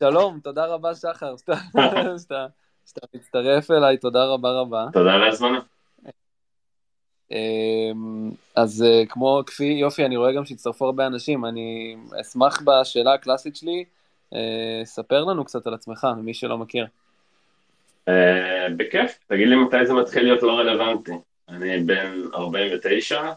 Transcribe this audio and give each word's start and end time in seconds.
שלום, 0.00 0.40
תודה 0.40 0.66
רבה 0.66 0.94
שחר, 0.94 1.34
שאתה 2.86 3.06
מצטרף 3.14 3.70
אליי, 3.70 3.96
תודה 3.96 4.24
רבה 4.24 4.50
רבה. 4.50 4.86
תודה 4.92 5.14
על 5.14 5.22
ההזמנה. 5.22 5.58
אמ, 7.30 8.30
אז 8.54 8.82
אה, 8.82 9.06
כמו 9.08 9.42
כפי, 9.46 9.64
יופי, 9.64 10.04
אני 10.04 10.16
רואה 10.16 10.32
גם 10.32 10.44
שהצטרפו 10.44 10.84
הרבה 10.84 11.06
אנשים, 11.06 11.44
אני 11.44 11.96
אשמח 12.20 12.62
בשאלה 12.62 13.14
הקלאסית 13.14 13.56
שלי, 13.56 13.84
אה, 14.34 14.80
ספר 14.84 15.24
לנו 15.24 15.44
קצת 15.44 15.66
על 15.66 15.74
עצמך, 15.74 16.06
מי 16.16 16.34
שלא 16.34 16.58
מכיר. 16.58 16.86
אה, 18.08 18.66
בכיף, 18.76 19.18
תגיד 19.26 19.48
לי 19.48 19.56
מתי 19.56 19.86
זה 19.86 19.92
מתחיל 19.92 20.22
להיות 20.22 20.42
לא 20.42 20.52
רלוונטי. 20.52 21.12
אני 21.48 21.80
בן 21.80 22.22
49, 22.34 23.32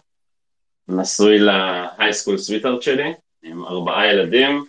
נשוי 0.87 1.39
להייסקול 1.39 2.37
סוויטארט 2.37 2.81
שלי, 2.81 3.13
עם 3.43 3.65
ארבעה 3.65 4.07
ילדים, 4.07 4.65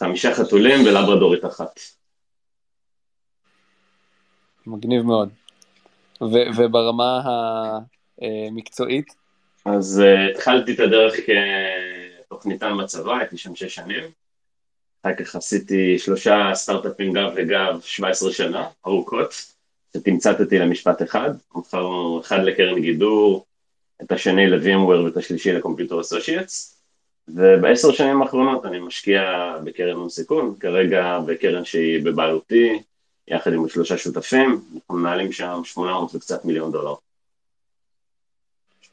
חמישה 0.00 0.34
חתולים 0.34 0.86
ולברדורית 0.86 1.44
אחת. 1.44 1.80
מגניב 4.66 5.02
מאוד. 5.02 5.28
ו- 6.22 6.50
וברמה 6.56 7.20
המקצועית? 8.20 9.14
אז 9.64 10.02
uh, 10.04 10.30
התחלתי 10.30 10.74
את 10.74 10.80
הדרך 10.80 11.14
כתוכניתן 12.26 12.72
בצבא, 12.82 13.16
הייתי 13.18 13.38
שם 13.38 13.54
שש 13.54 13.74
שנים. 13.74 14.04
אחר 15.02 15.14
כך 15.14 15.36
עשיתי 15.36 15.98
שלושה 15.98 16.50
סטארט-אפים 16.54 17.12
גב 17.12 17.38
לגב 17.38 17.80
17 17.80 18.32
שנה, 18.32 18.68
ארוכות, 18.86 19.34
שתמצתתי 19.96 20.58
למשפט 20.58 21.02
אחד. 21.02 21.30
מכרנו 21.54 22.20
אחד 22.20 22.38
לקרן 22.44 22.80
גידור, 22.82 23.46
את 24.02 24.12
השני 24.12 24.46
ל-VMware 24.46 25.04
ואת 25.04 25.16
השלישי 25.16 25.52
ל 25.52 25.57
Computer 25.57 26.00
Associates. 26.00 26.77
ובעשר 27.34 27.92
שנים 27.92 28.22
האחרונות 28.22 28.66
אני 28.66 28.78
משקיע 28.78 29.22
בקרן 29.64 29.96
הון 29.96 30.08
סיכון, 30.08 30.54
כרגע 30.60 31.18
בקרן 31.26 31.64
שהיא 31.64 32.04
בבעלותי, 32.04 32.82
יחד 33.28 33.52
עם 33.52 33.68
שלושה 33.68 33.98
שותפים, 33.98 34.60
אנחנו 34.74 34.94
מנהלים 34.94 35.32
שם 35.32 35.60
800 35.64 36.14
וקצת 36.14 36.44
מיליון 36.44 36.72
דולר. 36.72 36.94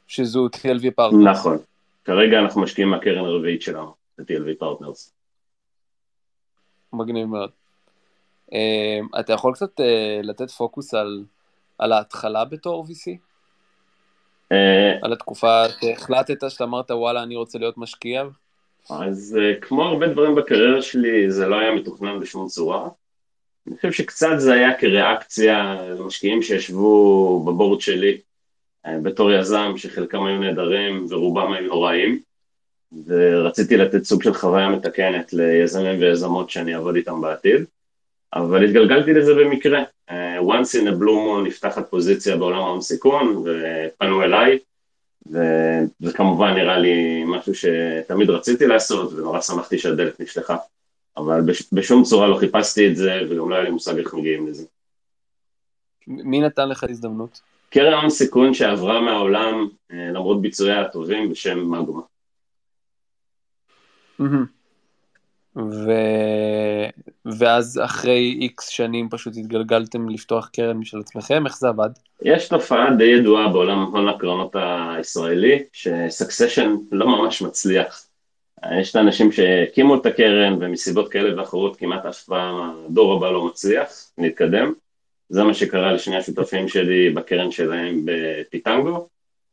שזו 0.06 0.46
TLV 0.46 0.90
Partners. 0.96 1.38
נכון, 1.38 1.58
כרגע 2.04 2.38
אנחנו 2.38 2.60
משקיעים 2.60 2.90
מהקרן 2.90 3.24
הרביעית 3.24 3.62
שלנו, 3.62 3.94
ב-TLV 4.18 4.58
Partners. 4.58 5.12
מגניב 6.92 7.26
מאוד. 7.26 7.50
אה, 8.50 9.20
אתה 9.20 9.32
יכול 9.32 9.54
קצת 9.54 9.80
אה, 9.80 9.82
לתת 10.22 10.50
פוקוס 10.50 10.94
על, 10.94 11.24
על 11.78 11.92
ההתחלה 11.92 12.44
בתור 12.44 12.84
VC? 12.84 13.25
אה, 14.52 14.92
על 15.02 15.12
התקופה 15.12 15.64
שהחלטת, 15.80 16.50
שאתה 16.50 16.64
אמרת 16.64 16.90
וואלה 16.90 17.22
אני 17.22 17.36
רוצה 17.36 17.58
להיות 17.58 17.78
משקיע? 17.78 18.24
אז 18.90 19.38
אה, 19.40 19.54
כמו 19.60 19.82
הרבה 19.82 20.08
דברים 20.08 20.34
בקריירה 20.34 20.82
שלי 20.82 21.30
זה 21.30 21.46
לא 21.46 21.58
היה 21.58 21.74
מתוכנן 21.74 22.20
בשום 22.20 22.48
צורה. 22.48 22.88
אני 23.66 23.76
חושב 23.76 23.92
שקצת 23.92 24.34
זה 24.38 24.54
היה 24.54 24.74
כריאקציה 24.74 25.76
למשקיעים 25.98 26.42
שישבו 26.42 27.44
בבורד 27.46 27.80
שלי 27.80 28.18
אה, 28.86 28.98
בתור 29.02 29.32
יזם 29.32 29.72
שחלקם 29.76 30.24
היו 30.24 30.38
נהדרים 30.38 31.06
ורובם 31.08 31.52
היו 31.52 31.66
נוראים 31.66 32.20
ורציתי 33.06 33.76
לתת 33.76 34.04
סוג 34.04 34.22
של 34.22 34.34
חוויה 34.34 34.68
מתקנת 34.68 35.32
ליזמים 35.32 36.00
ויזמות 36.00 36.50
שאני 36.50 36.74
אעבוד 36.74 36.96
איתם 36.96 37.20
בעתיד 37.20 37.64
אבל 38.34 38.64
התגלגלתי 38.64 39.12
לזה 39.12 39.34
במקרה. 39.34 39.82
Uh, 40.10 40.12
once 40.40 40.74
in 40.74 40.86
a 40.86 41.00
blue 41.00 41.20
moon 41.26 41.46
נפתחת 41.46 41.90
פוזיציה 41.90 42.36
בעולם 42.36 42.58
ההון 42.58 42.80
סיכון 42.80 43.44
ופנו 43.44 44.22
אליי 44.22 44.58
וזה 45.26 46.12
כמובן 46.14 46.54
נראה 46.54 46.78
לי 46.78 47.24
משהו 47.26 47.52
שתמיד 47.54 48.30
רציתי 48.30 48.66
לעשות 48.66 49.12
ונורא 49.12 49.40
שמחתי 49.40 49.78
שהדלת 49.78 50.20
נפתחה 50.20 50.56
אבל 51.16 51.40
בש, 51.40 51.62
בשום 51.72 52.02
צורה 52.02 52.28
לא 52.28 52.36
חיפשתי 52.36 52.88
את 52.88 52.96
זה 52.96 53.20
וגם 53.30 53.50
לא 53.50 53.54
היה 53.54 53.64
לי 53.64 53.70
מושג 53.70 53.98
איך 53.98 54.14
מגיעים 54.14 54.46
לזה. 54.46 54.66
מי 56.06 56.40
נתן 56.40 56.68
לך 56.68 56.84
הזדמנות? 56.84 57.40
קרן 57.70 57.92
הון 57.92 58.10
סיכון 58.10 58.54
שעברה 58.54 59.00
מהעולם 59.00 59.68
אה, 59.92 60.10
למרות 60.12 60.42
ביצועיה 60.42 60.80
הטובים 60.80 61.30
בשם 61.30 61.70
מגמה. 61.70 62.00
Mm-hmm. 64.20 64.55
ו... 65.56 65.90
ואז 67.38 67.80
אחרי 67.84 68.36
איקס 68.40 68.68
שנים 68.68 69.08
פשוט 69.08 69.36
התגלגלתם 69.36 70.08
לפתוח 70.08 70.48
קרן 70.52 70.76
משל 70.76 70.98
עצמכם, 70.98 71.46
איך 71.46 71.58
זה 71.58 71.68
עבד? 71.68 71.88
יש 72.22 72.48
תופעה 72.48 72.94
די 72.98 73.04
ידועה 73.04 73.48
בעולם 73.48 73.82
הון 73.82 74.08
הקרנות 74.08 74.56
הישראלי, 74.58 75.62
שסקסשן 75.72 76.74
לא 76.92 77.06
ממש 77.06 77.42
מצליח. 77.42 78.06
יש 78.80 78.90
את 78.90 78.96
האנשים 78.96 79.32
שהקימו 79.32 79.94
את 79.94 80.06
הקרן 80.06 80.56
ומסיבות 80.60 81.12
כאלה 81.12 81.40
ואחרות 81.40 81.76
כמעט 81.76 82.06
אף 82.06 82.22
פעם 82.22 82.54
הדור 82.88 83.16
הבא 83.16 83.30
לא 83.30 83.46
מצליח 83.46 83.88
להתקדם. 84.18 84.72
זה 85.28 85.44
מה 85.44 85.54
שקרה 85.54 85.92
לשני 85.92 86.16
השותפים 86.16 86.68
שלי 86.68 87.10
בקרן 87.10 87.50
שלהם 87.50 88.02
בפיטנגו, 88.04 89.08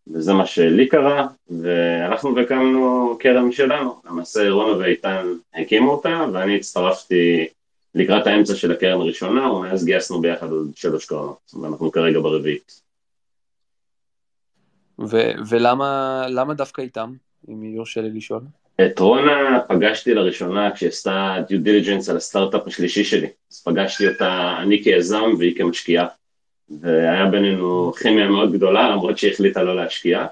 וזה 0.08 0.34
מה 0.34 0.46
שלי 0.46 0.88
קרה, 0.88 1.28
והלכנו 1.50 2.36
והקמנו 2.36 3.16
קרן 3.20 3.44
משלנו, 3.44 4.02
למעשה 4.06 4.50
רונה 4.50 4.78
ואיתן 4.78 5.28
הקימו 5.56 5.92
אותה, 5.92 6.26
ואני 6.34 6.56
הצטרפתי 6.56 7.48
לקראת 7.96 8.28
האמצע 8.28 8.56
של 8.56 8.72
הקרן 8.72 9.02
הראשונה, 9.02 9.52
ומאז 9.52 9.86
גייסנו 9.86 10.22
ביחד 10.22 10.52
עוד 10.52 10.72
שלוש 10.76 11.06
קרנות, 11.06 11.52
ואנחנו 11.62 11.92
כרגע 11.92 12.20
ברביעית. 12.20 12.82
ו- 15.00 15.32
ולמה 15.50 16.54
דווקא 16.56 16.82
איתם, 16.82 17.14
אם 17.50 17.64
יורשה 17.64 18.02
לי 18.02 18.10
לשאול? 18.10 18.42
את 18.82 19.00
רונה 19.00 19.60
פגשתי 19.68 20.14
לראשונה 20.14 20.72
כשהיא 20.72 20.90
עשתה 20.90 21.36
due 21.48 21.62
diligence 21.62 22.10
על 22.10 22.18
הסטארט-אפ 22.18 22.68
השלישי 22.68 23.04
שלי, 23.04 23.28
אז 23.52 23.64
פגשתי 23.64 24.08
אותה 24.08 24.58
אני 24.62 24.84
כיזם 24.84 25.24
והיא 25.40 25.56
כמשקיעה. 25.58 26.08
והיה 26.82 27.26
בינינו 27.26 27.94
כימיה 27.94 28.30
מאוד 28.30 28.54
גדולה, 28.54 28.90
למרות 28.90 29.18
שהיא 29.18 29.32
החליטה 29.32 29.64
לא 29.64 29.76
להשקיע, 29.76 30.26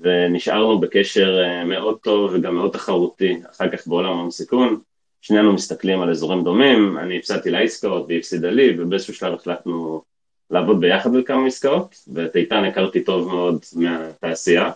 ונשארנו 0.00 0.80
בקשר 0.80 1.42
אה, 1.42 1.64
מאוד 1.64 1.98
טוב 1.98 2.30
וגם 2.34 2.54
מאוד 2.54 2.70
תחרותי 2.70 3.36
אחר 3.50 3.68
כך 3.68 3.86
בעולם 3.86 4.12
ההון 4.12 4.30
סיכון, 4.30 4.80
שנינו 5.20 5.52
מסתכלים 5.52 6.00
על 6.00 6.10
אזורים 6.10 6.44
דומים, 6.44 6.98
אני 6.98 7.18
הפסדתי 7.18 7.50
לה 7.50 7.60
עסקאות 7.60 8.06
והיא 8.06 8.18
הפסידה 8.18 8.50
לי, 8.50 8.74
ובאיזשהו 8.78 9.14
שלב 9.14 9.34
החלטנו 9.34 10.02
לעבוד 10.50 10.80
ביחד 10.80 11.12
בכמה 11.12 11.46
עסקאות, 11.46 11.94
ואת 12.14 12.36
איתן 12.36 12.64
הכרתי 12.64 13.04
טוב 13.04 13.28
מאוד 13.28 13.58
מהתעשייה, 13.76 14.70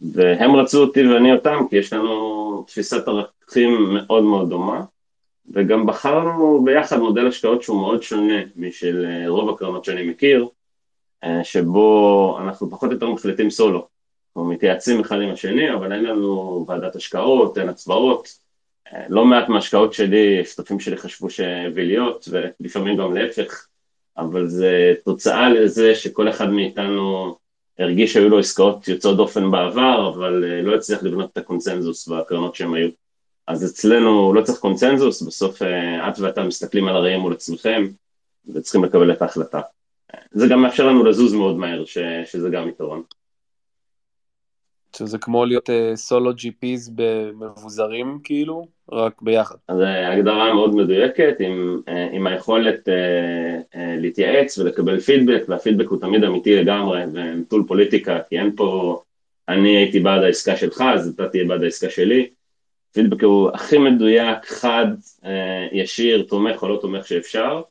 והם 0.00 0.56
רצו 0.56 0.82
אותי 0.82 1.06
ואני 1.06 1.32
אותם, 1.32 1.58
כי 1.70 1.76
יש 1.76 1.92
לנו 1.92 2.64
תפיסת 2.66 3.08
ערכים 3.08 3.94
מאוד 3.94 4.22
מאוד 4.22 4.48
דומה, 4.48 4.82
וגם 5.50 5.86
בחרנו 5.86 6.64
ביחד 6.64 6.98
מודל 6.98 7.26
השקעות 7.26 7.62
שהוא 7.62 7.80
מאוד 7.80 8.02
שונה 8.02 8.42
משל 8.56 9.06
אה, 9.08 9.28
רוב 9.28 9.50
הקרנות 9.50 9.84
שאני 9.84 10.06
מכיר, 10.06 10.48
אה, 11.24 11.44
שבו 11.44 12.38
אנחנו 12.40 12.70
פחות 12.70 12.88
או 12.88 12.94
יותר 12.94 13.10
מחליטים 13.10 13.50
סולו. 13.50 13.88
אנחנו 14.28 14.50
מתייעצים 14.50 15.00
אחד 15.00 15.20
עם 15.20 15.30
השני, 15.30 15.74
אבל 15.74 15.92
אין 15.92 16.04
לנו 16.04 16.64
ועדת 16.68 16.96
השקעות, 16.96 17.58
אין 17.58 17.68
הצבעות. 17.68 18.28
אה, 18.92 19.06
לא 19.08 19.24
מעט 19.24 19.48
מההשקעות 19.48 19.92
שלי, 19.92 20.44
שותפים 20.44 20.80
שלי 20.80 20.96
חשבו 20.96 21.30
שהביא 21.30 21.84
להיות, 21.84 22.28
ולפעמים 22.30 22.96
גם 22.96 23.14
להפך, 23.14 23.66
אבל 24.18 24.46
זה 24.46 24.94
תוצאה 25.04 25.50
לזה 25.50 25.94
שכל 25.94 26.28
אחד 26.28 26.50
מאיתנו 26.50 27.34
הרגיש 27.78 28.12
שהיו 28.12 28.28
לו 28.28 28.38
עסקאות 28.38 28.88
יוצאות 28.88 29.16
דופן 29.16 29.50
בעבר, 29.50 30.12
אבל 30.14 30.32
לא 30.62 30.74
הצליח 30.74 31.02
לבנות 31.02 31.30
את 31.32 31.38
הקונצנזוס 31.38 32.08
בקרנות 32.08 32.54
שהם 32.54 32.74
היו. 32.74 32.88
אז 33.46 33.64
אצלנו 33.64 34.34
לא 34.34 34.42
צריך 34.42 34.58
קונצנזוס, 34.58 35.22
בסוף 35.22 35.62
אה, 35.62 36.08
את 36.08 36.18
ואתה 36.18 36.42
מסתכלים 36.42 36.88
על 36.88 36.96
הראי 36.96 37.16
מול 37.16 37.32
עצמכם 37.32 37.86
וצריכים 38.54 38.84
לקבל 38.84 39.12
את 39.12 39.22
ההחלטה. 39.22 39.60
זה 40.32 40.46
גם 40.48 40.62
מאפשר 40.62 40.86
לנו 40.86 41.04
לזוז 41.04 41.34
מאוד 41.34 41.56
מהר, 41.56 41.84
ש, 41.84 41.98
שזה 42.24 42.48
גם 42.50 42.68
יתרון. 42.68 43.02
שזה 44.96 45.18
כמו 45.18 45.44
להיות 45.44 45.70
סולו 45.94 46.30
uh, 46.30 46.34
GPs 46.34 46.90
במבוזרים 46.94 48.18
כאילו, 48.24 48.66
רק 48.92 49.22
ביחד. 49.22 49.54
אז 49.68 49.80
אה, 49.80 50.12
הגדרה 50.12 50.54
מאוד 50.54 50.74
מדויקת, 50.74 51.34
עם, 51.40 51.80
עם 52.12 52.26
היכולת 52.26 52.88
uh, 52.88 53.74
uh, 53.74 53.78
להתייעץ 54.00 54.58
ולקבל 54.58 55.00
פידבק, 55.00 55.42
והפידבק 55.48 55.88
הוא 55.88 56.00
תמיד 56.00 56.24
אמיתי 56.24 56.56
לגמרי, 56.56 57.02
ונטול 57.12 57.64
פוליטיקה, 57.68 58.18
כי 58.28 58.38
אין 58.38 58.56
פה, 58.56 59.00
אני 59.48 59.76
הייתי 59.76 60.00
בעד 60.00 60.22
העסקה 60.22 60.56
שלך, 60.56 60.84
אז 60.94 61.08
אתה 61.08 61.28
תהיה 61.28 61.44
בעד 61.44 61.62
העסקה 61.62 61.90
שלי. 61.90 62.28
פידבק 62.96 63.24
הוא 63.24 63.50
הכי 63.54 63.78
מדויק, 63.78 64.46
חד, 64.46 64.86
אה, 65.24 65.68
ישיר, 65.72 66.22
תומך 66.22 66.62
או 66.62 66.68
לא 66.68 66.78
תומך 66.80 67.06
שאפשר, 67.06 67.62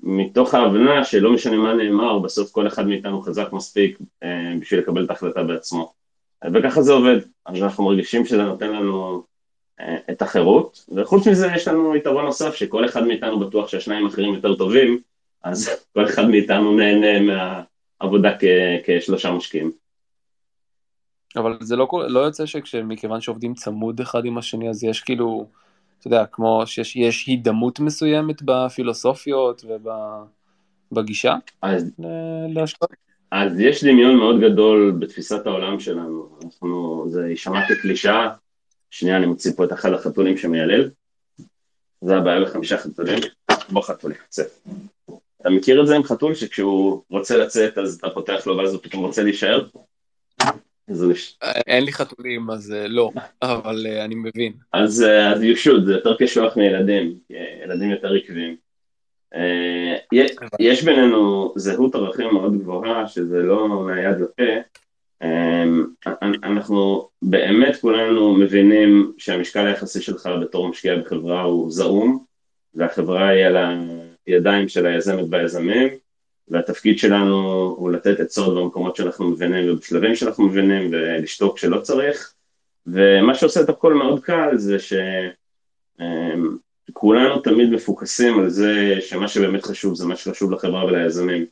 מתוך 0.00 0.54
ההבנה 0.54 1.04
שלא 1.04 1.32
משנה 1.32 1.56
מה 1.56 1.74
נאמר, 1.74 2.18
בסוף 2.18 2.50
כל 2.50 2.66
אחד 2.66 2.86
מאיתנו 2.86 3.22
חזק 3.22 3.52
מספיק 3.52 3.98
אה, 4.22 4.52
בשביל 4.60 4.80
לקבל 4.80 5.04
את 5.04 5.10
ההחלטה 5.10 5.42
בעצמו. 5.42 5.92
וככה 6.54 6.82
זה 6.82 6.92
עובד, 6.92 7.16
אז 7.46 7.62
אנחנו 7.62 7.84
מרגישים 7.84 8.24
שזה 8.24 8.42
נותן 8.42 8.72
לנו 8.72 9.22
אה, 9.80 9.96
את 10.10 10.22
החירות, 10.22 10.86
וחוץ 10.96 11.26
מזה 11.26 11.48
יש 11.56 11.68
לנו 11.68 11.96
יתרון 11.96 12.24
נוסף 12.24 12.54
שכל 12.54 12.84
אחד 12.84 13.06
מאיתנו 13.06 13.40
בטוח 13.40 13.68
שהשניים 13.68 14.06
האחרים 14.06 14.34
יותר 14.34 14.54
טובים, 14.54 15.00
אז 15.42 15.70
כל 15.94 16.04
אחד 16.04 16.28
מאיתנו 16.28 16.76
נהנה 16.76 17.20
מהעבודה 18.00 18.36
כשלושה 18.84 19.30
משקיעים. 19.32 19.81
אבל 21.36 21.58
זה 21.60 21.76
לא, 21.76 21.88
לא 22.08 22.20
יוצא 22.20 22.44
שמכיוון 22.46 23.20
שעובדים 23.20 23.54
צמוד 23.54 24.00
אחד 24.00 24.24
עם 24.24 24.38
השני, 24.38 24.70
אז 24.70 24.84
יש 24.84 25.00
כאילו, 25.00 25.46
אתה 25.98 26.06
יודע, 26.06 26.26
כמו 26.26 26.62
שיש 26.66 27.26
הידמות 27.26 27.80
מסוימת 27.80 28.42
בפילוסופיות 28.42 29.64
ובגישה 30.92 31.34
אז, 31.62 31.90
להשקעות? 32.54 32.90
אז 33.30 33.60
יש 33.60 33.84
דמיון 33.84 34.16
מאוד 34.16 34.40
גדול 34.40 34.96
בתפיסת 34.98 35.46
העולם 35.46 35.80
שלנו. 35.80 36.28
אנחנו, 36.44 37.04
זה 37.08 37.28
יישמע 37.28 37.68
כקלישאה, 37.68 38.28
שנייה 38.90 39.16
אני 39.16 39.26
מוציא 39.26 39.52
פה 39.56 39.64
את 39.64 39.72
אחד 39.72 39.92
החתולים 39.92 40.36
שמיילל, 40.36 40.90
זה 42.00 42.16
הבעיה 42.16 42.40
בחמישה 42.40 42.78
חתולים, 42.78 43.18
בוא 43.70 43.82
חתולי, 43.82 44.14
צא. 44.28 44.42
אתה 45.40 45.50
מכיר 45.50 45.82
את 45.82 45.86
זה 45.86 45.96
עם 45.96 46.02
חתול 46.02 46.34
שכשהוא 46.34 47.02
רוצה 47.10 47.36
לצאת 47.36 47.78
אז 47.78 47.94
אתה 47.94 48.10
פותח 48.10 48.46
לו 48.46 48.56
ואז 48.56 48.74
הוא 48.74 48.80
פתאום 48.82 49.04
רוצה 49.04 49.22
להישאר? 49.22 49.66
אין 51.66 51.84
לי 51.84 51.92
חתולים 51.92 52.50
אז 52.50 52.72
אה, 52.72 52.88
לא, 52.88 53.10
אבל 53.42 53.86
אה, 53.88 54.04
אני 54.04 54.14
מבין. 54.14 54.52
אז 54.72 55.02
אה, 55.02 55.34
you 55.34 55.56
should, 55.64 55.84
זה 55.84 55.92
יותר 55.92 56.16
קשוח 56.16 56.56
מילדים, 56.56 57.14
ילדים 57.64 57.90
יותר 57.90 58.12
עקביים. 58.14 58.56
יש 60.60 60.84
בינינו 60.84 61.52
זהות 61.56 61.94
ערכים 61.94 62.28
מאוד 62.32 62.58
גבוהה, 62.58 63.08
שזה 63.08 63.42
לא 63.42 63.68
מהיד 63.68 64.16
לפה. 64.20 64.42
אנחנו 66.44 67.08
באמת 67.22 67.76
כולנו 67.76 68.34
מבינים 68.34 69.12
שהמשקל 69.18 69.66
היחסי 69.66 70.02
שלך 70.02 70.28
בתור 70.42 70.68
משקיע 70.68 70.96
בחברה 70.96 71.42
הוא 71.42 71.70
זעום, 71.70 72.24
והחברה 72.74 73.28
היא 73.28 73.44
על 73.44 73.56
הידיים 74.26 74.68
של 74.68 74.86
היזמת 74.86 75.24
והיזמים, 75.30 75.88
והתפקיד 76.48 76.98
שלנו 76.98 77.36
הוא 77.78 77.90
לתת 77.90 78.20
עצות 78.20 78.56
במקומות 78.56 78.96
שאנחנו 78.96 79.28
מבינים 79.28 79.72
ובשלבים 79.72 80.16
שאנחנו 80.16 80.44
מבינים 80.44 80.88
ולשתוק 80.92 81.56
כשלא 81.56 81.80
צריך. 81.80 82.32
ומה 82.86 83.34
שעושה 83.34 83.60
את 83.60 83.68
הכל 83.68 83.94
מאוד 83.94 84.20
קל 84.20 84.56
זה 84.56 84.76
שכולנו 86.88 87.38
תמיד 87.40 87.70
מפוקסים 87.70 88.38
על 88.38 88.50
זה 88.50 88.96
שמה 89.00 89.28
שבאמת 89.28 89.64
חשוב 89.64 89.94
זה 89.94 90.06
מה 90.06 90.16
שחשוב 90.16 90.52
לחברה 90.52 90.84
וליזמים. 90.84 91.46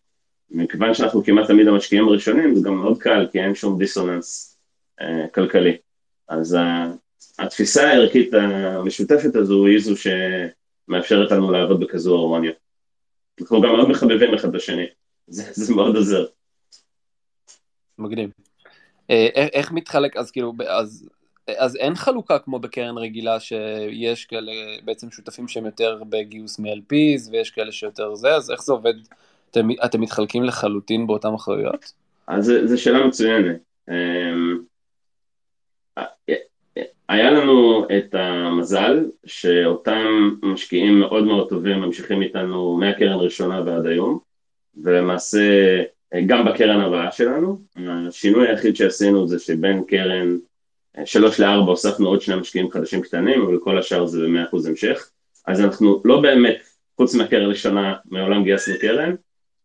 מכיוון 0.51 0.95
שאנחנו 0.95 1.25
כמעט 1.25 1.47
תמיד 1.47 1.69
המשקיעים 1.69 2.09
הראשונים 2.09 2.55
זה 2.55 2.69
גם 2.69 2.75
מאוד 2.75 2.99
קל 2.99 3.27
כי 3.33 3.41
אין 3.41 3.55
שום 3.55 3.79
דיסוננס 3.79 4.59
אה, 5.01 5.29
כלכלי. 5.35 5.77
אז 6.29 6.57
התפיסה 7.39 7.89
הערכית 7.89 8.35
המשותפת 8.35 9.37
הזו 9.37 9.67
היא 9.67 9.79
זו 9.79 9.95
שמאפשרת 9.97 11.31
לנו 11.31 11.53
לעבוד 11.53 11.81
בכזו 11.81 12.17
הרמוניה 12.17 12.53
אנחנו 13.41 13.61
גם 13.61 13.73
מאוד 13.77 13.89
מחבבים 13.89 14.35
אחד 14.35 14.53
בשני, 14.53 14.87
זה, 15.27 15.43
זה 15.53 15.75
מאוד 15.75 15.97
עוזר. 15.97 16.25
מגניב. 17.99 18.31
אה, 19.11 19.29
איך 19.35 19.73
מתחלק, 19.73 20.17
אז 20.17 20.31
כאילו, 20.31 20.53
אז, 20.69 21.09
אז 21.59 21.77
אין 21.77 21.95
חלוקה 21.95 22.39
כמו 22.39 22.59
בקרן 22.59 22.99
רגילה 22.99 23.41
שיש 23.41 24.25
כאלה 24.25 24.53
בעצם 24.85 25.11
שותפים 25.11 25.49
שהם 25.49 25.67
יותר 25.67 26.03
בגיוס 26.09 26.59
מ-LPs 26.59 27.31
ויש 27.33 27.51
כאלה 27.51 27.73
שיותר 27.73 28.15
זה, 28.15 28.35
אז 28.35 28.51
איך 28.51 28.63
זה 28.63 28.73
עובד? 28.73 28.95
אתם, 29.51 29.69
אתם 29.85 30.01
מתחלקים 30.01 30.45
לחלוטין 30.45 31.07
באותן 31.07 31.35
אחריות? 31.35 31.93
אז 32.27 32.53
זו 32.65 32.83
שאלה 32.83 33.07
מצוינת. 33.07 33.57
אמ, 33.89 34.59
היה 37.09 37.31
לנו 37.31 37.85
את 37.99 38.15
המזל 38.15 39.05
שאותם 39.27 40.31
משקיעים 40.43 41.01
מאוד 41.01 41.25
מאוד 41.25 41.49
טובים 41.49 41.81
ממשיכים 41.81 42.23
איתנו 42.23 42.77
מהקרן 42.77 43.13
הראשונה 43.13 43.63
ועד 43.67 43.87
היום 43.87 44.19
ולמעשה 44.83 45.43
גם 46.27 46.45
בקרן 46.45 46.81
הבאה 46.81 47.13
שלנו 47.13 47.59
השינוי 47.77 48.49
היחיד 48.49 48.77
שעשינו 48.77 49.29
זה 49.29 49.39
שבין 49.39 49.85
קרן 49.85 50.37
שלוש 51.05 51.41
לארבע 51.41 51.71
הוספנו 51.71 52.09
עוד 52.09 52.21
שני 52.21 52.35
משקיעים 52.37 52.71
חדשים 52.71 53.01
קטנים 53.01 53.43
אבל 53.43 53.59
כל 53.59 53.79
השאר 53.79 54.07
זה 54.07 54.23
במאה 54.23 54.45
אחוז 54.45 54.67
המשך. 54.67 55.11
אז 55.47 55.61
אנחנו 55.61 56.03
לא 56.05 56.21
באמת 56.21 56.57
חוץ 56.97 57.15
מהקרן 57.15 57.43
הראשונה 57.43 57.95
מעולם 58.05 58.45
גייסנו 58.45 58.75
קרן. 58.81 59.15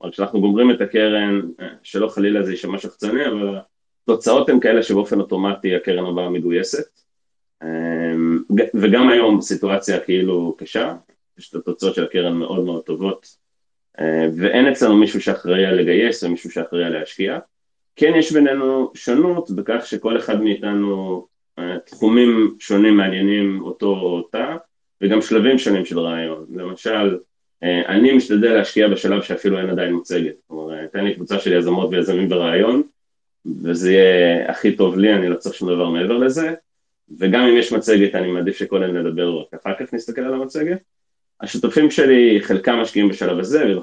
אבל 0.01 0.11
כשאנחנו 0.11 0.41
גומרים 0.41 0.71
את 0.71 0.81
הקרן 0.81 1.41
שלא 1.83 2.07
חלילה 2.07 2.43
זה 2.43 2.51
יישמע 2.51 2.77
שחצני 2.77 3.27
אבל 3.27 3.57
התוצאות 4.05 4.49
הן 4.49 4.59
כאלה 4.59 4.83
שבאופן 4.83 5.19
אוטומטי 5.19 5.75
הקרן 5.75 6.05
הבאה 6.05 6.29
מגויסת 6.29 7.01
אמ, 7.63 8.39
וגם 8.73 9.09
היום 9.09 9.41
סיטואציה 9.41 9.99
כאילו 9.99 10.55
קשה, 10.57 10.95
יש 11.37 11.49
את 11.49 11.55
התוצאות 11.55 11.95
של 11.95 12.03
הקרן 12.03 12.37
מאוד 12.37 12.65
מאוד 12.65 12.83
טובות 12.83 13.27
אה, 13.99 14.27
ואין 14.37 14.67
אצלנו 14.67 14.97
מישהו 14.97 15.21
שאחראי 15.21 15.65
על 15.65 15.75
לגייס 15.75 16.23
או 16.23 16.29
מישהו 16.29 16.51
שאחראי 16.51 16.83
על 16.83 16.99
להשקיע. 16.99 17.39
כן 17.95 18.11
יש 18.15 18.31
בינינו 18.31 18.91
שונות 18.93 19.51
בכך 19.51 19.85
שכל 19.85 20.17
אחד 20.17 20.41
מאיתנו 20.41 21.27
אה, 21.59 21.77
תחומים 21.85 22.55
שונים 22.59 22.97
מעניינים 22.97 23.61
אותו 23.61 23.87
או 23.87 24.17
אותה 24.17 24.55
וגם 25.01 25.21
שלבים 25.21 25.57
שונים 25.57 25.85
של 25.85 25.99
רעיון. 25.99 26.45
למשל, 26.55 27.17
אה, 27.63 27.81
אני 27.87 28.13
משתדל 28.13 28.53
להשקיע 28.53 28.87
בשלב 28.87 29.21
שאפילו 29.21 29.59
אין 29.59 29.69
עדיין 29.69 29.93
מוצגת. 29.93 30.35
כלומר, 30.47 30.87
תן 30.87 31.03
לי 31.05 31.15
קבוצה 31.15 31.39
של 31.39 31.53
יזמות 31.53 31.89
ויזמים 31.91 32.29
ברעיון 32.29 32.83
וזה 33.63 33.91
יהיה 33.91 34.51
הכי 34.51 34.75
טוב 34.75 34.97
לי, 34.97 35.13
אני 35.13 35.29
לא 35.29 35.35
צריך 35.35 35.55
שום 35.55 35.69
דבר 35.69 35.89
מעבר 35.89 36.17
לזה. 36.17 36.53
וגם 37.19 37.41
אם 37.41 37.57
יש 37.57 37.73
מצגת 37.73 38.15
אני 38.15 38.31
מעדיף 38.31 38.57
שקודם 38.57 38.97
נדבר 38.97 39.39
רק 39.39 39.53
אחר 39.53 39.73
כך 39.79 39.93
נסתכל 39.93 40.21
על 40.21 40.33
המצגת. 40.33 40.77
השותפים 41.41 41.91
שלי 41.91 42.39
חלקם 42.41 42.75
משקיעים 42.75 43.09
בשלב 43.09 43.39
הזה 43.39 43.73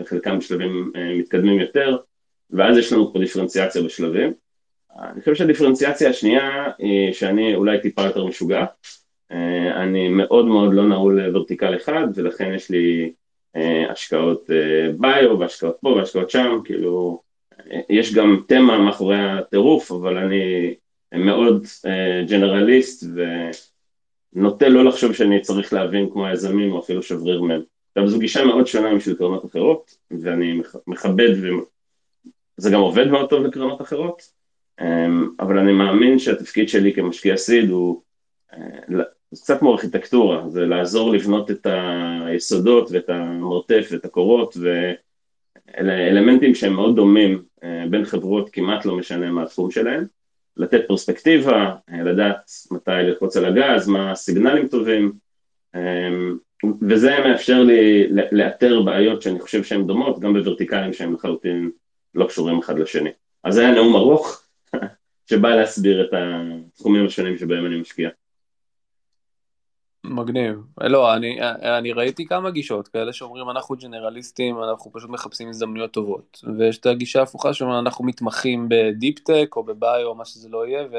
וחלקם 0.00 0.38
בשלבים 0.38 0.92
אה, 0.96 1.14
מתקדמים 1.14 1.60
יותר 1.60 1.96
ואז 2.50 2.76
יש 2.76 2.92
לנו 2.92 3.12
פה 3.12 3.18
דיפרנציאציה 3.18 3.82
בשלבים. 3.82 4.32
אני 4.98 5.20
חושב 5.20 5.34
שהדיפרנציאציה 5.34 6.10
השנייה 6.10 6.70
היא 6.78 7.12
שאני 7.12 7.54
אולי 7.54 7.80
טיפה 7.80 8.02
יותר 8.02 8.24
משוגע, 8.24 8.64
אה, 9.32 9.82
אני 9.82 10.08
מאוד 10.08 10.46
מאוד 10.46 10.74
לא 10.74 10.88
נעול 10.88 11.36
ורטיקל 11.36 11.76
אחד 11.76 12.06
ולכן 12.14 12.52
יש 12.54 12.70
לי 12.70 13.12
אה, 13.56 13.92
השקעות 13.92 14.50
ביו 14.98 15.38
והשקעות 15.38 15.76
פה 15.80 15.88
והשקעות 15.88 16.30
שם, 16.30 16.58
כאילו 16.64 17.22
יש 17.90 18.14
גם 18.14 18.42
תמה 18.48 18.78
מאחורי 18.78 19.18
הטירוף 19.18 19.92
אבל 19.92 20.16
אני 20.16 20.74
מאוד 21.12 21.66
ג'נרליסט 22.28 23.02
uh, 23.02 23.06
ונוטה 24.34 24.68
לא 24.68 24.84
לחשוב 24.84 25.12
שאני 25.12 25.40
צריך 25.40 25.72
להבין 25.72 26.10
כמו 26.12 26.26
היזמים 26.26 26.72
או 26.72 26.78
אפילו 26.78 27.02
שבריר 27.02 27.42
מהם. 27.42 27.62
עכשיו 27.88 28.08
זו 28.08 28.18
גישה 28.18 28.44
מאוד 28.44 28.66
שונה 28.66 28.94
משל 28.94 29.16
קרנות 29.16 29.44
אחרות 29.44 29.96
ואני 30.10 30.60
מכבד 30.86 31.28
וזה 32.58 32.70
גם 32.70 32.80
עובד 32.80 33.06
מאוד 33.06 33.30
טוב 33.30 33.42
לקרנות 33.42 33.80
אחרות 33.80 34.22
um, 34.80 34.84
אבל 35.40 35.58
אני 35.58 35.72
מאמין 35.72 36.18
שהתפקיד 36.18 36.68
שלי 36.68 36.94
כמשקיע 36.94 37.36
סיד 37.36 37.70
הוא 37.70 38.02
זה 39.30 39.42
קצת 39.42 39.58
כמו 39.58 39.72
ארכיטקטורה, 39.72 40.48
זה 40.48 40.66
לעזור 40.66 41.12
לבנות 41.12 41.50
את 41.50 41.66
היסודות 42.26 42.88
ואת 42.90 43.08
המרתף 43.08 43.88
ואת 43.90 44.04
הקורות 44.04 44.56
ואלה 45.76 46.08
אלמנטים 46.08 46.54
שהם 46.54 46.72
מאוד 46.72 46.96
דומים 46.96 47.42
uh, 47.60 47.64
בין 47.90 48.04
חברות 48.04 48.50
כמעט 48.50 48.84
לא 48.84 48.96
משנה 48.96 49.30
מה 49.30 49.42
התחום 49.42 49.70
שלהם 49.70 50.04
לתת 50.56 50.82
פרספקטיבה, 50.88 51.74
אה, 51.92 52.02
לדעת 52.02 52.50
מתי 52.70 52.90
ללחוץ 52.90 53.36
על 53.36 53.44
הגז, 53.44 53.88
מה 53.88 54.10
הסיגנלים 54.10 54.68
טובים, 54.68 55.12
אמ, 55.74 56.36
וזה 56.88 57.16
מאפשר 57.24 57.62
לי 57.62 58.08
לאתר 58.32 58.82
בעיות 58.82 59.22
שאני 59.22 59.40
חושב 59.40 59.64
שהן 59.64 59.86
דומות, 59.86 60.20
גם 60.20 60.32
בוורטיקלים 60.32 60.92
שהם 60.92 61.14
לחלוטין 61.14 61.70
לא 62.14 62.26
קשורים 62.26 62.58
אחד 62.58 62.78
לשני. 62.78 63.10
אז 63.44 63.54
זה 63.54 63.60
היה 63.60 63.74
נאום 63.74 63.96
ארוך, 63.96 64.42
שבא 65.30 65.54
להסביר 65.54 66.04
את 66.04 66.10
התחומים 66.12 67.06
השונים 67.06 67.38
שבהם 67.38 67.66
אני 67.66 67.80
משקיע. 67.80 68.10
מגניב. 70.04 70.56
לא, 70.80 71.14
אני, 71.14 71.38
אני 71.78 71.92
ראיתי 71.92 72.26
כמה 72.26 72.50
גישות, 72.50 72.88
כאלה 72.88 73.12
שאומרים 73.12 73.50
אנחנו 73.50 73.76
ג'נרליסטים, 73.76 74.62
אנחנו 74.62 74.92
פשוט 74.92 75.10
מחפשים 75.10 75.48
הזדמנויות 75.48 75.92
טובות. 75.92 76.42
ויש 76.58 76.78
את 76.78 76.86
הגישה 76.86 77.20
ההפוכה 77.20 77.54
שאומרים 77.54 77.78
אנחנו 77.78 78.04
מתמחים 78.04 78.66
ב 78.70 78.80
deep 78.80 79.18
tech 79.18 79.56
או 79.56 79.62
בביו 79.62 80.06
או 80.06 80.14
מה 80.14 80.24
שזה 80.24 80.48
לא 80.48 80.66
יהיה, 80.66 80.82
ו, 80.92 80.96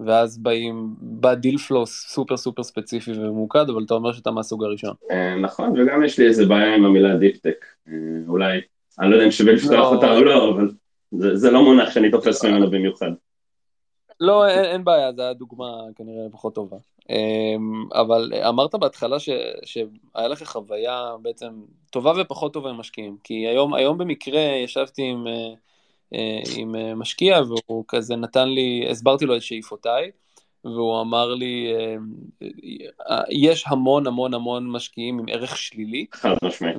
ואז 0.00 0.38
באים, 0.38 0.94
בא 0.98 1.34
deal 1.34 1.58
flow 1.58 1.86
סופר 1.86 2.36
סופר 2.36 2.62
ספציפי 2.62 3.12
וממוקד, 3.12 3.68
אבל 3.68 3.82
אתה 3.86 3.94
אומר 3.94 4.12
שאתה 4.12 4.30
מהסוג 4.30 4.64
הראשון. 4.64 4.94
אה, 5.10 5.34
נכון, 5.40 5.80
וגם 5.80 6.04
יש 6.04 6.18
לי 6.18 6.26
איזה 6.26 6.46
בעיה 6.46 6.74
עם 6.74 6.84
המילה 6.84 7.16
דיפ 7.16 7.36
טק. 7.36 7.64
אה, 7.88 7.92
אולי, 8.28 8.60
אני 9.00 9.10
לא 9.10 9.14
יודע 9.14 9.26
אם 9.26 9.30
שווה 9.30 9.52
לפתוח 9.52 9.72
לא. 9.72 9.94
אותה 9.94 10.12
או 10.12 10.24
לא, 10.24 10.50
אבל 10.54 10.70
זה, 11.10 11.36
זה 11.36 11.50
לא 11.50 11.62
מונח 11.62 11.90
שאני 11.90 12.10
תופס 12.10 12.44
ממנו 12.44 12.70
במיוחד. 12.70 13.10
לא, 14.20 14.48
אין, 14.48 14.64
אין 14.64 14.84
בעיה, 14.84 15.12
זו 15.12 15.22
הייתה 15.22 15.38
דוגמה 15.38 15.66
כנראה 15.96 16.26
פחות 16.32 16.54
טובה. 16.54 16.76
אמ, 17.10 17.84
אבל 17.94 18.32
אמרת 18.48 18.74
בהתחלה 18.74 19.18
ש, 19.18 19.28
שהיה 19.64 20.28
לך 20.28 20.42
חוויה 20.42 21.14
בעצם 21.22 21.62
טובה 21.90 22.12
ופחות 22.20 22.52
טובה 22.52 22.70
עם 22.70 22.76
משקיעים, 22.76 23.16
כי 23.24 23.34
היום, 23.34 23.74
היום 23.74 23.98
במקרה 23.98 24.40
ישבתי 24.40 25.02
עם, 25.02 25.26
אה, 25.26 25.54
אה, 26.14 26.40
עם 26.56 26.76
אה, 26.76 26.94
משקיע 26.94 27.40
והוא 27.48 27.84
כזה 27.88 28.16
נתן 28.16 28.48
לי, 28.48 28.86
הסברתי 28.90 29.26
לו 29.26 29.36
את 29.36 29.42
שאיפותיי, 29.42 30.10
והוא 30.64 31.00
אמר 31.00 31.34
לי, 31.34 31.72
יש 33.30 33.64
המון 33.66 34.06
המון 34.06 34.34
המון 34.34 34.70
משקיעים 34.70 35.18
עם 35.18 35.24
ערך 35.28 35.56
שלילי, 35.56 36.06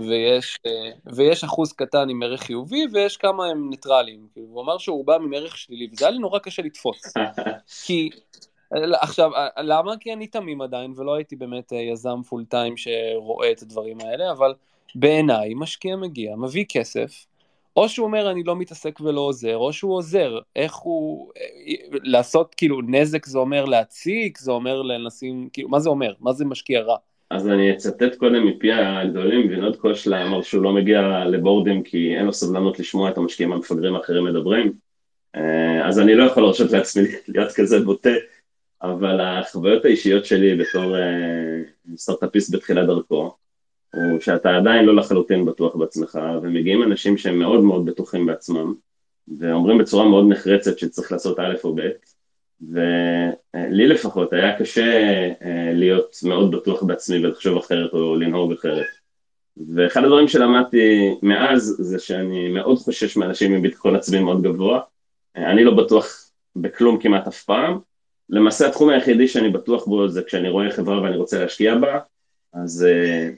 ויש, 0.08 0.58
ויש 1.06 1.44
אחוז 1.44 1.74
קטן 1.74 2.10
עם 2.10 2.24
ערך 2.24 2.42
חיובי, 2.42 2.86
ויש 2.92 3.18
כמה 3.18 3.46
הם 3.46 3.70
ניטרלים. 3.70 4.28
הוא 4.36 4.64
אמר 4.64 4.78
שהוא 4.78 5.06
בא 5.06 5.16
עם 5.16 5.34
ערך 5.34 5.58
שלילי, 5.58 5.88
וזה 5.92 6.06
היה 6.06 6.12
לי 6.12 6.20
נורא 6.20 6.40
קשה 6.40 6.62
לתפוס. 6.62 7.14
כי, 7.86 8.10
עכשיו, 9.02 9.32
למה? 9.58 9.98
כי 10.00 10.14
אני 10.14 10.28
תמים 10.28 10.62
עדיין, 10.62 10.94
ולא 10.96 11.16
הייתי 11.16 11.36
באמת 11.36 11.72
יזם 11.72 12.22
פול 12.30 12.46
טיים 12.46 12.78
שרואה 12.78 13.52
את 13.52 13.62
הדברים 13.62 13.98
האלה, 14.00 14.32
אבל 14.32 14.54
בעיניי 14.96 15.54
משקיע 15.56 15.96
מגיע, 15.96 16.36
מביא 16.36 16.66
כסף, 16.70 17.26
או 17.78 17.90
שהוא 17.90 18.06
אומר 18.08 18.32
אני 18.32 18.44
לא 18.44 18.56
מתעסק 18.56 19.00
ולא 19.02 19.22
עוזר, 19.22 19.58
או 19.58 19.74
שהוא 19.74 19.96
עוזר, 19.96 20.40
איך 20.56 20.76
הוא, 20.76 21.32
לעשות 21.92 22.56
כאילו 22.56 22.82
נזק 22.88 23.26
זה 23.26 23.38
אומר 23.38 23.66
להציק, 23.66 24.38
זה 24.38 24.52
אומר 24.52 24.82
לנשים, 24.82 25.50
כאילו 25.54 25.70
מה 25.70 25.80
זה 25.80 25.90
אומר, 25.90 26.14
מה 26.20 26.34
זה 26.34 26.46
משקיע 26.46 26.82
רע? 26.82 26.98
אז 27.30 27.48
אני 27.48 27.72
אצטט 27.72 28.16
קודם 28.16 28.48
מפי 28.48 28.72
הגדולים, 28.72 29.50
וינוד 29.50 29.76
קושלה 29.76 30.28
אמר 30.28 30.42
שהוא 30.42 30.64
לא 30.64 30.74
מגיע 30.74 31.26
לבורדים 31.26 31.84
כי 31.84 32.16
אין 32.18 32.26
לו 32.26 32.34
סבלנות 32.34 32.80
לשמוע 32.80 33.10
את 33.10 33.18
המשקיעים 33.18 33.54
המפגרים 33.54 33.96
האחרים 33.96 34.26
מדברים, 34.26 34.74
אה, 35.36 35.88
אז 35.88 36.00
אני 36.00 36.16
לא 36.16 36.24
יכול 36.24 36.44
להרשות 36.44 36.72
לעצמי 36.72 37.04
להיות 37.28 37.52
כזה 37.52 37.80
בוטה, 37.80 38.10
אבל 38.82 39.22
החוויות 39.22 39.86
האישיות 39.86 40.26
שלי 40.26 40.56
בתור 40.56 40.98
אה, 40.98 41.62
סטארט-אפיסט 41.98 42.56
בתחילת 42.56 42.88
דרכו, 42.88 43.36
הוא 43.96 44.20
שאתה 44.20 44.56
עדיין 44.56 44.86
לא 44.86 44.96
לחלוטין 44.96 45.46
בטוח 45.46 45.76
בעצמך, 45.76 46.20
ומגיעים 46.42 46.84
אנשים 46.84 47.18
שהם 47.18 47.40
מאוד 47.40 47.64
מאוד 47.64 47.86
בטוחים 47.86 48.26
בעצמם, 48.26 48.74
ואומרים 49.40 49.78
בצורה 49.78 50.10
מאוד 50.10 50.26
נחרצת 50.30 50.80
שצריך 50.80 51.12
לעשות 51.12 51.40
א' 51.40 51.54
או 51.64 51.76
ב', 51.76 51.90
ולי 52.62 53.88
לפחות 53.88 54.34
היה 54.34 54.60
קשה 54.60 55.02
אה, 55.42 55.72
להיות 55.74 56.16
מאוד 56.24 56.56
בטוח 56.56 56.84
בעצמי 56.84 57.26
ולחשוב 57.26 57.58
אחרת 57.58 57.94
או 57.94 58.16
לנהוג 58.16 58.52
אחרת. 58.52 58.86
ואחד 59.76 60.04
הדברים 60.04 60.28
שלמדתי 60.28 61.16
מאז 61.22 61.76
זה 61.80 62.00
שאני 62.00 62.50
מאוד 62.50 62.78
חושש 62.78 63.18
מאנשים 63.18 63.54
עם 63.54 63.62
ביטחון 63.62 63.96
עצמי 63.96 64.20
מאוד 64.20 64.42
גבוה. 64.42 64.80
אני 65.36 65.64
לא 65.64 65.76
בטוח 65.76 66.32
בכלום 66.56 67.00
כמעט 67.02 67.28
אף 67.28 67.44
פעם. 67.44 67.80
למעשה 68.30 68.68
התחום 68.68 68.90
היחידי 68.90 69.28
שאני 69.28 69.50
בטוח 69.50 69.86
בו 69.86 70.08
זה 70.08 70.24
כשאני 70.24 70.50
רואה 70.50 70.72
חברה 70.72 71.02
ואני 71.02 71.18
רוצה 71.18 71.40
להשקיע 71.40 71.76
בה, 71.76 72.00
אז 72.54 72.86
אה, 72.90 73.30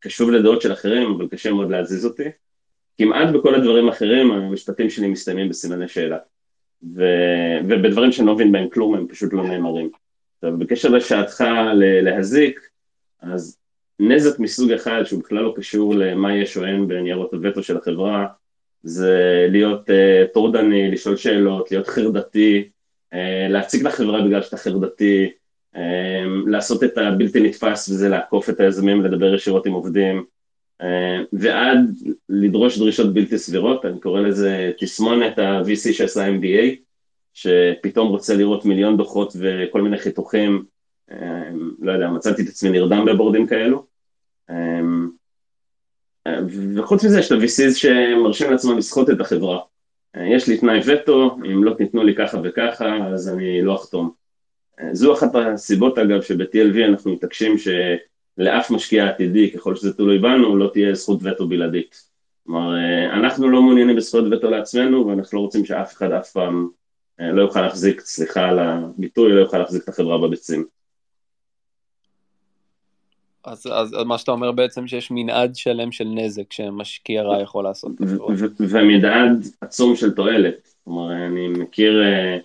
קשוב 0.00 0.30
לדעות 0.30 0.62
של 0.62 0.72
אחרים, 0.72 1.10
אבל 1.10 1.28
קשה 1.28 1.52
מאוד 1.52 1.70
להזיז 1.70 2.04
אותי. 2.04 2.28
כמעט 2.98 3.34
בכל 3.34 3.54
הדברים 3.54 3.88
האחרים, 3.88 4.30
המשפטים 4.32 4.90
שלי 4.90 5.08
מסתיימים 5.08 5.48
בסימני 5.48 5.88
שאלה. 5.88 6.18
ו... 6.94 7.04
ובדברים 7.68 8.12
שאני 8.12 8.26
לא 8.26 8.34
מבין 8.34 8.52
בהם 8.52 8.68
כלום, 8.68 8.94
הם 8.94 9.06
פשוט 9.08 9.32
לא 9.32 9.42
נאמרים. 9.42 9.90
עכשיו, 10.36 10.58
בקשר 10.58 10.88
לשעתך 10.88 11.44
להזיק, 12.02 12.60
אז 13.20 13.58
נזק 14.00 14.38
מסוג 14.38 14.72
אחד, 14.72 15.02
שהוא 15.04 15.20
בכלל 15.20 15.42
לא 15.42 15.54
קשור 15.56 15.94
למה 15.94 16.36
יש 16.36 16.56
או 16.56 16.64
אין 16.64 16.88
בניירות 16.88 17.34
הווטו 17.34 17.62
של 17.62 17.76
החברה, 17.76 18.26
זה 18.82 19.46
להיות 19.50 19.90
uh, 19.90 19.92
טורדני, 20.34 20.90
לשאול 20.90 21.16
שאלות, 21.16 21.70
להיות 21.70 21.86
חרדתי, 21.86 22.68
uh, 23.14 23.16
להציג 23.48 23.86
לחברה 23.86 24.22
בגלל 24.22 24.42
שאתה 24.42 24.56
חרדתי, 24.56 25.30
לעשות 26.46 26.84
את 26.84 26.98
הבלתי 26.98 27.40
נתפס 27.40 27.88
וזה 27.88 28.08
לעקוף 28.08 28.50
את 28.50 28.60
היזמים, 28.60 29.04
לדבר 29.04 29.34
ישירות 29.34 29.66
עם 29.66 29.72
עובדים, 29.72 30.24
אמ, 30.82 31.24
ועד 31.32 31.78
לדרוש 32.28 32.78
דרישות 32.78 33.14
בלתי 33.14 33.38
סבירות, 33.38 33.84
אני 33.84 34.00
קורא 34.00 34.20
לזה 34.20 34.72
תסמונת 34.78 35.38
ה-VC 35.38 35.92
שעשה 35.92 36.28
MBA, 36.28 36.76
שפתאום 37.34 38.08
רוצה 38.08 38.34
לראות 38.34 38.64
מיליון 38.64 38.96
דוחות 38.96 39.32
וכל 39.38 39.82
מיני 39.82 39.98
חיתוכים, 39.98 40.64
אמ, 41.10 41.70
לא 41.80 41.92
יודע, 41.92 42.08
מצאתי 42.08 42.42
את 42.42 42.48
עצמי 42.48 42.70
נרדם 42.70 43.04
בבורדים 43.04 43.46
כאלו. 43.46 43.86
וחוץ 46.76 47.04
מזה 47.04 47.18
יש 47.18 47.32
את 47.32 47.32
ה-VCs 47.32 47.74
שמרשים 47.74 48.50
לעצמם 48.50 48.78
לסחוט 48.78 49.10
את 49.10 49.20
החברה. 49.20 49.60
יש 50.16 50.48
לי 50.48 50.58
תנאי 50.58 50.80
וטו, 50.86 51.36
אם 51.52 51.64
לא 51.64 51.74
תיתנו 51.74 52.04
לי 52.04 52.14
ככה 52.14 52.38
וככה, 52.44 52.96
אז 52.96 53.28
אני 53.28 53.62
לא 53.62 53.74
אחתום. 53.74 54.17
זו 54.92 55.14
אחת 55.14 55.34
הסיבות 55.34 55.98
אגב 55.98 56.22
שב-TLV 56.22 56.84
אנחנו 56.88 57.12
מתעקשים 57.12 57.56
שלאף 57.58 58.70
משקיע 58.70 59.08
עתידי, 59.08 59.50
ככל 59.50 59.76
שזה 59.76 59.96
תלוי 59.96 60.18
בנו, 60.18 60.56
לא 60.56 60.70
תהיה 60.72 60.94
זכות 60.94 61.18
וטו 61.22 61.48
בלעדית. 61.48 62.08
כלומר, 62.46 62.74
אנחנו 63.12 63.48
לא 63.48 63.62
מעוניינים 63.62 63.96
בזכויות 63.96 64.26
וטו 64.32 64.50
לעצמנו 64.50 65.06
ואנחנו 65.06 65.38
לא 65.38 65.42
רוצים 65.42 65.64
שאף 65.64 65.92
אחד 65.92 66.12
אף 66.12 66.30
פעם 66.30 66.68
אה, 67.20 67.32
לא 67.32 67.42
יוכל 67.42 67.62
להחזיק, 67.62 68.00
סליחה 68.00 68.48
על 68.48 68.58
הביטוי, 68.58 69.32
לא 69.32 69.40
יוכל 69.40 69.58
להחזיק 69.58 69.82
את 69.84 69.88
החברה 69.88 70.18
בביצים. 70.18 70.64
אז, 73.44 73.66
אז, 73.66 73.94
אז 73.94 74.04
מה 74.06 74.18
שאתה 74.18 74.30
אומר 74.30 74.52
בעצם 74.52 74.86
שיש 74.86 75.10
מנעד 75.10 75.54
שלם 75.54 75.92
של 75.92 76.04
נזק 76.04 76.52
שמשקיע 76.52 77.22
רע 77.22 77.42
יכול 77.42 77.64
לעשות. 77.64 77.92
ומנעד 78.60 79.46
עצום 79.60 79.96
של 79.96 80.10
תועלת. 80.10 80.74
כלומר, 80.84 81.12
אני 81.26 81.48
מכיר 81.48 82.02
uh, 82.02 82.42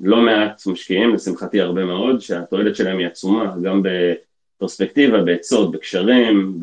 לא 0.00 0.22
מעט 0.22 0.66
משקיעים, 0.66 1.14
לשמחתי 1.14 1.60
הרבה 1.60 1.84
מאוד, 1.84 2.20
שהתועלת 2.20 2.76
שלהם 2.76 2.98
היא 2.98 3.06
עצומה, 3.06 3.54
גם 3.62 3.82
בפרספקטיבה, 3.82 5.22
בעצות, 5.22 5.72
בקשרים, 5.72 6.60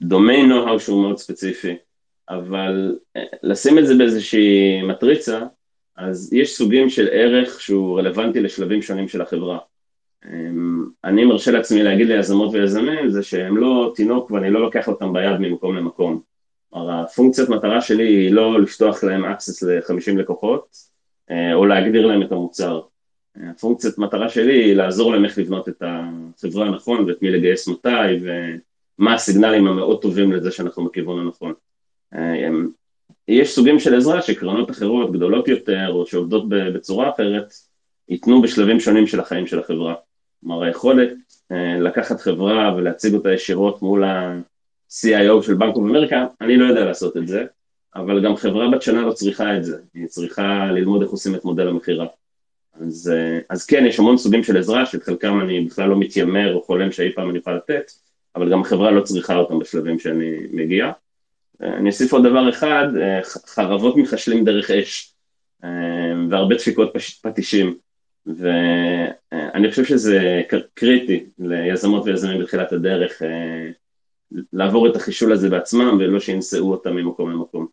בדומיין 0.00 0.48
נו-האו 0.48 0.80
שהוא 0.80 1.02
מאוד 1.02 1.18
ספציפי, 1.18 1.76
אבל 2.28 2.98
אה, 3.16 3.22
לשים 3.42 3.78
את 3.78 3.86
זה 3.86 3.94
באיזושהי 3.94 4.82
מטריצה, 4.82 5.40
אז 5.96 6.32
יש 6.32 6.56
סוגים 6.56 6.90
של 6.90 7.08
ערך 7.12 7.60
שהוא 7.60 7.98
רלוונטי 7.98 8.40
לשלבים 8.40 8.82
שונים 8.82 9.08
של 9.08 9.22
החברה. 9.22 9.58
אמ, 10.26 10.84
אני 11.04 11.24
מרשה 11.24 11.50
לעצמי 11.50 11.82
להגיד 11.82 12.06
ליזמות 12.06 12.54
ויזמים 12.54 13.10
זה 13.10 13.22
שהם 13.22 13.56
לא 13.56 13.92
תינוק 13.96 14.30
ואני 14.30 14.50
לא 14.50 14.60
לוקח 14.60 14.88
אותם 14.88 15.12
ביד 15.12 15.36
ממקום 15.40 15.76
למקום. 15.76 16.33
הפונקציית 16.74 17.48
מטרה 17.48 17.80
שלי 17.80 18.04
היא 18.04 18.32
לא 18.32 18.60
לפתוח 18.60 19.04
להם 19.04 19.24
access 19.24 19.66
ל-50 19.66 20.18
לקוחות 20.18 20.76
אה, 21.30 21.54
או 21.54 21.66
להגדיר 21.66 22.06
להם 22.06 22.22
את 22.22 22.32
המוצר. 22.32 22.80
הפונקציית 23.36 23.98
מטרה 23.98 24.28
שלי 24.28 24.64
היא 24.64 24.74
לעזור 24.74 25.12
להם 25.12 25.24
איך 25.24 25.38
לבנות 25.38 25.68
את 25.68 25.82
החברה 25.82 26.66
הנכון 26.66 27.04
ואת 27.04 27.22
מי 27.22 27.30
לגייס 27.30 27.68
מתי 27.68 27.88
ומה 28.98 29.14
הסיגנלים 29.14 29.66
המאוד 29.66 30.02
טובים 30.02 30.32
לזה 30.32 30.50
שאנחנו 30.50 30.84
בכיוון 30.84 31.20
הנכון. 31.20 31.52
אה, 32.14 32.48
יש 33.28 33.54
סוגים 33.54 33.80
של 33.80 33.94
עזרה 33.94 34.22
שקרנות 34.22 34.70
אחרות 34.70 35.12
גדולות 35.12 35.48
יותר 35.48 35.88
או 35.88 36.06
שעובדות 36.06 36.48
בצורה 36.48 37.10
אחרת 37.10 37.54
ייתנו 38.08 38.42
בשלבים 38.42 38.80
שונים 38.80 39.06
של 39.06 39.20
החיים 39.20 39.46
של 39.46 39.58
החברה. 39.58 39.94
כלומר 40.40 40.62
היכולת 40.62 41.12
אה, 41.52 41.80
לקחת 41.80 42.20
חברה 42.20 42.74
ולהציג 42.76 43.14
אותה 43.14 43.32
ישירות 43.32 43.82
מול 43.82 44.04
ה... 44.04 44.40
CIO 45.00 45.42
של 45.42 45.54
בנק 45.54 45.76
אוף 45.76 45.84
אמריקה, 45.84 46.26
אני 46.40 46.56
לא 46.56 46.66
יודע 46.66 46.84
לעשות 46.84 47.16
את 47.16 47.28
זה, 47.28 47.44
אבל 47.94 48.24
גם 48.24 48.36
חברה 48.36 48.70
בת 48.70 48.82
שנה 48.82 49.02
לא 49.02 49.12
צריכה 49.12 49.56
את 49.56 49.64
זה, 49.64 49.76
היא 49.94 50.06
צריכה 50.06 50.66
ללמוד 50.72 51.02
איך 51.02 51.10
עושים 51.10 51.34
את 51.34 51.44
מודל 51.44 51.68
המכירה. 51.68 52.06
אז, 52.80 53.12
אה, 53.14 53.38
אז 53.48 53.66
כן, 53.66 53.84
יש 53.86 53.98
המון 53.98 54.16
סוגים 54.16 54.42
של 54.42 54.56
עזרה, 54.56 54.86
שאת 54.86 55.02
חלקם 55.02 55.40
אני 55.40 55.60
בכלל 55.60 55.88
לא 55.88 55.96
מתיימר 55.96 56.54
או 56.54 56.62
חולם 56.62 56.92
שאי 56.92 57.12
פעם 57.14 57.30
אני 57.30 57.38
אוכל 57.38 57.54
לתת, 57.54 57.92
אבל 58.36 58.52
גם 58.52 58.60
החברה 58.60 58.90
לא 58.90 59.00
צריכה 59.00 59.36
אותם 59.36 59.58
בשלבים 59.58 59.98
שאני 59.98 60.30
מגיע. 60.50 60.92
אה, 61.62 61.76
אני 61.76 61.88
אוסיף 61.88 62.12
עוד 62.12 62.26
דבר 62.26 62.48
אחד, 62.48 62.86
אה, 63.00 63.20
חרבות 63.46 63.96
מחשלים 63.96 64.44
דרך 64.44 64.70
אש, 64.70 65.10
והרבה 66.30 66.54
דפיקות 66.54 66.92
פטישים, 67.22 67.76
ואני 68.26 69.70
חושב 69.70 69.84
שזה 69.84 70.42
קריטי 70.74 71.24
ליזמות 71.38 72.04
ויזמים 72.06 72.40
בתחילת 72.40 72.72
הדרך, 72.72 73.22
לעבור 74.52 74.88
את 74.88 74.96
החישול 74.96 75.32
הזה 75.32 75.50
בעצמם, 75.50 75.96
ולא 76.00 76.20
שינסעו 76.20 76.70
אותם 76.70 76.96
ממקום 76.96 77.30
למקום. 77.30 77.66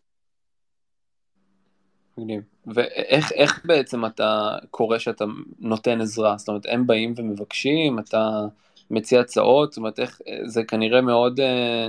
מגניב. 2.18 2.42
ואיך 2.66 3.60
בעצם 3.64 4.06
אתה 4.06 4.56
קורא 4.70 4.98
שאתה 4.98 5.24
נותן 5.58 6.00
עזרה? 6.00 6.34
זאת 6.38 6.48
אומרת, 6.48 6.66
הם 6.68 6.86
באים 6.86 7.14
ומבקשים, 7.16 7.98
אתה 7.98 8.46
מציע 8.90 9.20
הצעות, 9.20 9.72
זאת 9.72 9.78
אומרת, 9.78 9.98
איך, 9.98 10.20
זה 10.44 10.64
כנראה 10.64 11.00
מאוד, 11.00 11.40
אה, 11.40 11.88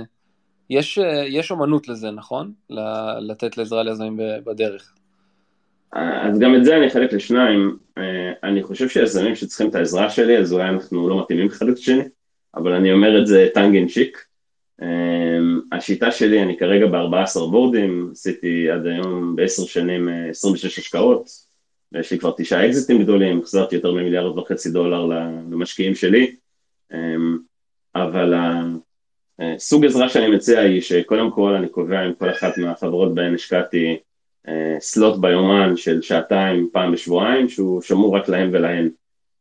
יש, 0.70 0.98
אה, 0.98 1.24
יש 1.26 1.50
אומנות 1.50 1.88
לזה, 1.88 2.10
נכון? 2.10 2.52
לתת 3.20 3.58
לעזרה 3.58 3.82
ליזמים 3.82 4.20
בדרך. 4.46 4.94
אז 5.92 6.38
גם 6.38 6.54
את 6.54 6.64
זה 6.64 6.76
אני 6.76 6.86
אחלק 6.86 7.12
לשניים. 7.12 7.76
אה, 7.98 8.32
אני 8.42 8.62
חושב 8.62 8.88
שיזמים 8.88 9.34
שצריכים 9.34 9.68
את 9.68 9.74
העזרה 9.74 10.10
שלי, 10.10 10.38
אז 10.38 10.52
אולי 10.52 10.68
אנחנו 10.68 11.08
לא 11.08 11.20
מתאימים 11.20 11.46
אחד 11.46 11.66
לשני, 11.66 12.02
אבל 12.54 12.72
אני 12.72 12.92
אומר 12.92 13.22
את 13.22 13.26
זה 13.26 13.48
טנג 13.54 13.74
אין 13.74 13.88
שיק. 13.88 14.24
השיטה 15.72 16.10
שלי, 16.10 16.42
אני 16.42 16.56
כרגע 16.58 16.86
ב-14 16.86 17.38
בורדים, 17.50 18.08
עשיתי 18.12 18.70
עד 18.70 18.86
היום 18.86 19.36
בעשר 19.36 19.62
שנים 19.62 20.08
26 20.30 20.78
השקעות, 20.78 21.28
ויש 21.92 22.12
לי 22.12 22.18
כבר 22.18 22.32
תשעה 22.36 22.66
אקזיטים 22.66 23.02
גדולים, 23.02 23.38
החזרתי 23.38 23.74
יותר 23.74 23.92
ממיליארד 23.92 24.38
וחצי 24.38 24.70
דולר 24.70 25.04
למשקיעים 25.50 25.94
שלי, 25.94 26.36
אבל 27.94 28.34
סוג 29.58 29.84
עזרה 29.84 30.08
שאני 30.08 30.28
מציע 30.28 30.60
היא 30.60 30.80
שקודם 30.80 31.30
כל 31.30 31.54
אני 31.54 31.68
קובע 31.68 32.00
עם 32.00 32.12
כל 32.18 32.30
אחת 32.30 32.58
מהחברות 32.58 33.14
בהן 33.14 33.34
השקעתי 33.34 33.96
סלוט 34.78 35.20
ביומן 35.20 35.76
של 35.76 36.02
שעתיים 36.02 36.68
פעם 36.72 36.92
בשבועיים, 36.92 37.48
שהוא 37.48 37.82
שמור 37.82 38.16
רק 38.16 38.28
להם 38.28 38.50
ולהן. 38.52 38.88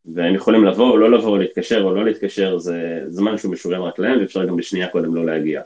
והם 0.05 0.35
יכולים 0.35 0.65
לבוא 0.65 0.89
או 0.89 0.97
לא 0.97 1.11
לבוא, 1.11 1.37
להתקשר 1.37 1.83
או 1.83 1.95
לא 1.95 2.05
להתקשר, 2.05 2.57
זה 2.57 3.03
זמן 3.07 3.37
שהוא 3.37 3.51
משורם 3.51 3.81
רק 3.81 3.99
להם, 3.99 4.19
ואפשר 4.21 4.45
גם 4.45 4.57
בשנייה 4.57 4.87
קודם 4.87 5.15
לא 5.15 5.25
להגיע. 5.25 5.61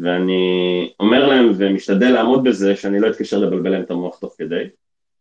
ואני 0.00 0.92
אומר 1.00 1.28
להם 1.28 1.52
ומשתדל 1.56 2.10
לעמוד 2.10 2.44
בזה, 2.44 2.76
שאני 2.76 3.00
לא 3.00 3.10
אתקשר 3.10 3.38
לבלבל 3.38 3.70
להם 3.70 3.82
את 3.82 3.90
המוח 3.90 4.18
תוך 4.18 4.34
כדי, 4.38 4.64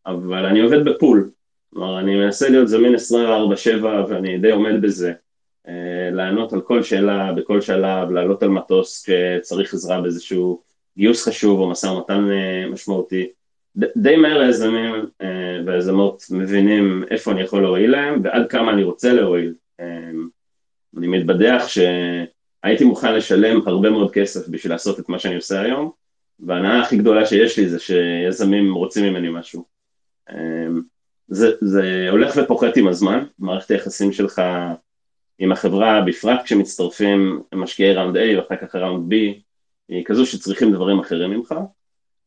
אבל 0.06 0.46
אני 0.46 0.60
עובד 0.60 0.84
בפול. 0.86 1.30
כלומר, 1.74 2.00
אני 2.00 2.16
מנסה 2.16 2.50
להיות 2.50 2.68
זמין 2.68 2.96
24/7 2.96 4.06
ואני 4.10 4.38
די 4.38 4.52
עומד 4.52 4.82
בזה. 4.82 5.14
אה, 5.68 6.10
לענות 6.12 6.54
על 6.54 6.62
כל 6.62 6.84
שאלה 6.84 7.34
בכל 7.34 7.62
שלב, 7.62 8.12
לעלות 8.12 8.44
על 8.44 8.50
מטוס 8.50 9.04
כשצריך 9.04 9.74
עזרה 9.74 10.02
באיזשהו 10.02 10.62
גיוס 10.98 11.28
חשוב 11.28 11.60
או 11.60 11.70
משא 11.70 11.86
ומתן 11.88 12.32
אה, 12.32 12.70
משמעותי. 12.70 13.30
די 13.78 14.16
מהר 14.16 14.42
היזמים 14.42 15.06
אה, 15.22 15.62
והיזמות 15.66 16.24
מבינים 16.32 17.04
איפה 17.10 17.32
אני 17.32 17.42
יכול 17.42 17.62
להועיל 17.62 17.92
להם 17.92 18.22
ועד 18.24 18.50
כמה 18.50 18.72
אני 18.74 18.84
רוצה 18.84 19.14
להועיל. 19.14 19.54
אני 20.98 21.08
מתבדח 21.08 21.64
שהייתי 21.68 22.84
מוכן 22.84 23.16
לשלם 23.16 23.68
הרבה 23.68 23.90
מאוד 23.90 24.12
כסף 24.12 24.48
בשביל 24.48 24.74
לעשות 24.74 25.00
את 25.00 25.10
מה 25.10 25.20
שאני 25.20 25.36
עושה 25.36 25.62
היום, 25.62 25.92
וההנאה 26.40 26.82
הכי 26.82 26.98
גדולה 26.98 27.26
שיש 27.26 27.60
לי 27.60 27.70
זה 27.70 27.80
שיזמים 27.80 28.74
רוצים 28.74 29.06
ממני 29.06 29.30
משהו. 29.32 29.66
זה, 31.28 31.52
זה 31.62 32.08
הולך 32.12 32.34
ופוחת 32.38 32.78
עם 32.78 32.88
הזמן, 32.88 33.26
מערכת 33.40 33.72
היחסים 33.72 34.14
שלך 34.14 34.42
עם 35.40 35.52
החברה, 35.52 36.02
בפרט 36.02 36.44
כשמצטרפים 36.44 37.42
משקיעי 37.56 37.94
ראונד 37.94 38.18
A 38.18 38.38
ואחר 38.38 38.56
כך 38.56 38.76
ראונד 38.76 39.14
B, 39.14 39.16
היא 39.90 40.06
כזו 40.06 40.26
שצריכים 40.26 40.74
דברים 40.74 41.00
אחרים 41.00 41.32
ממך, 41.32 41.56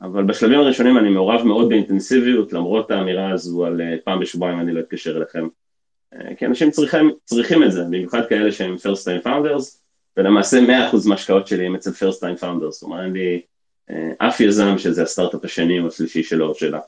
אבל 0.02 0.24
בשלבים 0.24 0.60
הראשונים 0.60 0.98
אני 0.98 1.10
מעורב 1.10 1.42
מאוד 1.42 1.68
באינטנסיביות, 1.68 2.52
למרות 2.52 2.90
האמירה 2.90 3.30
הזו 3.30 3.66
על 3.66 3.80
אה, 3.80 3.96
פעם 4.04 4.20
בשבועיים 4.20 4.60
אני 4.60 4.72
לא 4.72 4.80
אתקשר 4.80 5.16
אליכם. 5.16 5.48
אה, 6.14 6.34
כי 6.34 6.46
אנשים 6.46 6.70
צריכים, 6.70 7.10
צריכים 7.24 7.62
את 7.62 7.72
זה, 7.72 7.84
במיוחד 7.84 8.26
כאלה 8.28 8.52
שהם 8.52 8.74
first 8.74 9.04
time 9.04 9.26
founders, 9.26 9.78
ולמעשה 10.16 10.58
100% 10.92 11.08
מההשקעות 11.08 11.46
שלי 11.46 11.66
הם 11.66 11.74
אצל 11.74 11.90
first 11.90 12.18
time 12.18 12.42
founders, 12.42 12.82
אומרת 12.82 13.04
אין 13.04 13.12
לי 13.12 13.40
אה, 13.90 14.28
אף 14.28 14.40
יזם 14.40 14.78
שזה 14.78 15.02
הסטארט-אפ 15.02 15.44
השני 15.44 15.80
או 15.80 15.86
השלישי 15.86 16.22
שלו 16.22 16.48
או 16.48 16.54
שלה. 16.54 16.80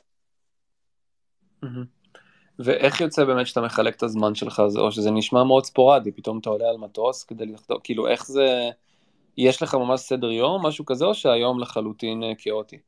ואיך 2.59 3.00
יוצא 3.00 3.25
באמת 3.25 3.47
שאתה 3.47 3.61
מחלק 3.61 3.97
את 3.97 4.02
הזמן 4.02 4.35
שלך, 4.35 4.62
או 4.76 4.92
שזה 4.92 5.11
נשמע 5.11 5.44
מאוד 5.44 5.64
ספורדי, 5.64 6.12
פתאום 6.12 6.38
אתה 6.38 6.50
עולה 6.50 6.68
על 6.68 6.76
מטוס 6.76 7.25
כדי 7.25 7.47
לכתוב, 7.47 7.78
כאילו 7.85 8.09
איך 8.09 8.26
זה, 8.26 8.68
יש 9.38 9.62
לך 9.62 9.75
ממש 9.75 10.00
סדר 10.00 10.30
יום, 10.30 10.66
משהו 10.66 10.85
כזה, 10.85 11.04
או 11.04 11.14
שהיום 11.14 11.61
לחלוטין 11.61 12.23
כאוטי? 12.38 12.78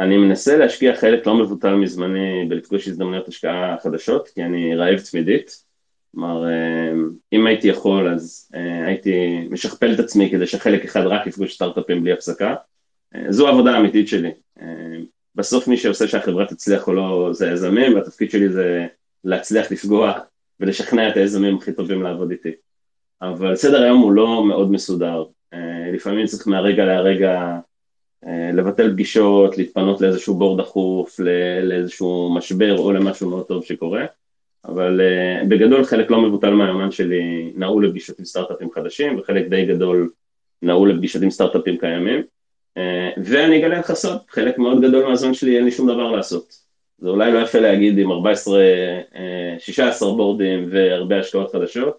אני 0.00 0.16
מנסה 0.16 0.56
להשקיע 0.56 0.94
חלק 0.94 1.26
לא 1.26 1.34
מבוטל 1.34 1.74
מזמני 1.74 2.46
בלפגוש 2.48 2.88
הזדמנויות 2.88 3.28
השקעה 3.28 3.76
חדשות, 3.82 4.28
כי 4.28 4.42
אני 4.42 4.76
רעב 4.76 4.98
תמידית. 4.98 5.64
כלומר, 6.14 6.48
אה, 6.48 6.92
אם 7.32 7.46
הייתי 7.46 7.68
יכול, 7.68 8.08
אז 8.08 8.50
אה, 8.54 8.86
הייתי 8.86 9.46
משכפל 9.50 9.94
את 9.94 9.98
עצמי 9.98 10.30
כדי 10.30 10.46
שחלק 10.46 10.84
אחד 10.84 11.00
רק 11.00 11.26
יפגוש 11.26 11.54
סטארט-אפים 11.54 12.02
בלי 12.02 12.12
הפסקה. 12.12 12.54
זו 13.28 13.48
העבודה 13.48 13.70
האמיתית 13.70 14.08
שלי. 14.08 14.30
בסוף 15.34 15.68
מי 15.68 15.76
שעושה 15.76 16.08
שהחברה 16.08 16.46
תצליח 16.46 16.88
או 16.88 16.92
לא 16.92 17.28
זה 17.32 17.50
היזמים, 17.50 17.94
והתפקיד 17.94 18.30
שלי 18.30 18.48
זה 18.48 18.86
להצליח 19.24 19.72
לפגוע 19.72 20.12
ולשכנע 20.60 21.08
את 21.08 21.16
היזמים 21.16 21.56
הכי 21.56 21.72
טובים 21.72 22.02
לעבוד 22.02 22.30
איתי. 22.30 22.50
אבל 23.22 23.56
סדר 23.56 23.82
היום 23.82 24.00
הוא 24.00 24.12
לא 24.12 24.44
מאוד 24.44 24.70
מסודר. 24.70 25.24
אה, 25.52 25.90
לפעמים 25.92 26.26
צריך 26.26 26.48
מהרגע 26.48 26.84
להרגע 26.84 27.32
אה, 27.32 27.58
לבטל 28.52 28.92
פגישות, 28.92 29.58
להתפנות 29.58 30.00
לאיזשהו 30.00 30.34
בור 30.34 30.56
דחוף, 30.56 31.20
לאיזשהו 31.62 32.34
משבר 32.34 32.78
או 32.78 32.92
למשהו 32.92 33.30
מאוד 33.30 33.46
טוב 33.46 33.64
שקורה, 33.64 34.04
אבל 34.64 35.00
אה, 35.00 35.44
בגדול 35.48 35.84
חלק 35.84 36.10
לא 36.10 36.20
מבוטל 36.20 36.50
מהיומן 36.50 36.90
שלי 36.90 37.52
נעול 37.56 37.86
לפגישות 37.86 38.18
עם 38.18 38.24
סטארט-אפים 38.24 38.70
חדשים, 38.74 39.18
וחלק 39.18 39.48
די 39.48 39.66
גדול 39.66 40.10
נעול 40.62 40.92
לפגישות 40.92 41.22
עם 41.22 41.30
סטארט-אפים 41.30 41.78
קיימים. 41.78 42.22
ואני 43.24 43.58
אגלה 43.58 43.78
לך 43.78 43.92
סוד, 43.92 44.18
חלק 44.28 44.58
מאוד 44.58 44.80
גדול 44.80 45.08
מהזמן 45.08 45.34
שלי 45.34 45.56
אין 45.56 45.64
לי 45.64 45.70
שום 45.70 45.88
דבר 45.88 46.12
לעשות. 46.12 46.58
זה 46.98 47.08
אולי 47.08 47.32
לא 47.32 47.38
יפה 47.38 47.58
להגיד 47.58 47.98
עם 47.98 48.12
14, 48.12 48.60
16 49.58 50.12
בורדים 50.12 50.68
והרבה 50.70 51.20
השקעות 51.20 51.52
חדשות, 51.52 51.98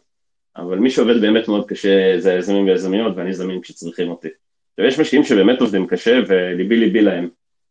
אבל 0.58 0.78
מי 0.78 0.90
שעובד 0.90 1.22
באמת 1.22 1.48
מאוד 1.48 1.68
קשה 1.68 2.20
זה 2.20 2.34
היזמים 2.34 2.66
ויזמיות, 2.66 3.14
ואני 3.16 3.34
זמין 3.34 3.62
כשצריכים 3.62 4.10
אותי. 4.10 4.28
ויש 4.78 5.00
משקיעים 5.00 5.26
שבאמת 5.26 5.62
עובדים 5.62 5.88
קשה, 5.88 6.20
וליבי 6.28 6.78
ליבי 6.78 7.02
להם. 7.02 7.30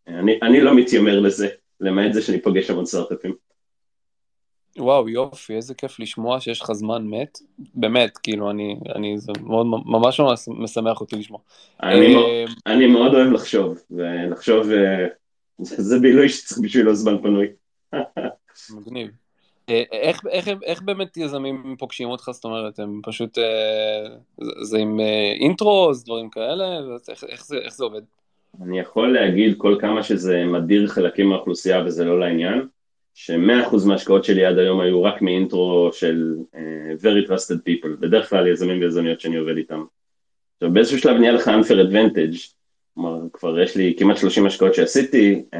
אני, 0.09 0.39
אני 0.43 0.61
לא 0.61 0.75
מתיימר 0.75 1.21
לזה, 1.21 1.49
למעט 1.81 2.13
זה 2.13 2.23
שאני 2.23 2.41
פוגש 2.41 2.71
המון 2.71 2.87
סטארט-אפים. 2.87 3.35
וואו, 4.79 5.09
יופי, 5.09 5.55
איזה 5.55 5.75
כיף 5.75 6.01
לשמוע 6.01 6.41
שיש 6.41 6.61
לך 6.61 6.73
זמן 6.73 7.07
מת. 7.07 7.39
באמת, 7.75 8.19
כאילו, 8.19 8.51
אני, 8.51 8.77
אני, 8.95 9.19
זה 9.19 9.33
מאוד, 9.43 9.67
ממש 9.67 10.21
ממש 10.21 10.45
משמח 10.49 11.01
אותי 11.01 11.17
לשמוע. 11.17 11.41
אני, 11.83 12.17
אה, 12.17 12.45
אני 12.67 12.87
מאוד 12.87 13.15
אוהב 13.15 13.33
לחשוב, 13.33 13.79
ולחשוב, 13.91 14.71
אה, 14.71 15.07
זה 15.59 15.99
בילוי 15.99 16.29
שצריך 16.29 16.61
בשבילו 16.61 16.95
זמן 16.95 17.19
פנוי. 17.23 17.47
מגניב. 18.77 19.26
אה, 19.71 19.83
איך, 19.93 20.21
איך, 20.31 20.49
איך 20.65 20.83
באמת 20.83 21.17
יזמים 21.17 21.77
פוגשים 21.79 22.09
אותך? 22.09 22.31
זאת 22.33 22.45
אומרת, 22.45 22.79
הם 22.79 23.01
פשוט, 23.03 23.39
זה 24.63 24.79
עם 24.79 25.01
אינטרוס, 25.41 26.05
דברים 26.05 26.31
כאלה? 26.31 26.79
איך, 27.09 27.25
איך, 27.25 27.47
זה, 27.47 27.57
איך 27.57 27.75
זה 27.75 27.85
עובד? 27.85 28.03
אני 28.63 28.81
יכול 28.81 29.13
להגיד 29.13 29.55
כל 29.59 29.77
כמה 29.81 30.03
שזה 30.03 30.45
מדיר 30.45 30.87
חלקים 30.87 31.29
מהאוכלוסייה 31.29 31.85
וזה 31.85 32.05
לא 32.05 32.21
לעניין. 32.21 32.67
שמאה 33.19 33.67
אחוז 33.67 33.87
מההשקעות 33.87 34.25
שלי 34.25 34.45
עד 34.45 34.59
היום 34.59 34.81
היו 34.81 35.03
רק 35.03 35.23
מאינטרו 35.23 35.91
של 35.93 36.35
uh, 36.55 36.57
very 37.03 37.29
trusted 37.29 37.57
people, 37.69 37.89
בדרך 38.01 38.31
כלל 38.31 38.47
יזמים 38.47 38.81
ויזמיות 38.81 39.21
שאני 39.21 39.37
עובד 39.37 39.57
איתם. 39.57 39.85
עכשיו 40.57 40.73
באיזשהו 40.73 40.99
שלב 40.99 41.17
נהיה 41.17 41.33
לך 41.33 41.49
unfair 41.49 41.91
advantage, 41.91 42.39
כלומר 42.95 43.21
כבר 43.33 43.61
יש 43.61 43.77
לי 43.77 43.95
כמעט 43.99 44.17
30 44.17 44.47
השקעות 44.47 44.75
שעשיתי, 44.75 45.43
uh, 45.55 45.59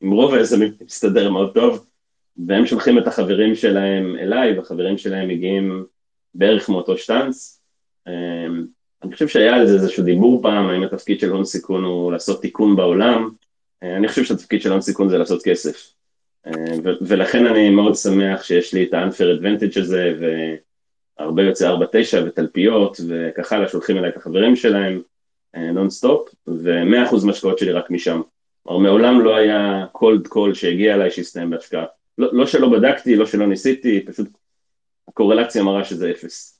עם 0.00 0.10
רוב 0.10 0.34
היזמים 0.34 0.72
מסתדר 0.84 1.30
מאוד 1.30 1.54
טוב, 1.54 1.86
והם 2.46 2.66
שולחים 2.66 2.98
את 2.98 3.06
החברים 3.06 3.54
שלהם 3.54 4.16
אליי, 4.18 4.58
והחברים 4.58 4.98
שלהם 4.98 5.28
מגיעים 5.28 5.84
בערך 6.34 6.68
מאותו 6.68 6.98
שטאנץ. 6.98 7.62
אה, 8.08 8.12
אני 9.02 9.12
חושב 9.12 9.28
שהיה 9.28 9.56
על 9.56 9.66
זה 9.66 9.74
איזשהו 9.74 10.04
דיבור 10.04 10.42
פעם, 10.42 10.68
האם 10.68 10.82
התפקיד 10.82 11.20
של 11.20 11.30
הון 11.30 11.44
סיכון 11.44 11.84
הוא 11.84 12.12
לעשות 12.12 12.42
תיקון 12.42 12.76
בעולם, 12.76 13.30
אה, 13.84 13.86
אני 13.86 14.08
חושב 14.08 14.24
שהתפקיד 14.24 14.62
של 14.62 14.72
הון 14.72 14.80
סיכון 14.80 15.08
זה 15.08 15.18
לעשות 15.18 15.42
כסף. 15.42 15.92
ולכן 17.00 17.46
אני 17.46 17.70
מאוד 17.70 17.94
שמח 17.94 18.42
שיש 18.42 18.74
לי 18.74 18.84
את 18.84 18.94
ה-unfair 18.94 19.40
advantage 19.40 19.80
הזה, 19.80 20.14
והרבה 21.18 21.42
יוצאי 21.42 21.68
4-9 21.68 21.72
ותלפיות 22.26 23.00
וכך 23.08 23.52
הלאה, 23.52 23.68
שולחים 23.68 23.98
אליי 23.98 24.10
את 24.10 24.16
החברים 24.16 24.56
שלהם 24.56 25.02
נונסטופ, 25.54 26.28
ו-100% 26.46 27.26
מהשקעות 27.26 27.58
שלי 27.58 27.72
רק 27.72 27.90
משם. 27.90 28.20
כלומר, 28.62 28.80
מעולם 28.80 29.20
לא 29.20 29.36
היה 29.36 29.86
cold 29.96 30.28
call 30.28 30.54
שהגיע 30.54 30.94
אליי 30.94 31.10
שהסתיים 31.10 31.50
בהשקעה. 31.50 31.84
לא, 32.22 32.28
לא 32.32 32.46
שלא 32.46 32.68
בדקתי, 32.68 33.16
לא 33.16 33.26
שלא 33.26 33.46
ניסיתי, 33.46 34.04
פשוט 34.04 34.28
הקורלציה 35.08 35.62
מראה 35.62 35.84
שזה 35.84 36.10
אפס. 36.10 36.58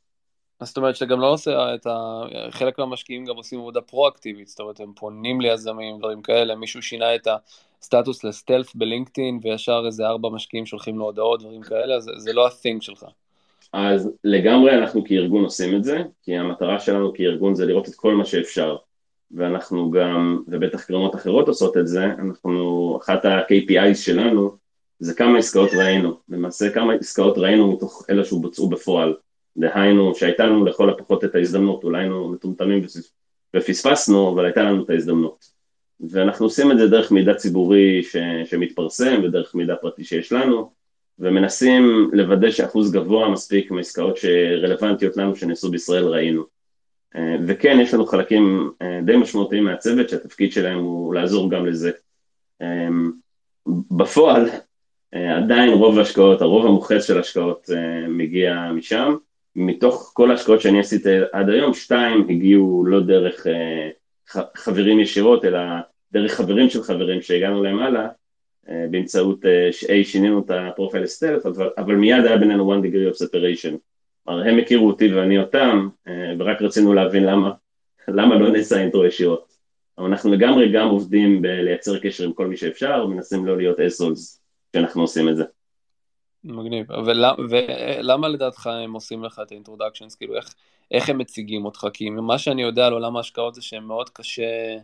זאת 0.62 0.76
אומרת 0.76 0.96
שאתה 0.96 1.06
גם 1.06 1.20
לא 1.20 1.32
עושה 1.32 1.74
את 1.74 1.86
ה... 1.86 2.22
חלק 2.50 2.78
מהמשקיעים 2.78 3.24
גם 3.24 3.36
עושים 3.36 3.58
עבודה 3.58 3.80
פרואקטיבית, 3.80 4.48
זאת 4.48 4.60
אומרת 4.60 4.80
הם 4.80 4.92
פונים 4.96 5.40
ליזמים, 5.40 5.98
דברים 5.98 6.22
כאלה, 6.22 6.54
מישהו 6.54 6.82
שינה 6.82 7.14
את 7.14 7.28
הסטטוס 7.80 8.24
לסטלף 8.24 8.74
בלינקדאין 8.74 9.38
וישר 9.42 9.82
איזה 9.86 10.06
ארבע 10.06 10.28
משקיעים 10.28 10.66
שולחים 10.66 10.98
לו 10.98 11.04
הודעות, 11.04 11.40
דברים 11.40 11.62
כאלה, 11.62 12.00
זה, 12.00 12.12
זה 12.16 12.32
לא 12.32 12.46
ה-thing 12.46 12.80
שלך. 12.80 13.04
אז 13.72 14.10
לגמרי 14.24 14.78
אנחנו 14.78 15.04
כארגון 15.04 15.44
עושים 15.44 15.76
את 15.76 15.84
זה, 15.84 16.02
כי 16.22 16.36
המטרה 16.36 16.80
שלנו 16.80 17.12
כארגון 17.14 17.54
זה 17.54 17.66
לראות 17.66 17.88
את 17.88 17.94
כל 17.94 18.14
מה 18.14 18.24
שאפשר, 18.24 18.76
ואנחנו 19.30 19.90
גם, 19.90 20.42
ובטח 20.48 20.84
קרנות 20.84 21.14
אחרות 21.14 21.48
עושות 21.48 21.76
את 21.76 21.86
זה, 21.86 22.04
אנחנו, 22.04 22.98
אחת 23.02 23.24
ה-KPIs 23.24 23.94
שלנו 23.94 24.61
זה 25.02 25.14
כמה 25.14 25.38
עסקאות 25.38 25.70
ראינו, 25.74 26.16
למעשה 26.28 26.70
כמה 26.70 26.94
עסקאות 26.94 27.38
ראינו 27.38 27.72
מתוך 27.72 28.06
אלה 28.10 28.24
שבוצעו 28.24 28.68
בפועל. 28.68 29.14
דהיינו 29.56 30.14
שהייתה 30.14 30.46
לנו 30.46 30.64
לכל 30.64 30.90
הפחות 30.90 31.24
את 31.24 31.34
ההזדמנות, 31.34 31.84
אולי 31.84 32.00
היינו 32.00 32.28
מטומטמים 32.28 32.82
ופספסנו, 33.56 34.32
אבל 34.32 34.44
הייתה 34.44 34.62
לנו 34.62 34.84
את 34.84 34.90
ההזדמנות. 34.90 35.44
ואנחנו 36.10 36.46
עושים 36.46 36.72
את 36.72 36.78
זה 36.78 36.88
דרך 36.88 37.12
מידע 37.12 37.34
ציבורי 37.34 38.02
ש, 38.02 38.16
שמתפרסם 38.44 39.20
ודרך 39.24 39.54
מידע 39.54 39.74
פרטי 39.80 40.04
שיש 40.04 40.32
לנו, 40.32 40.70
ומנסים 41.18 42.10
לוודא 42.12 42.50
שאחוז 42.50 42.92
גבוה 42.92 43.28
מספיק 43.28 43.70
מעסקאות 43.70 44.16
שרלוונטיות 44.16 45.16
לנו 45.16 45.36
שנעשו 45.36 45.70
בישראל 45.70 46.04
ראינו. 46.04 46.42
וכן, 47.46 47.78
יש 47.80 47.94
לנו 47.94 48.06
חלקים 48.06 48.70
די 49.04 49.16
משמעותיים 49.16 49.64
מהצוות 49.64 50.08
שהתפקיד 50.08 50.52
שלהם 50.52 50.78
הוא 50.78 51.14
לעזור 51.14 51.50
גם 51.50 51.66
לזה. 51.66 51.90
בפועל, 53.90 54.48
עדיין 55.12 55.72
רוב 55.72 55.98
ההשקעות, 55.98 56.42
הרוב 56.42 56.66
המוחץ 56.66 57.06
של 57.06 57.16
ההשקעות 57.16 57.70
מגיע 58.08 58.70
משם. 58.74 59.16
מתוך 59.56 60.10
כל 60.14 60.30
ההשקעות 60.30 60.60
שאני 60.60 60.80
עשיתי 60.80 61.08
עד 61.32 61.48
היום, 61.48 61.74
שתיים 61.74 62.26
הגיעו 62.28 62.84
לא 62.86 63.00
דרך 63.00 63.46
חברים 64.56 65.00
ישירות, 65.00 65.44
אלא 65.44 65.58
דרך 66.12 66.34
חברים 66.34 66.70
של 66.70 66.82
חברים 66.82 67.22
שהגענו 67.22 67.62
להם 67.62 67.78
הלאה, 67.78 68.08
אה, 68.68 68.86
באמצעות 68.90 69.46
אה, 69.46 69.70
A 69.70 70.04
שינינו 70.04 70.38
את 70.38 70.50
הפרופיל 70.50 71.06
סטלף, 71.06 71.46
אבל, 71.46 71.70
אבל 71.78 71.94
מיד 71.94 72.24
היה 72.24 72.36
בינינו 72.36 72.74
one 72.74 72.84
degree 72.84 73.14
of 73.14 73.18
separation. 73.18 73.76
כלומר, 74.24 74.48
הם 74.48 74.58
הכירו 74.58 74.86
אותי 74.86 75.14
ואני 75.14 75.38
אותם, 75.38 75.88
אה, 76.08 76.32
ורק 76.38 76.62
רצינו 76.62 76.94
להבין 76.94 77.24
למה, 77.24 77.52
למה 78.08 78.34
לא 78.34 78.50
נעשה 78.50 78.80
אינטרו 78.80 79.04
ישירות. 79.04 79.52
אבל 79.98 80.06
אנחנו 80.06 80.32
לגמרי 80.32 80.72
גם 80.72 80.88
עובדים 80.88 81.42
בלייצר 81.42 81.98
קשר 81.98 82.24
עם 82.24 82.32
כל 82.32 82.46
מי 82.46 82.56
שאפשר, 82.56 83.04
ומנסים 83.04 83.46
לא 83.46 83.56
להיות 83.56 83.80
אסולס 83.80 84.41
כשאנחנו 84.72 85.02
עושים 85.02 85.28
את 85.28 85.36
זה. 85.36 85.44
מגניב, 86.44 86.86
ולמה 86.90 88.28
לדעתך 88.28 88.66
הם 88.66 88.92
עושים 88.92 89.24
לך 89.24 89.40
את 89.42 89.50
האינטרודקשנס, 89.50 90.14
כאילו 90.14 90.36
איך, 90.36 90.54
איך 90.90 91.08
הם 91.08 91.18
מציגים 91.18 91.64
אותך, 91.64 91.86
כי 91.92 92.10
מה 92.10 92.38
שאני 92.38 92.62
יודע 92.62 92.86
על 92.86 92.92
עולם 92.92 93.16
ההשקעות 93.16 93.54
זה 93.54 93.62
שהם 93.62 93.86
מאוד 93.86 94.10
קשה 94.10 94.78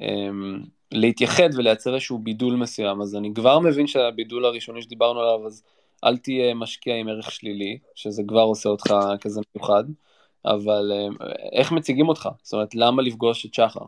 אמ, 0.00 0.62
להתייחד 0.92 1.48
ולייצר 1.56 1.94
איזשהו 1.94 2.18
בידול 2.18 2.54
מסוים, 2.54 3.02
אז 3.02 3.16
אני 3.16 3.34
כבר 3.34 3.58
מבין 3.58 3.86
שהבידול 3.86 4.44
הראשוני 4.44 4.82
שדיברנו 4.82 5.20
עליו, 5.20 5.46
אז 5.46 5.62
אל 6.04 6.16
תהיה 6.16 6.54
משקיע 6.54 6.96
עם 6.96 7.08
ערך 7.08 7.30
שלילי, 7.30 7.78
שזה 7.94 8.22
כבר 8.28 8.40
עושה 8.42 8.68
אותך 8.68 8.94
כזה 9.20 9.40
מיוחד, 9.54 9.84
אבל 10.44 10.92
אמ, 10.92 11.16
איך 11.52 11.72
מציגים 11.72 12.08
אותך? 12.08 12.28
זאת 12.42 12.52
אומרת, 12.52 12.74
למה 12.74 13.02
לפגוש 13.02 13.46
את 13.46 13.54
שחר? 13.54 13.84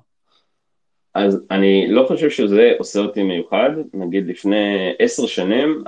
אז 1.18 1.42
אני 1.50 1.86
לא 1.90 2.04
חושב 2.08 2.30
שזה 2.30 2.72
עושה 2.78 3.00
אותי 3.00 3.22
מיוחד, 3.22 3.70
נגיד 3.94 4.26
לפני 4.26 4.94
עשר 4.98 5.26
שנים, 5.26 5.84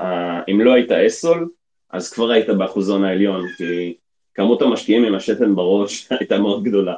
אם 0.50 0.60
לא 0.60 0.72
היית 0.72 0.92
אסול, 0.92 1.48
אז 1.90 2.12
כבר 2.12 2.30
היית 2.30 2.48
באחוזון 2.48 3.04
העליון, 3.04 3.46
כי 3.56 3.94
כמות 4.34 4.62
המשקיעים 4.62 5.04
עם 5.04 5.14
השתן 5.14 5.54
בראש 5.54 6.06
הייתה 6.20 6.38
מאוד 6.38 6.64
גדולה. 6.64 6.94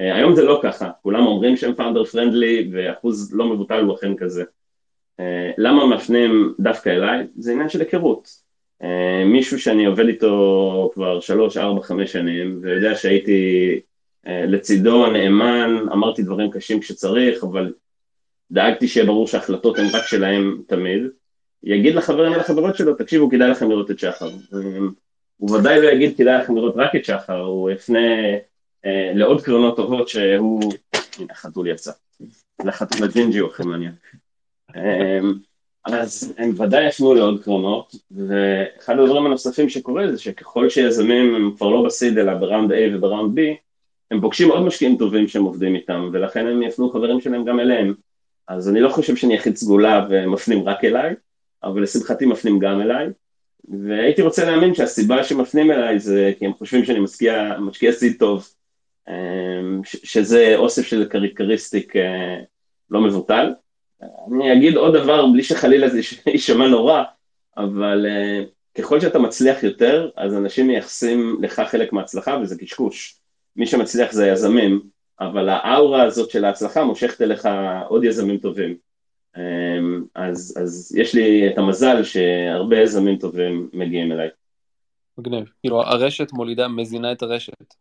אה, 0.00 0.14
היום 0.14 0.34
זה 0.34 0.44
לא 0.44 0.60
ככה, 0.62 0.90
כולם 1.02 1.26
אומרים 1.26 1.56
שהם 1.56 1.74
פאונדר 1.74 2.04
פרנדלי 2.04 2.68
ואחוז 2.72 3.34
לא 3.34 3.46
מבוטל 3.46 3.80
הוא 3.80 3.94
אכן 3.94 4.16
כזה. 4.16 4.44
אה, 5.20 5.50
למה 5.58 5.86
מפנים 5.86 6.54
דווקא 6.60 6.90
אליי? 6.90 7.26
זה 7.36 7.52
עניין 7.52 7.68
של 7.68 7.80
היכרות. 7.80 8.28
אה, 8.82 9.24
מישהו 9.24 9.60
שאני 9.60 9.86
עובד 9.86 10.06
איתו 10.06 10.90
כבר 10.94 11.20
שלוש, 11.20 11.56
ארבע, 11.56 11.82
חמש 11.82 12.12
שנים 12.12 12.58
ויודע 12.62 12.94
שהייתי 12.94 13.80
לצידו 14.26 15.06
נאמן, 15.06 15.76
אמרתי 15.92 16.22
דברים 16.22 16.50
קשים 16.50 16.80
כשצריך, 16.80 17.44
אבל 17.44 17.72
דאגתי 18.50 18.88
שיהיה 18.88 19.06
ברור 19.06 19.26
שההחלטות 19.26 19.78
הן 19.78 19.86
רק 19.92 20.06
שלהם 20.06 20.62
תמיד, 20.66 21.02
יגיד 21.62 21.94
לחברים 21.94 22.32
ולחברות 22.32 22.76
שלו, 22.76 22.94
תקשיבו, 22.94 23.30
כדאי 23.30 23.48
לכם 23.50 23.70
לראות 23.70 23.90
את 23.90 23.98
שחר. 23.98 24.30
הוא 25.36 25.56
ודאי 25.56 25.82
לא 25.82 25.88
יגיד 25.88 26.16
כדאי 26.16 26.38
לכם 26.38 26.56
לראות 26.56 26.74
רק 26.76 26.96
את 26.96 27.04
שחר, 27.04 27.40
הוא 27.40 27.70
יפנה 27.70 27.98
אה, 28.84 29.12
לעוד 29.14 29.42
קרנות 29.42 29.76
טובות 29.76 30.08
שהוא, 30.08 30.72
הנה 31.18 31.26
החתול 31.30 31.66
יצא, 31.66 31.92
לחתול 32.64 33.04
הג'ינג'י 33.04 33.38
הוא 33.38 33.50
הכי 33.50 33.62
מעניין. 33.62 33.92
אה, 34.76 35.20
אז 35.84 36.34
הם 36.38 36.60
ודאי 36.60 36.88
יפנו 36.88 37.14
לעוד 37.14 37.42
קרנות, 37.44 37.94
ואחד 38.10 38.98
הדברים 38.98 39.26
הנוספים 39.26 39.68
שקורה 39.68 40.12
זה 40.12 40.18
שככל 40.18 40.68
שיזמים 40.68 41.34
הם 41.34 41.54
כבר 41.56 41.68
לא 41.68 41.82
ב 41.86 41.92
seed 41.92 42.18
אלא 42.18 42.34
ב 42.34 42.40
round 42.40 42.72
A 42.72 42.76
וב 42.94 43.07
round 43.07 43.38
B, 43.38 43.42
הם 44.12 44.20
פוגשים 44.20 44.50
עוד 44.50 44.62
משקיעים 44.62 44.96
טובים 44.96 45.28
שהם 45.28 45.44
עובדים 45.44 45.74
איתם, 45.74 46.10
ולכן 46.12 46.46
הם 46.46 46.62
יפנו 46.62 46.90
חברים 46.90 47.20
שלהם 47.20 47.44
גם 47.44 47.60
אליהם. 47.60 47.94
אז 48.48 48.68
אני 48.68 48.80
לא 48.80 48.88
חושב 48.88 49.16
שאני 49.16 49.34
יחיד 49.34 49.56
סגולה 49.56 50.06
ומפנים 50.10 50.68
רק 50.68 50.84
אליי, 50.84 51.14
אבל 51.64 51.82
לשמחתי 51.82 52.26
מפנים 52.26 52.58
גם 52.58 52.80
אליי, 52.80 53.08
והייתי 53.68 54.22
רוצה 54.22 54.44
להאמין 54.44 54.74
שהסיבה 54.74 55.24
שמפנים 55.24 55.70
אליי 55.70 55.98
זה 55.98 56.32
כי 56.38 56.46
הם 56.46 56.52
חושבים 56.54 56.84
שאני 56.84 57.00
משקיע, 57.00 57.58
משקיע 57.60 57.92
seed 57.92 58.16
טוב, 58.18 58.48
אמ, 59.08 59.80
שזה 59.84 60.56
אוסף 60.56 60.86
של 60.86 61.08
characteristics 61.08 61.96
אה, 61.96 62.38
לא 62.90 63.00
מבוטל. 63.00 63.52
אני 64.32 64.52
אגיד 64.52 64.76
עוד 64.76 64.96
דבר, 64.96 65.26
בלי 65.26 65.42
שחלילה 65.42 65.88
זה 65.88 66.00
יישמע 66.26 66.68
נורא, 66.68 67.02
אבל 67.56 68.06
אה, 68.06 68.44
ככל 68.78 69.00
שאתה 69.00 69.18
מצליח 69.18 69.62
יותר, 69.62 70.10
אז 70.16 70.34
אנשים 70.34 70.66
מייחסים 70.66 71.38
לך 71.40 71.62
חלק 71.66 71.92
מההצלחה 71.92 72.38
וזה 72.42 72.58
קשקוש. 72.58 73.21
מי 73.56 73.66
שמצליח 73.66 74.12
זה 74.12 74.24
היזמים, 74.24 74.80
אבל 75.20 75.48
האאורה 75.48 76.02
הזאת 76.02 76.30
של 76.30 76.44
ההצלחה 76.44 76.84
מושכת 76.84 77.22
אליך 77.22 77.48
עוד 77.88 78.04
יזמים 78.04 78.38
טובים. 78.38 78.74
אמ, 79.36 80.04
אז, 80.14 80.54
אז 80.62 80.96
יש 80.98 81.14
לי 81.14 81.48
את 81.48 81.58
המזל 81.58 82.02
שהרבה 82.02 82.80
יזמים 82.80 83.16
טובים 83.16 83.68
מגיעים 83.72 84.12
אליי. 84.12 84.28
מגניב, 85.18 85.44
כאילו 85.60 85.82
הרשת 85.82 86.32
מולידה, 86.32 86.68
מזינה 86.68 87.12
את 87.12 87.22
הרשת. 87.22 87.74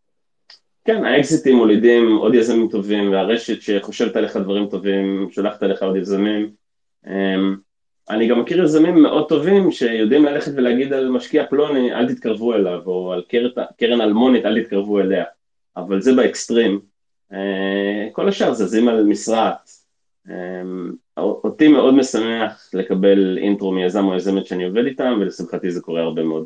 כן, 0.85 1.05
האקזיטים 1.05 1.57
מולידים 1.57 2.15
עוד 2.15 2.35
יזמים 2.35 2.67
טובים, 2.69 3.11
והרשת 3.11 3.61
שחושבת 3.61 4.15
עליך 4.15 4.37
דברים 4.37 4.67
טובים, 4.69 5.27
שולחת 5.31 5.63
עליך 5.63 5.83
עוד 5.83 5.95
יזמים. 5.95 6.51
אמ, 7.07 7.55
אני 8.09 8.27
גם 8.27 8.39
מכיר 8.39 8.63
יזמים 8.63 8.95
מאוד 8.95 9.29
טובים 9.29 9.71
שיודעים 9.71 10.25
ללכת 10.25 10.51
ולהגיד 10.55 10.93
על 10.93 11.09
משקיע 11.09 11.45
פלוני, 11.45 11.93
אל 11.93 12.13
תתקרבו 12.13 12.53
אליו, 12.53 12.81
או 12.85 13.13
על 13.13 13.23
קרן, 13.29 13.49
קרן 13.79 14.01
אלמונית, 14.01 14.45
אל 14.45 14.63
תתקרבו 14.63 14.99
אליה. 14.99 15.23
אבל 15.77 16.01
זה 16.01 16.13
באקסטרים. 16.13 16.79
אה, 17.33 18.09
כל 18.11 18.29
השאר 18.29 18.53
זזים 18.53 18.87
על 18.87 19.03
משרעת. 19.03 19.69
אמ, 20.29 20.91
אותי 21.17 21.67
מאוד 21.67 21.93
משמח 21.93 22.69
לקבל 22.73 23.37
אינטרו 23.37 23.71
מיזם 23.71 24.05
או 24.05 24.15
יזמת 24.15 24.45
שאני 24.45 24.63
עובד 24.63 24.85
איתם, 24.85 25.17
ולשמחתי 25.21 25.71
זה 25.71 25.81
קורה 25.81 26.01
הרבה 26.01 26.23
מאוד. 26.23 26.45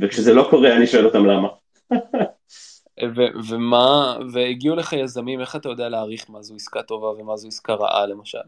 וכשזה 0.00 0.34
לא 0.34 0.46
קורה, 0.50 0.76
אני 0.76 0.86
שואל 0.86 1.06
אותם 1.06 1.26
למה. 1.26 1.48
ו- 3.16 3.48
ומה, 3.48 4.18
והגיעו 4.32 4.76
לך 4.76 4.92
יזמים, 4.92 5.40
איך 5.40 5.56
אתה 5.56 5.68
יודע 5.68 5.88
להעריך 5.88 6.30
מה 6.30 6.42
זו 6.42 6.54
עסקה 6.54 6.82
טובה 6.82 7.06
ומה 7.06 7.36
זו 7.36 7.48
עסקה 7.48 7.74
רעה 7.74 8.06
למשל? 8.06 8.38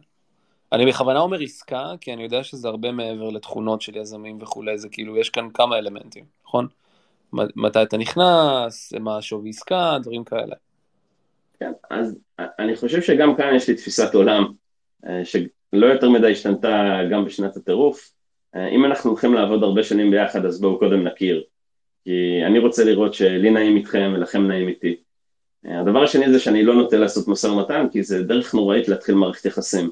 אני 0.73 0.87
בכוונה 0.87 1.21
אומר 1.21 1.41
עסקה, 1.41 1.93
כי 2.01 2.13
אני 2.13 2.23
יודע 2.23 2.45
שזה 2.45 2.69
הרבה 2.69 2.93
מעבר 2.93 3.29
לתכונות 3.29 3.83
של 3.83 3.97
יזמים 3.97 4.39
וכולי, 4.41 4.79
זה 4.79 4.89
כאילו, 4.89 5.17
יש 5.17 5.31
כאן 5.31 5.49
כמה 5.55 5.79
אלמנטים, 5.79 6.25
נכון? 6.47 6.67
מתי 7.33 7.83
אתה 7.83 7.97
נכנס, 7.97 8.93
מה 9.01 9.19
השווי 9.19 9.51
עסקה, 9.51 9.97
דברים 10.03 10.25
כאלה. 10.25 10.55
כן, 11.61 11.73
אז 11.91 12.19
אני 12.39 12.77
חושב 12.77 13.03
שגם 13.03 13.37
כאן 13.37 13.55
יש 13.55 13.69
לי 13.69 13.75
תפיסת 13.75 14.15
עולם, 14.15 14.45
אה, 15.07 15.25
שלא 15.25 15.87
יותר 15.87 16.11
מדי 16.11 16.33
השתנתה 16.33 16.99
גם 17.11 17.25
בשנת 17.25 17.57
הטירוף. 17.57 18.13
אה, 18.57 18.69
אם 18.69 18.85
אנחנו 18.85 19.11
הולכים 19.11 19.35
לעבוד 19.35 19.63
הרבה 19.63 19.83
שנים 19.83 20.11
ביחד, 20.11 20.45
אז 20.45 20.61
בואו 20.61 20.79
קודם 20.79 21.07
נכיר. 21.07 21.43
כי 22.05 22.41
אני 22.47 22.59
רוצה 22.59 22.85
לראות 22.85 23.15
שלי 23.15 23.51
נעים 23.51 23.77
איתכם 23.77 24.13
ולכם 24.15 24.47
נעים 24.47 24.69
איתי. 24.69 24.97
הדבר 25.65 26.03
השני 26.03 26.33
זה 26.33 26.39
שאני 26.41 26.63
לא 26.63 26.75
נוטה 26.75 26.97
לעשות 26.97 27.29
משא 27.29 27.47
ומתן, 27.47 27.87
כי 27.93 28.03
זה 28.03 28.23
דרך 28.23 28.55
נוראית 28.55 28.89
להתחיל 28.89 29.15
מערכת 29.15 29.45
יחסים. 29.45 29.91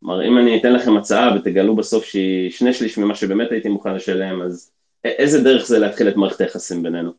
כלומר, 0.00 0.28
אם 0.28 0.38
אני 0.38 0.60
אתן 0.60 0.72
לכם 0.72 0.96
הצעה 0.96 1.36
ותגלו 1.36 1.76
בסוף 1.76 2.04
שהיא 2.04 2.50
שני 2.50 2.72
שליש 2.72 2.98
ממה 2.98 3.14
שבאמת 3.14 3.52
הייתי 3.52 3.68
מוכן 3.68 3.94
לשלם, 3.94 4.42
אז 4.42 4.72
איזה 5.04 5.42
דרך 5.42 5.66
זה 5.66 5.78
להתחיל 5.78 6.08
את 6.08 6.16
מערכת 6.16 6.40
היחסים 6.40 6.82
בינינו? 6.82 7.12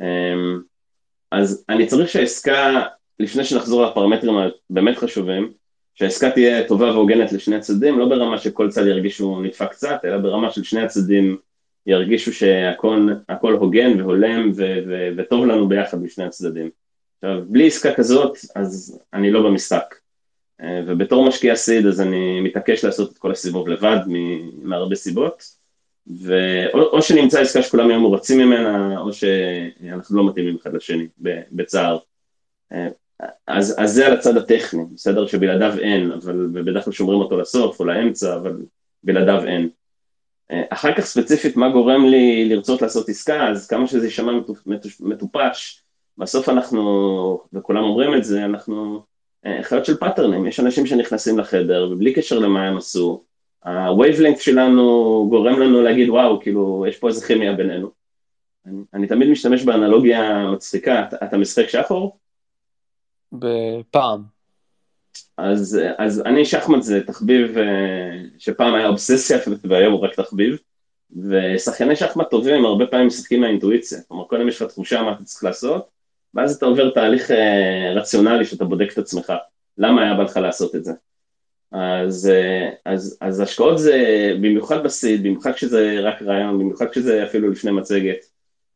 אמ, 0.00 0.60
אז 1.30 1.64
אני 1.68 1.86
צריך 1.86 2.08
שהעסקה, 2.08 2.82
לפני 3.20 3.44
שנחזור 3.44 3.86
לפרמטרים 3.86 4.34
הבאמת 4.70 4.98
חשובים, 4.98 5.52
שהעסקה 5.94 6.30
תהיה 6.30 6.68
טובה 6.68 6.90
והוגנת 6.90 7.32
לשני 7.32 7.56
הצדדים, 7.56 7.98
לא 7.98 8.08
ברמה 8.08 8.38
שכל 8.38 8.70
צד 8.70 8.86
ירגיש 8.86 9.16
שהוא 9.16 9.42
נדפק 9.42 9.70
קצת, 9.70 10.00
אלא 10.04 10.18
ברמה 10.18 10.50
של 10.50 10.62
שני 10.62 10.80
הצדדים 10.80 11.36
ירגישו 11.86 12.32
שהכל 12.32 13.52
הוגן 13.52 14.00
והולם 14.00 14.52
ו- 14.56 14.78
ו- 14.88 15.08
וטוב 15.16 15.46
לנו 15.46 15.68
ביחד 15.68 16.02
משני 16.02 16.24
הצדדים. 16.24 16.70
עכשיו, 17.22 17.42
בלי 17.48 17.66
עסקה 17.66 17.94
כזאת, 17.94 18.38
אז 18.54 19.00
אני 19.12 19.30
לא 19.30 19.42
במשחק. 19.42 19.94
אה, 20.62 20.80
ובתור 20.86 21.28
משקיע 21.28 21.56
סיד, 21.56 21.86
אז 21.86 22.00
אני 22.00 22.40
מתעקש 22.40 22.84
לעשות 22.84 23.12
את 23.12 23.18
כל 23.18 23.30
הסיבוב 23.32 23.68
לבד, 23.68 23.98
מהרבה 24.62 24.94
סיבות. 24.94 25.61
ואו 26.06 27.02
שנמצא 27.02 27.40
עסקה 27.40 27.62
שכולם 27.62 27.90
יהיו 27.90 28.00
מורצים 28.00 28.38
ממנה, 28.38 28.98
או 29.00 29.12
שאנחנו 29.12 30.16
לא 30.16 30.26
מתאימים 30.26 30.56
אחד 30.62 30.74
לשני, 30.74 31.06
בצ'ר. 31.52 31.98
אה, 32.72 32.88
אז, 33.46 33.74
אז 33.78 33.92
זה 33.92 34.06
על 34.06 34.12
הצד 34.12 34.36
הטכני, 34.36 34.82
בסדר? 34.94 35.26
שבלעדיו 35.26 35.78
אין, 35.78 36.12
אבל 36.12 36.48
בדרך 36.52 36.84
כלל 36.84 36.92
שומרים 36.92 37.20
אותו 37.20 37.36
לסוף 37.36 37.80
או 37.80 37.84
לאמצע, 37.84 38.36
אבל 38.36 38.56
בלעדיו 39.02 39.44
אין. 39.44 39.68
אחר 40.52 40.94
כך 40.94 41.04
ספציפית 41.04 41.56
מה 41.56 41.68
גורם 41.68 42.06
לי 42.06 42.48
לרצות 42.48 42.82
לעשות 42.82 43.08
עסקה, 43.08 43.48
אז 43.48 43.66
כמה 43.66 43.86
שזה 43.86 44.06
יישמע 44.06 44.32
מטופש, 45.00 45.82
בסוף 46.18 46.48
אנחנו, 46.48 47.40
וכולם 47.52 47.82
אומרים 47.84 48.14
את 48.14 48.24
זה, 48.24 48.44
אנחנו 48.44 49.02
אה, 49.46 49.58
חיות 49.62 49.84
של 49.84 49.96
patterns 49.96 50.32
ים, 50.32 50.46
יש 50.46 50.60
אנשים 50.60 50.86
שנכנסים 50.86 51.38
לחדר 51.38 51.88
ובלי 51.92 52.12
קשר 52.12 52.38
למה 52.38 52.66
הם 52.66 52.76
עשו, 52.76 53.24
ה-wavelength 53.64 54.40
שלנו 54.40 54.82
גורם 55.30 55.60
לנו 55.60 55.82
להגיד 55.82 56.10
וואו, 56.10 56.40
כאילו 56.40 56.84
יש 56.88 56.96
פה 56.96 57.08
איזה 57.08 57.26
כימיה 57.26 57.52
בינינו. 57.52 57.90
אני, 58.66 58.82
אני 58.94 59.06
תמיד 59.06 59.28
משתמש 59.28 59.64
באנלוגיה 59.64 60.50
מצחיקה, 60.52 61.04
אתה, 61.08 61.16
אתה 61.26 61.36
משחק 61.36 61.68
שחור, 61.68 62.18
בפעם. 63.32 64.22
אז, 65.36 65.80
אז 65.98 66.22
אני 66.26 66.44
שחמט 66.44 66.82
זה 66.82 67.00
תחביב 67.06 67.56
שפעם 68.38 68.74
היה 68.74 68.88
אובססיה 68.88 69.38
והיום 69.64 69.92
הוא 69.92 70.00
רק 70.00 70.14
תחביב. 70.14 70.58
ושחקני 71.16 71.96
שחמט 71.96 72.30
טובים 72.30 72.64
הרבה 72.64 72.86
פעמים 72.86 73.06
משחקים 73.06 73.40
מהאינטואיציה, 73.40 73.98
כלומר 74.08 74.24
קודם 74.24 74.48
יש 74.48 74.62
לך 74.62 74.68
תחושה 74.68 75.02
מה 75.02 75.12
אתה 75.12 75.24
צריך 75.24 75.44
לעשות, 75.44 75.88
ואז 76.34 76.56
אתה 76.56 76.66
עובר 76.66 76.90
תהליך 76.90 77.30
אה, 77.30 77.92
רציונלי 77.96 78.44
שאתה 78.44 78.64
בודק 78.64 78.92
את 78.92 78.98
עצמך, 78.98 79.32
למה 79.78 80.02
היה 80.02 80.14
בא 80.14 80.22
לך 80.22 80.36
לעשות 80.36 80.74
את 80.74 80.84
זה. 80.84 80.92
אז, 81.72 82.30
אה, 82.30 82.70
אז, 82.84 83.18
אז 83.20 83.40
השקעות 83.40 83.78
זה 83.78 83.96
במיוחד 84.36 84.84
בסיד, 84.84 85.22
במיוחד 85.22 85.52
כשזה 85.52 86.00
רק 86.00 86.22
רעיון, 86.22 86.58
במיוחד 86.58 86.86
כשזה 86.90 87.24
אפילו 87.24 87.50
לפני 87.50 87.70
מצגת, 87.70 88.24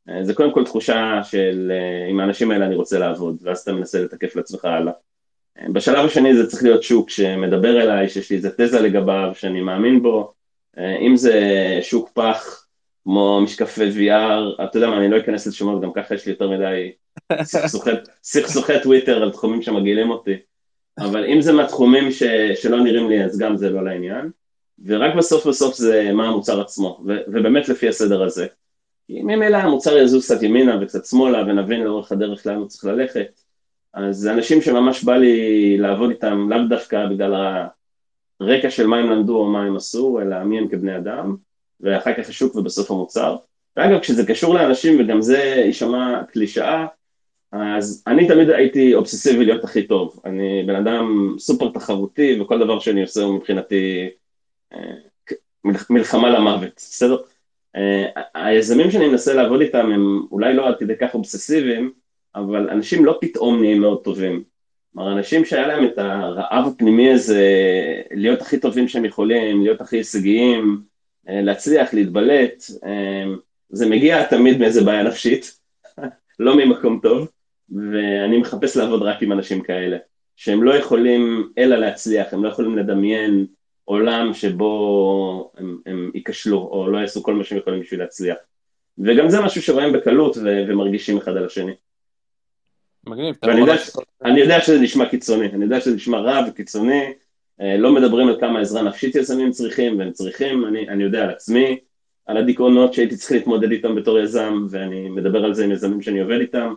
אה, 0.09 0.25
זה 0.25 0.35
קודם 0.35 0.53
כל 0.53 0.65
תחושה 0.65 1.21
של 1.25 1.73
עם 2.11 2.21
האנשים 2.21 2.51
האלה 2.51 2.67
אני 2.67 2.75
רוצה 2.75 2.99
לעבוד, 2.99 3.37
ואז 3.43 3.59
אתה 3.59 3.73
מנסה 3.73 4.03
לתקף 4.03 4.37
לעצמך 4.37 4.65
הלאה. 4.65 4.93
בשלב 5.73 6.07
השני 6.07 6.37
זה 6.37 6.47
צריך 6.47 6.63
להיות 6.63 6.83
שוק 6.83 7.11
שמדבר 7.11 7.83
אליי, 7.83 8.09
שיש 8.09 8.31
לי 8.31 8.37
איזה 8.37 8.51
תזה 8.51 8.81
לגביו, 8.81 9.31
שאני 9.35 9.61
מאמין 9.61 10.03
בו, 10.03 10.33
אה, 10.79 10.99
אם 10.99 11.17
זה 11.17 11.41
שוק 11.83 12.11
פח, 12.15 12.67
כמו 13.05 13.41
משקפי 13.41 13.91
VR, 13.91 14.65
אתה 14.65 14.79
יודע 14.79 14.91
מה, 14.91 14.99
אני 14.99 15.11
לא 15.11 15.19
אכנס 15.19 15.47
לשמות, 15.47 15.83
גם 15.83 15.93
ככה 15.93 16.15
יש 16.15 16.27
לי 16.27 16.33
יותר 16.33 16.51
מדי 16.51 16.93
סכסוכי 18.23 18.81
טוויטר 18.83 19.23
על 19.23 19.33
תחומים 19.33 19.63
שמגעילים 19.63 20.11
אותי, 20.11 20.37
אבל 20.99 21.25
אם 21.25 21.41
זה 21.41 21.53
מהתחומים 21.53 22.11
ש, 22.11 22.23
שלא 22.55 22.81
נראים 22.81 23.09
לי, 23.09 23.25
אז 23.25 23.39
גם 23.39 23.57
זה 23.57 23.71
לא 23.71 23.85
לעניין, 23.85 24.31
ורק 24.85 25.15
בסוף 25.15 25.47
בסוף 25.47 25.75
זה 25.75 26.11
מה 26.13 26.29
המוצר 26.29 26.61
עצמו, 26.61 27.01
ו, 27.07 27.17
ובאמת 27.29 27.69
לפי 27.69 27.89
הסדר 27.89 28.23
הזה. 28.23 28.47
כי 29.07 29.23
ממילא 29.23 29.57
המוצר 29.57 29.99
יזוז 29.99 30.25
קצת 30.25 30.43
ימינה 30.43 30.79
וקצת 30.83 31.05
שמאלה, 31.05 31.43
ונבין 31.43 31.81
לאורך 31.81 32.13
הדרך 32.13 32.47
לאן 32.47 32.57
הוא 32.57 32.67
צריך 32.67 32.85
ללכת, 32.85 33.41
אז 33.95 34.27
אנשים 34.27 34.63
שממש 34.63 35.05
בא 35.05 35.17
לי 35.17 35.77
לעבוד 35.79 36.11
איתם, 36.11 36.49
לאו 36.51 36.59
דווקא 36.69 37.07
בגלל 37.07 37.67
רקע 38.41 38.71
של 38.71 38.87
מה 38.87 38.99
הם 38.99 39.11
למדו 39.11 39.37
או 39.39 39.45
מה 39.45 39.63
הם 39.63 39.77
עשו, 39.77 40.21
אלא 40.21 40.45
מי 40.45 40.59
הם 40.59 40.69
כבני 40.69 40.97
אדם, 40.97 41.37
ואחר 41.81 42.13
כך 42.15 42.29
השוק 42.29 42.57
ובסוף 42.57 42.91
המוצר. 42.91 43.37
ואגב, 43.77 43.99
כשזה 44.01 44.27
קשור 44.27 44.55
לאנשים, 44.55 45.01
וגם 45.01 45.21
זה 45.21 45.39
יישמע 45.39 46.23
קלישאה, 46.33 46.87
אז 47.53 48.05
אני 48.07 48.29
תמיד 48.29 48.51
הייתי 48.51 48.95
אובססיבי 48.95 49.45
להיות 49.45 49.65
הכי 49.65 49.87
טוב. 49.87 50.21
אני 50.25 50.63
בן 50.67 50.75
אדם 50.75 51.35
סופר 51.39 51.69
תחרותי, 51.69 52.41
וכל 52.41 52.59
דבר 52.59 52.81
שאני 52.81 53.03
עושה 53.03 53.23
הוא 53.23 53.35
מבחינתי 53.35 54.09
אה, 54.73 54.93
מלחמה 55.91 56.31
למוות, 56.31 56.73
בסדר? 56.77 57.17
אה, 57.77 58.07
היזמים 58.35 58.91
שאני 58.91 59.09
מנסה 59.09 59.35
לעבוד 59.35 59.61
איתם 59.61 59.93
הם 59.93 60.23
אולי 60.33 60.55
לא 60.55 60.69
עד 60.69 60.75
כדי 60.79 60.97
כך 61.01 61.15
אובססיביים, 61.15 61.93
אבל 62.35 62.71
אנשים 62.71 63.05
לא 63.05 63.19
פתאום 63.21 63.61
נהיים 63.61 63.81
מאוד 63.81 64.05
טובים. 64.05 64.43
כלומר, 64.93 65.13
אנשים 65.13 65.45
שהיה 65.45 65.67
להם 65.67 65.85
את 65.85 65.99
הרעב 65.99 66.67
הפנימי 66.67 67.13
הזה, 67.13 67.45
להיות 68.11 68.41
הכי 68.41 68.61
טובים 68.61 68.89
שהם 68.89 69.05
יכולים, 69.05 69.63
להיות 69.63 69.81
הכי 69.81 69.97
הישגיים, 69.97 70.81
אה, 71.29 71.43
להצליח, 71.43 71.95
להתבלט, 71.95 72.65
זה 73.71 73.89
מגיע 73.89 74.27
תמיד 74.27 74.59
מאיזה 74.59 74.85
בעיה 74.85 75.03
נפשית, 75.03 75.59
לא 76.39 76.57
ממקום 76.57 77.01
טוב, 77.03 77.29
ואני 77.71 78.39
מחפש 78.39 78.77
לעבוד 78.77 79.03
רק 79.03 79.23
עם 79.23 79.33
אנשים 79.33 79.63
כאלה, 79.63 79.97
שהם 80.37 80.63
לא 80.63 80.75
יכולים 80.75 81.53
אלא 81.59 81.77
להצליח, 81.77 82.33
הם 82.33 82.45
לא 82.45 82.49
יכולים 82.49 82.79
לדמיין 82.79 83.47
עולם 83.85 84.35
שבו 84.35 85.53
הם, 85.57 85.79
הם 85.87 86.11
ייכשלו, 86.15 86.59
או 86.59 86.91
לא 86.91 86.99
יעשו 86.99 87.23
כל 87.23 87.35
מה 87.35 87.45
שהם 87.45 87.59
יכולים 87.59 87.81
בשביל 87.81 88.01
להצליח. 88.01 88.37
וגם 88.99 89.31
זה 89.31 89.41
משהו 89.41 89.63
שרואים 89.63 89.93
בקלות 89.93 90.37
ו- 90.37 90.65
ומרגישים 90.69 91.17
אחד 91.17 91.37
על 91.37 91.47
השני. 91.47 91.73
מגניב. 93.07 93.37
ואני 93.43 93.61
יודע, 93.61 93.79
ש... 93.79 93.91
אני 94.25 94.41
יודע 94.41 94.61
שזה 94.61 94.81
נשמע 94.81 95.09
קיצוני, 95.09 95.47
אני 95.47 95.65
יודע 95.65 95.81
שזה 95.81 95.95
נשמע 95.95 96.19
רע 96.19 96.41
וקיצוני, 96.49 97.13
אה, 97.61 97.77
לא 97.77 97.93
מדברים 97.93 98.29
על 98.29 98.41
כמה 98.41 98.61
עזרה 98.61 98.83
נפשית 98.83 99.15
יזמים 99.15 99.51
צריכים, 99.51 99.99
והם 99.99 100.13
צריכים, 100.13 100.67
אני, 100.67 100.89
אני 100.89 101.03
יודע 101.03 101.23
על 101.23 101.31
עצמי, 101.31 101.79
על 102.27 102.37
הדיכאונות 102.37 102.95
שהייתי 102.95 103.17
צריך 103.17 103.33
להתמודד 103.33 103.71
איתם 103.71 103.95
בתור 103.95 104.19
יזם, 104.19 104.67
ואני 104.71 105.09
מדבר 105.09 105.45
על 105.45 105.55
זה 105.55 105.65
עם 105.65 105.73
יזמים 105.73 106.03
שאני 106.03 106.21
עובד 106.21 106.41
איתם, 106.41 106.75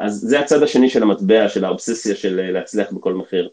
אז 0.00 0.12
זה 0.12 0.40
הצד 0.40 0.62
השני 0.62 0.90
של 0.90 1.02
המטבע, 1.02 1.48
של 1.48 1.64
האובססיה 1.64 2.14
של 2.16 2.40
אה, 2.40 2.50
להצליח 2.50 2.92
בכל 2.92 3.14
מחיר. 3.14 3.48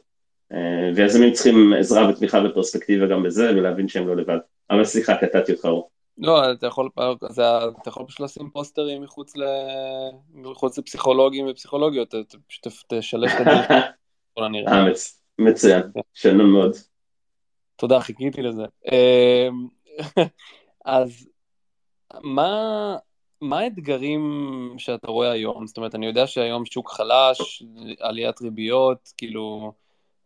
ויזמים 0.95 1.33
צריכים 1.33 1.73
עזרה 1.79 2.09
ותמיכה 2.09 2.39
ופרספקטיבה 2.45 3.07
גם 3.07 3.23
בזה, 3.23 3.49
ולהבין 3.49 3.87
שהם 3.87 4.07
לא 4.07 4.15
לבד. 4.15 4.37
אבל 4.69 4.83
סליחה, 4.83 5.17
קטעתי 5.17 5.51
אותך 5.51 5.65
אור. 5.65 5.89
לא, 6.17 6.51
אתה 6.51 6.67
יכול, 6.67 6.89
אתה 6.95 7.89
יכול 7.89 8.05
פשוט 8.07 8.19
לשים 8.19 8.49
פוסטרים 8.49 9.01
מחוץ, 9.01 9.37
ל... 9.37 9.43
מחוץ 10.33 10.77
לפסיכולוגים 10.77 11.45
ופסיכולוגיות, 11.49 12.15
אתה 12.15 12.37
פשוט 12.47 12.67
תשלש 12.89 13.31
את 13.31 13.39
הדרך. 13.39 13.71
אה, 14.67 14.85
מצוין, 15.39 15.81
שלום 16.13 16.51
מאוד. 16.51 16.75
תודה, 17.75 17.99
חיכיתי 17.99 18.41
לזה. 18.41 18.63
אז 20.85 21.27
מה, 22.23 22.97
מה 23.41 23.59
האתגרים 23.59 24.23
שאתה 24.77 25.11
רואה 25.11 25.31
היום? 25.31 25.67
זאת 25.67 25.77
אומרת, 25.77 25.95
אני 25.95 26.05
יודע 26.05 26.27
שהיום 26.27 26.65
שוק 26.65 26.91
חלש, 26.91 27.63
עליית 27.99 28.41
ריביות, 28.41 29.13
כאילו... 29.17 29.73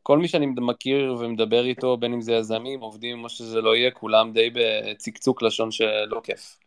כל 0.04 0.17
מי 0.17 0.28
שאני 0.28 0.45
מכיר 0.45 1.15
ומדבר 1.19 1.65
איתו, 1.65 1.98
בין 1.98 2.13
אם 2.13 2.22
זה 2.22 2.34
יזמים, 2.34 2.80
עובדים, 2.80 3.22
מה 3.22 3.30
שזה 3.30 3.62
לא 3.62 3.76
יהיה, 3.76 3.91
כולם 3.91 4.32
די 4.34 4.50
בצקצוק 4.54 5.41
לשון 5.41 5.72
שלא 5.72 6.22
כיף. 6.24 6.58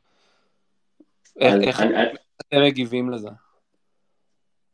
איך 1.41 1.83
אתם 2.49 2.63
מגיבים 2.63 3.11
לזה? 3.11 3.29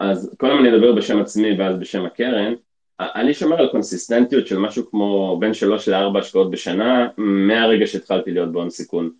אז 0.01 0.35
קודם 0.39 0.59
אני 0.59 0.77
אדבר 0.77 0.93
בשם 0.93 1.21
עצמי 1.21 1.59
ואז 1.59 1.79
בשם 1.79 2.07
הקרן. 2.07 2.55
אני 3.01 3.35
שומר 3.35 3.57
על 3.57 3.69
consistency 3.69 4.35
ות 4.35 4.47
של 4.47 4.59
משהו 4.59 4.91
כמו 4.91 5.37
בין 5.41 5.55
שלוש 5.55 5.89
לארבע 5.89 6.21
השקעות 6.21 6.51
בשנה, 6.51 7.09
מהרגע 7.17 7.87
שהתחלתי 7.87 8.31
להיות 8.31 8.53
בהון 8.53 8.71
סיכון. 8.71 9.11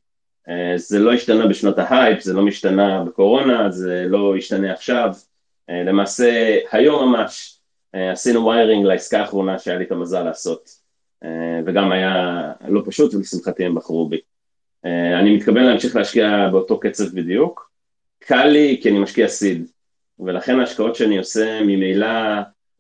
אה, 0.49 0.73
זה 0.77 0.99
לא 0.99 1.13
השתנה 1.13 1.47
בשנות 1.47 1.79
ה-hype, 1.79 2.21
זה 2.21 2.33
לא 2.33 2.43
משתנה 2.43 3.05
בקורונה, 3.05 3.71
זה 3.71 4.05
לא 4.09 4.37
ישתנה 4.37 4.73
עכשיו. 4.73 5.15
אה, 5.71 5.83
למעשה, 5.83 6.59
היום 6.73 7.09
ממש, 7.09 7.59
אה, 7.95 8.13
עשינו 8.13 8.47
wiring 8.47 8.87
לעסקה 8.87 9.21
האחרונה 9.21 9.59
שהיה 9.59 9.79
לי 9.79 9.85
את 9.85 9.93
המזל 9.93 10.23
לעשות, 10.23 10.89
וגם 11.67 11.93
היה 11.93 12.43
לא 12.69 12.83
פשוט 12.87 13.15
ולשמחתי 13.15 13.65
הם 13.65 13.75
בחרו 13.75 14.09
בי. 14.09 14.21
אני 15.21 15.37
מתכוון 15.37 15.65
להמשיך 15.65 15.97
להשקיע 15.97 16.49
באותו 16.53 16.81
קצב 16.81 17.05
בדיוק. 17.15 17.71
קל 18.19 18.45
לי 18.45 18.79
כי 18.83 18.91
אני 18.91 18.99
משקיע 18.99 19.29
סיד, 19.29 19.67
ולכן 20.19 20.61
ההשקעות 20.61 20.95
שאני 20.95 21.19
עושה 21.19 21.61
ממילא 21.63 22.07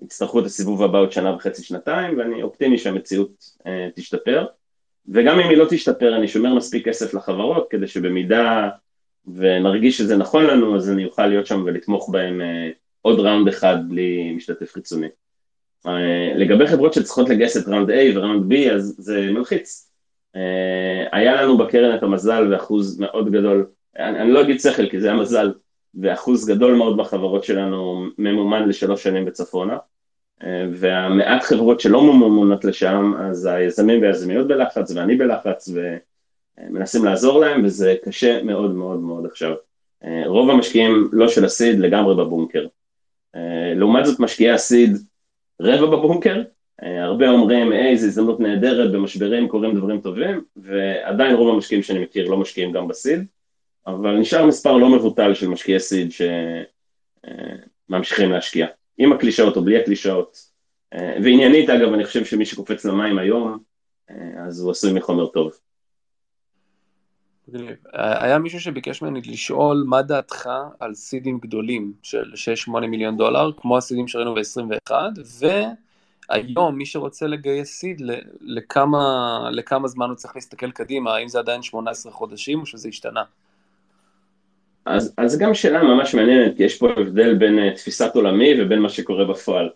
יצטרכו 0.02 0.40
את 0.40 0.44
הסיבוב 0.44 0.82
הבא 0.82 0.98
עוד 0.98 1.12
שנה 1.12 1.34
וחצי, 1.34 1.62
שנתיים, 1.62 2.18
ואני 2.18 2.42
אופטימי 2.42 2.78
שהמציאות 2.78 3.44
תשתפר. 3.94 4.46
וגם 5.12 5.40
אם 5.40 5.48
היא 5.48 5.58
לא 5.58 5.66
תשתפר, 5.70 6.16
אני 6.16 6.28
שומר 6.28 6.54
מספיק 6.54 6.88
כסף 6.88 7.14
לחברות, 7.14 7.66
כדי 7.70 7.86
שבמידה 7.86 8.68
ונרגיש 9.36 9.98
שזה 9.98 10.16
נכון 10.16 10.44
לנו, 10.44 10.76
אז 10.76 10.90
אני 10.90 11.04
אוכל 11.04 11.26
להיות 11.26 11.46
שם 11.46 11.62
ולתמוך 11.66 12.10
בהם 12.10 12.40
עוד 13.02 13.20
ראונד 13.20 13.48
אחד 13.48 13.76
בלי 13.88 14.32
משתתף 14.32 14.72
חיצוני. 14.72 15.08
אה, 15.86 16.32
לגבי 16.36 16.66
חברות 16.66 16.94
שצריכות 16.94 17.28
לגייס 17.28 17.56
את 17.56 17.68
ראונד 17.68 17.90
A 17.90 17.94
וראונד 18.14 18.52
B, 18.52 18.56
אז 18.72 18.94
זה 18.98 19.30
מלחיץ. 19.32 19.90
אה, 20.36 21.18
היה 21.18 21.42
לנו 21.42 21.58
בקרן 21.58 21.96
את 21.96 22.02
המזל 22.02 22.52
ואחוז 22.52 23.00
מאוד 23.00 23.32
גדול, 23.32 23.66
אני, 23.98 24.20
אני 24.20 24.32
לא 24.32 24.40
אגיד 24.40 24.60
שכל 24.60 24.88
כי 24.88 25.00
זה 25.00 25.08
היה 25.08 25.16
מזל, 25.16 25.52
ואחוז 26.00 26.48
גדול 26.48 26.74
מאוד 26.74 26.96
בחברות 26.96 27.44
שלנו 27.44 28.06
ממומן 28.18 28.68
לשלוש 28.68 29.02
שנים 29.02 29.24
בצפונה, 29.24 29.72
אה, 29.72 29.78
והמעט 30.72 31.42
חברות 31.42 31.80
שלא 31.80 32.02
ממומנות 32.02 32.64
לשם, 32.64 33.12
אז 33.20 33.46
היזמים 33.46 34.02
והיזמיות 34.02 34.48
בלחץ 34.48 34.90
ואני 34.90 35.16
בלחץ 35.16 35.68
ומנסים 36.58 37.04
לעזור 37.04 37.40
להם, 37.40 37.64
וזה 37.64 37.94
קשה 38.04 38.42
מאוד 38.42 38.74
מאוד 38.74 39.00
מאוד 39.00 39.26
עכשיו. 39.26 39.54
רוב 40.26 40.50
המשקיעים 40.50 41.08
לא 41.12 41.28
של 41.28 41.44
הסיד 41.44 41.78
לגמרי 41.78 42.14
בבונקר. 42.14 42.66
לעומת 43.76 44.06
זאת 44.06 44.20
משקיעי 44.20 44.50
הסיד 44.50 44.96
רבע 45.62 45.86
בבונקר, 45.86 46.42
הרבה 46.82 47.28
אומרים, 47.28 47.72
היי, 47.72 47.96
זו 47.96 48.06
הזדמנות 48.06 48.40
נהדרת, 48.40 48.92
במשברים 48.92 49.48
קורים 49.48 49.76
דברים 49.76 50.00
טובים, 50.00 50.44
ועדיין 50.56 51.34
רוב 51.34 51.54
המשקיעים 51.54 51.82
שאני 51.82 51.98
מכיר 51.98 52.28
לא 52.28 52.36
משקיעים 52.36 52.72
גם 52.72 52.88
בסיד, 52.88 53.24
אבל 53.86 54.16
נשאר 54.16 54.46
מספר 54.46 54.76
לא 54.76 54.88
מבוטל 54.88 55.34
של 55.34 55.48
משקיעי 55.48 55.80
סיד 55.80 56.12
שממשיכים 57.88 58.32
להשקיע, 58.32 58.66
עם 58.98 59.12
הקלישאות 59.12 59.56
או 59.56 59.64
בלי 59.64 59.80
הקלישאות. 59.80 60.58
ועניינית, 60.94 61.70
אגב, 61.70 61.92
אני 61.92 62.04
חושב 62.04 62.24
שמי 62.24 62.46
שקופץ 62.46 62.84
למים 62.84 63.18
היום, 63.18 63.58
אז 64.46 64.60
הוא 64.60 64.70
עשוי 64.70 64.92
מחומר 64.92 65.26
טוב. 65.26 65.52
היה 67.92 68.38
מישהו 68.38 68.60
שביקש 68.60 69.02
ממני 69.02 69.20
לשאול 69.20 69.84
מה 69.86 70.02
דעתך 70.02 70.50
על 70.80 70.94
סידים 70.94 71.38
גדולים 71.38 71.92
של 72.02 72.32
6-8 72.68 72.70
מיליון 72.80 73.16
דולר, 73.16 73.50
כמו 73.56 73.78
הסידים 73.78 74.08
שראינו 74.08 74.34
ב-21, 74.34 74.92
והיום 76.30 76.74
מי 76.74 76.86
שרוצה 76.86 77.26
לגייס 77.26 77.68
סיד, 77.68 78.02
לכמה, 78.40 79.48
לכמה 79.52 79.88
זמן 79.88 80.08
הוא 80.08 80.16
צריך 80.16 80.36
להסתכל 80.36 80.70
קדימה, 80.70 81.14
האם 81.14 81.28
זה 81.28 81.38
עדיין 81.38 81.62
18 81.62 82.12
חודשים 82.12 82.60
או 82.60 82.66
שזה 82.66 82.88
השתנה? 82.88 83.22
אז, 84.88 85.14
אז 85.16 85.38
גם 85.38 85.54
שאלה 85.54 85.82
ממש 85.82 86.14
מעניינת, 86.14 86.56
כי 86.56 86.62
יש 86.62 86.78
פה 86.78 86.88
הבדל 86.90 87.34
בין 87.34 87.58
uh, 87.58 87.76
תפיסת 87.76 88.14
עולמי 88.14 88.62
ובין 88.62 88.78
מה 88.78 88.88
שקורה 88.88 89.24
בפועל. 89.24 89.70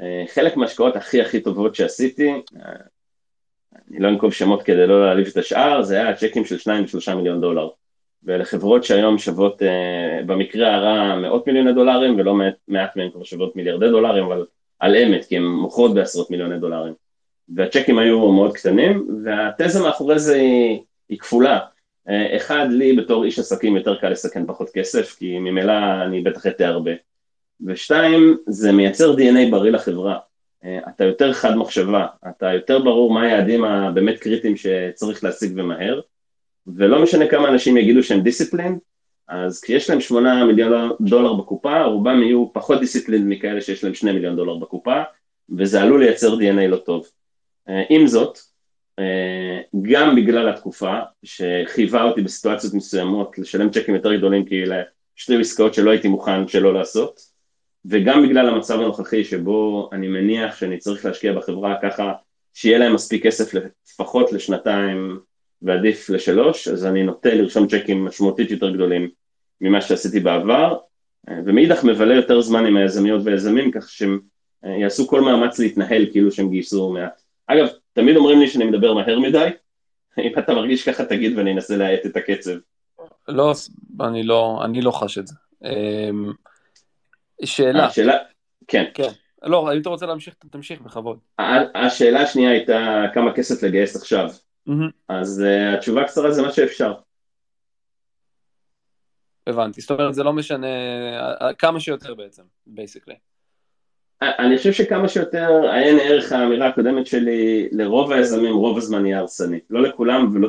Uh, 0.00 0.04
חלק 0.34 0.56
מההשקעות 0.56 0.96
הכי 0.96 1.20
הכי 1.20 1.40
טובות 1.40 1.74
שעשיתי, 1.74 2.32
uh, 2.54 2.58
אני 3.90 3.98
לא 3.98 4.08
אנקוב 4.08 4.32
שמות 4.32 4.62
כדי 4.62 4.86
לא 4.86 5.04
להעליב 5.06 5.26
את 5.26 5.36
השאר, 5.36 5.82
זה 5.82 6.00
היה 6.00 6.16
צ'קים 6.16 6.44
של 6.44 6.58
2 6.58 6.84
ו-3 6.84 7.14
מיליון 7.14 7.40
דולר. 7.40 7.68
ואלה 8.22 8.44
חברות 8.44 8.84
שהיום 8.84 9.18
שוות 9.18 9.62
uh, 9.62 9.64
במקרה 10.26 10.74
הרע 10.74 11.16
מאות 11.16 11.46
מיליוני 11.46 11.72
דולרים, 11.72 12.16
ולא 12.18 12.34
מעט, 12.34 12.54
מעט 12.68 12.96
מהן 12.96 13.10
כבר 13.10 13.24
שוות 13.24 13.56
מיליארדי 13.56 13.88
דולרים, 13.88 14.24
אבל 14.24 14.46
על 14.78 14.96
אמת, 14.96 15.24
כי 15.24 15.36
הן 15.36 15.42
מוכרות 15.42 15.94
בעשרות 15.94 16.30
מיליוני 16.30 16.58
דולרים. 16.58 16.94
והצ'קים 17.54 17.98
היו 17.98 18.32
מאוד 18.32 18.52
קטנים, 18.52 19.22
והתזה 19.24 19.82
מאחורי 19.82 20.18
זה 20.18 20.34
היא, 20.34 20.80
היא 21.08 21.18
כפולה. 21.18 21.58
אה, 22.10 22.36
אחד, 22.36 22.66
לי 22.70 22.96
בתור 22.96 23.24
איש 23.24 23.38
עסקים 23.38 23.76
יותר 23.76 23.96
קל 23.96 24.08
לסכן 24.08 24.46
פחות 24.46 24.70
כסף, 24.70 25.16
כי 25.18 25.38
ממילא 25.38 26.02
אני 26.04 26.20
בטח 26.20 26.46
אתן 26.46 26.64
הרבה. 26.64 26.90
ושתיים, 27.66 28.36
זה 28.46 28.72
מייצר 28.72 29.14
DNA 29.14 29.50
בריא 29.50 29.70
לחברה. 29.70 30.18
אה, 30.64 30.78
אתה 30.88 31.04
יותר 31.04 31.32
חד 31.32 31.56
מחשבה, 31.56 32.06
אתה 32.28 32.52
יותר 32.52 32.78
ברור 32.78 33.12
מה 33.12 33.22
היעדים 33.22 33.64
הבאמת 33.64 34.18
קריטיים 34.18 34.56
שצריך 34.56 35.24
להשיג 35.24 35.52
ומהר, 35.56 36.00
ולא 36.66 37.02
משנה 37.02 37.28
כמה 37.28 37.48
אנשים 37.48 37.76
יגידו 37.76 38.02
שהם 38.02 38.20
דיסציפלין, 38.20 38.78
אז 39.28 39.60
כשיש 39.60 39.90
להם 39.90 40.00
שמונה 40.00 40.44
מיליון 40.44 40.90
דולר 41.00 41.32
בקופה, 41.32 41.82
רובם 41.82 42.22
יהיו 42.22 42.52
פחות 42.52 42.80
דיסציפלין 42.80 43.28
מכאלה 43.28 43.60
שיש 43.60 43.84
להם 43.84 43.94
שני 43.94 44.12
מיליון 44.12 44.36
דולר 44.36 44.54
בקופה, 44.54 45.02
וזה 45.58 45.82
עלול 45.82 46.04
לייצר 46.04 46.34
DNA 46.38 46.66
לא 46.68 46.76
טוב. 46.76 47.06
אה, 47.68 47.82
עם 47.88 48.06
זאת, 48.06 48.38
גם 49.82 50.16
בגלל 50.16 50.48
התקופה 50.48 50.98
שחייבה 51.22 52.02
אותי 52.02 52.22
בסיטואציות 52.22 52.74
מסוימות 52.74 53.38
לשלם 53.38 53.70
צ'קים 53.70 53.94
יותר 53.94 54.16
גדולים 54.16 54.44
כי 54.44 54.62
אלה 54.62 54.82
שתי 55.16 55.40
עסקאות 55.40 55.74
שלא 55.74 55.90
הייתי 55.90 56.08
מוכן 56.08 56.48
שלא 56.48 56.74
לעשות 56.74 57.20
וגם 57.84 58.22
בגלל 58.22 58.48
המצב 58.48 58.80
הנוכחי 58.80 59.24
שבו 59.24 59.90
אני 59.92 60.08
מניח 60.08 60.56
שאני 60.56 60.78
צריך 60.78 61.04
להשקיע 61.04 61.32
בחברה 61.32 61.76
ככה 61.82 62.12
שיהיה 62.54 62.78
להם 62.78 62.94
מספיק 62.94 63.26
כסף 63.26 63.54
לפחות 63.54 64.32
לשנתיים 64.32 65.20
ועדיף 65.62 66.10
לשלוש 66.10 66.68
אז 66.68 66.86
אני 66.86 67.02
נוטה 67.02 67.34
לרשום 67.34 67.66
צ'קים 67.66 68.04
משמעותית 68.04 68.50
יותר 68.50 68.70
גדולים 68.70 69.10
ממה 69.60 69.80
שעשיתי 69.80 70.20
בעבר 70.20 70.76
אה, 71.28 71.34
ומאידך 71.46 71.84
מבלה 71.84 72.14
יותר 72.14 72.40
זמן 72.40 72.66
עם 72.66 72.76
היזמיות 72.76 73.20
והיזמים 73.24 73.70
כך 73.70 73.88
שהם 73.88 74.20
יעשו 74.62 75.08
כל 75.08 75.20
מאמץ 75.20 75.58
להתנהל 75.58 76.06
כאילו 76.10 76.32
שהם 76.32 76.50
גייסו 76.50 76.90
מעט. 76.90 77.22
אגב, 77.46 77.68
תמיד 77.92 78.16
אומרים 78.16 78.40
לי 78.40 78.48
שאני 78.48 78.64
מדבר 78.64 78.94
מהר 78.94 79.18
מדי, 79.18 79.48
אם 80.26 80.38
אתה 80.38 80.54
מרגיש 80.54 80.88
ככה 80.88 81.04
תגיד 81.04 81.38
ואני 81.38 81.52
אנסה 81.52 81.76
להאט 81.76 82.06
את 82.06 82.16
הקצב. 82.16 82.50
לא, 83.28 83.52
אני 84.00 84.22
לא, 84.22 84.60
אני 84.64 84.82
לא 84.82 84.90
חש 84.90 85.18
את 85.18 85.26
זה. 85.26 85.34
אמ, 85.64 86.32
שאלה. 87.44 87.84
אה, 87.84 87.90
שאלה, 87.90 88.16
כן. 88.68 88.84
כן. 88.94 89.08
לא, 89.42 89.72
אם 89.74 89.80
אתה 89.80 89.88
רוצה 89.88 90.06
להמשיך, 90.06 90.34
תמשיך 90.50 90.80
בכבוד. 90.80 91.18
השאלה 91.74 92.20
השנייה 92.20 92.50
הייתה 92.50 93.04
כמה 93.14 93.32
כסף 93.34 93.62
לגייס 93.62 93.96
עכשיו. 93.96 94.30
אז 95.08 95.44
uh, 95.44 95.76
התשובה 95.76 96.02
הקצרה 96.02 96.30
זה 96.30 96.42
מה 96.42 96.52
שאפשר. 96.52 96.94
הבנתי, 99.46 99.80
זאת 99.80 99.90
אומרת 99.90 100.14
זה 100.14 100.22
לא 100.22 100.32
משנה, 100.32 100.66
כמה 101.58 101.80
שיותר 101.80 102.14
בעצם, 102.14 102.42
basically. 102.66 103.14
אני 104.22 104.56
חושב 104.58 104.72
שכמה 104.72 105.08
שיותר 105.08 105.70
עיין 105.70 105.98
ערך 106.00 106.32
האמירה 106.32 106.68
הקודמת 106.68 107.06
שלי, 107.06 107.68
לרוב 107.72 108.12
היזמים 108.12 108.54
רוב 108.54 108.78
הזמן 108.78 109.06
יהיה 109.06 109.18
הרסני. 109.18 109.58
לא 109.70 109.82
לכולם, 109.82 110.30
ולא, 110.34 110.48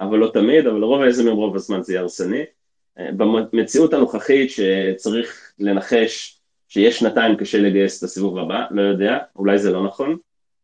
אבל 0.00 0.18
לא 0.18 0.30
תמיד, 0.34 0.66
אבל 0.66 0.80
לרוב 0.80 1.02
היזמים 1.02 1.32
רוב 1.32 1.56
הזמן 1.56 1.82
זה 1.82 1.92
יהיה 1.92 2.02
הרסני. 2.02 2.44
במציאות 2.96 3.94
הנוכחית 3.94 4.50
שצריך 4.50 5.52
לנחש 5.58 6.40
שיש 6.68 6.98
שנתיים 6.98 7.36
קשה 7.36 7.58
לגייס 7.58 7.98
את 7.98 8.02
הסיבוב 8.02 8.38
הבא, 8.38 8.64
לא 8.70 8.82
יודע, 8.82 9.18
אולי 9.36 9.58
זה 9.58 9.72
לא 9.72 9.84
נכון, 9.84 10.16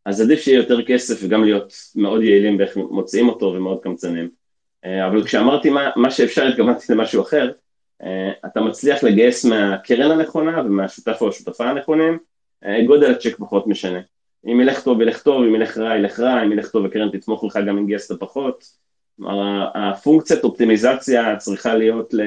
אז 0.04 0.20
עדיף 0.20 0.40
שיהיה 0.40 0.56
יותר 0.56 0.82
כסף 0.82 1.20
וגם 1.22 1.44
להיות 1.44 1.72
מאוד 1.94 2.22
יעילים 2.22 2.58
באיך 2.58 2.76
מוציאים 2.76 3.28
אותו 3.28 3.46
ומאוד 3.46 3.82
קמצנים. 3.82 4.28
אבל 4.84 5.24
כשאמרתי 5.24 5.70
מה, 5.70 5.90
מה 5.96 6.10
שאפשר 6.10 6.46
התכוונתי 6.46 6.92
למשהו 6.92 7.22
אחר, 7.22 7.50
אתה 8.46 8.60
מצליח 8.60 9.04
לגייס 9.04 9.44
מהקרן 9.44 10.10
הנכונה 10.10 10.60
ומהשותף 10.60 11.18
או 11.20 11.28
השותפה 11.28 11.70
הנכונים, 11.70 12.12
אה, 12.12 12.31
גודל 12.86 13.10
הצ'ק 13.10 13.36
פחות 13.38 13.66
משנה. 13.66 14.00
אם 14.46 14.60
ילך 14.60 14.82
טוב 14.82 15.00
ילך 15.00 15.22
טוב, 15.22 15.42
אם 15.42 15.54
ילך 15.54 15.78
רע 15.78 15.96
ילך 15.96 16.20
רע, 16.20 16.42
אם 16.42 16.52
ילך 16.52 16.70
טוב 16.70 16.84
הקרן 16.84 17.10
תתמוך 17.10 17.44
לך 17.44 17.58
גם 17.66 17.78
אם 17.78 17.86
גייסת 17.86 18.20
פחות. 18.20 18.64
כלומר, 19.16 19.68
הפונקציית 19.74 20.44
אופטימיזציה 20.44 21.36
צריכה 21.36 21.74
להיות 21.74 22.14
ל... 22.14 22.20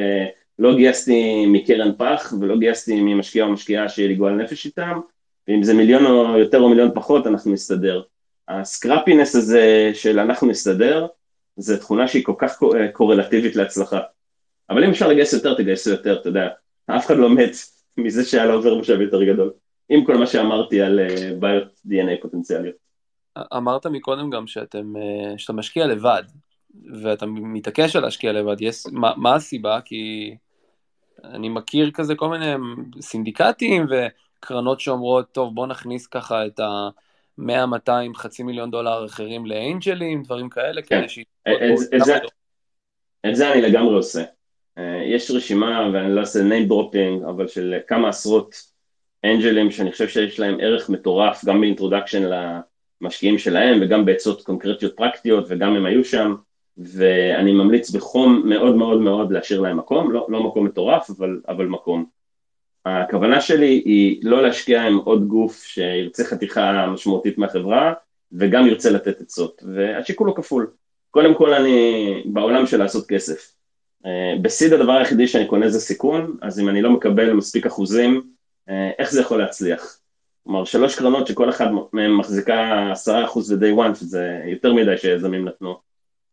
לא 0.59 0.75
גייסתי 0.75 1.45
מקרן 1.45 1.91
פח 1.97 2.33
ולא 2.41 2.57
גייסתי 2.57 3.01
ממשקיע 3.01 3.43
או 3.43 3.49
משקיעה 3.49 3.89
שיהיה 3.89 4.07
לי 4.07 4.15
גועל 4.15 4.33
נפש 4.33 4.65
איתם, 4.65 4.99
ואם 5.47 5.63
זה 5.63 5.73
מיליון 5.73 6.05
או 6.05 6.37
יותר 6.37 6.59
או 6.59 6.69
מיליון 6.69 6.91
פחות 6.93 7.27
אנחנו 7.27 7.51
נסתדר. 7.51 8.01
ה-scrappiness 8.47 9.35
הזה 9.35 9.91
של 9.93 10.19
אנחנו 10.19 10.47
נסתדר, 10.47 11.07
זו 11.57 11.77
תכונה 11.77 12.07
שהיא 12.07 12.23
כל 12.25 12.33
כך 12.37 12.59
קורלטיבית 12.93 13.55
להצלחה. 13.55 13.99
אבל 14.69 14.83
אם 14.83 14.89
אפשר 14.89 15.07
לגייס 15.07 15.33
יותר, 15.33 15.53
תגייסו 15.53 15.89
יותר, 15.89 16.19
אתה 16.21 16.29
יודע, 16.29 16.47
אף 16.87 17.05
אחד 17.05 17.17
לא 17.17 17.29
מת 17.29 17.51
מזה 17.97 18.25
שהיה 18.25 18.45
לו 18.45 18.53
עובר 18.53 18.75
משאב 18.75 19.01
יותר 19.01 19.23
גדול. 19.23 19.51
עם 19.89 20.05
כל 20.05 20.17
מה 20.17 20.27
שאמרתי 20.27 20.81
על 20.81 20.99
אה, 20.99 21.31
בעיות 21.39 21.81
DNA 21.87 22.21
פוטנציאליות. 22.21 22.75
אמרת 23.57 23.85
מקודם 23.85 24.29
גם 24.29 24.47
שאתם, 24.47 24.93
אה, 24.97 25.37
שאתה 25.37 25.53
משקיע 25.53 25.87
לבד, 25.87 26.23
ואתה 27.03 27.25
מתעקש 27.25 27.95
על 27.95 28.01
להשקיע 28.03 28.33
לבד, 28.33 28.61
יש, 28.61 28.83
מה, 28.91 29.13
מה 29.17 29.35
הסיבה? 29.35 29.79
כי 29.85 30.35
אני 31.23 31.49
מכיר 31.49 31.91
כזה 31.91 32.15
כל 32.15 32.29
מיני 32.29 32.53
סינדיקטים 33.01 33.87
וקרנות 33.89 34.79
שאומרות, 34.79 35.31
טוב 35.31 35.55
בוא 35.55 35.67
נכניס 35.67 36.07
ככה 36.07 36.45
את 36.45 36.59
ה... 36.59 36.89
100, 37.37 37.65
200, 37.65 38.15
חצי 38.15 38.43
מיליון 38.43 38.71
דולר 38.71 39.05
אחרים 39.05 39.45
לאנג'לים, 39.45 40.23
דברים 40.23 40.49
כאלה, 40.49 40.81
כן. 40.81 40.99
כדי 40.99 41.09
ש... 41.09 41.19
את 43.29 43.35
זה 43.35 43.51
אני 43.51 43.61
לגמרי 43.61 43.95
עושה. 43.95 44.23
אה, 44.77 45.03
יש 45.05 45.31
רשימה, 45.31 45.89
ואני 45.93 46.15
לא 46.15 46.19
אעשה 46.19 46.39
name 46.39 46.69
dropping, 46.69 47.29
אבל 47.29 47.47
של 47.47 47.75
כמה 47.87 48.09
עשרות 48.09 48.55
אנג'לים 49.33 49.71
שאני 49.71 49.91
חושב 49.91 50.07
שיש 50.07 50.39
להם 50.39 50.57
ערך 50.59 50.89
מטורף 50.89 51.45
גם 51.45 51.61
ב-introduction 51.61 52.29
למשקיעים 53.01 53.37
שלהם 53.37 53.79
וגם 53.81 54.05
בעצות 54.05 54.41
קונקרטיות 54.41 54.95
פרקטיות 54.95 55.45
וגם 55.47 55.75
הם 55.75 55.85
היו 55.85 56.05
שם 56.05 56.35
ואני 56.77 57.51
ממליץ 57.51 57.89
בחום 57.89 58.41
מאוד 58.45 58.75
מאוד 58.75 59.01
מאוד 59.01 59.31
להשאיר 59.31 59.61
להם 59.61 59.77
מקום, 59.77 60.11
לא, 60.11 60.25
לא 60.29 60.43
מקום 60.43 60.65
מטורף 60.65 61.09
אבל, 61.09 61.39
אבל 61.47 61.65
מקום. 61.65 62.05
הכוונה 62.85 63.41
שלי 63.41 63.81
היא 63.85 64.19
לא 64.23 64.43
להשקיע 64.43 64.83
עם 64.83 64.97
עוד 64.97 65.27
גוף 65.27 65.63
שירצה 65.63 66.23
חתיכה 66.23 66.87
משמעותית 66.87 67.37
מהחברה 67.37 67.93
וגם 68.31 68.67
ירצה 68.67 68.89
לתת 68.89 69.21
עצות 69.21 69.63
והשיקול 69.75 70.27
הוא 70.27 70.35
כפול. 70.35 70.71
קודם 71.11 71.35
כל 71.35 71.53
אני 71.53 72.23
בעולם 72.25 72.65
של 72.65 72.77
לעשות 72.77 73.07
כסף. 73.07 73.51
אה, 74.05 74.35
ב-seed 74.41 74.73
הדבר 74.73 74.91
היחידי 74.91 75.27
שאני 75.27 75.47
קונה 75.47 75.69
זה 75.69 75.79
סיכון, 75.79 76.37
אז 76.41 76.59
אם 76.59 76.69
אני 76.69 76.81
לא 76.81 76.89
מקבל 76.89 77.33
מספיק 77.33 77.65
אחוזים 77.65 78.34
איך 78.99 79.11
זה 79.11 79.21
יכול 79.21 79.39
להצליח? 79.39 79.99
כלומר, 80.43 80.65
שלוש 80.65 80.95
קרנות 80.95 81.27
שכל 81.27 81.49
אחת 81.49 81.67
מהן 81.93 82.11
מחזיקה 82.11 82.91
עשרה 82.91 83.25
אחוז 83.25 83.53
ב-day 83.53 83.77
one, 83.77 83.95
שזה 83.95 84.41
יותר 84.45 84.73
מדי 84.73 84.97
שיזמים 84.97 85.45
נתנו, 85.45 85.79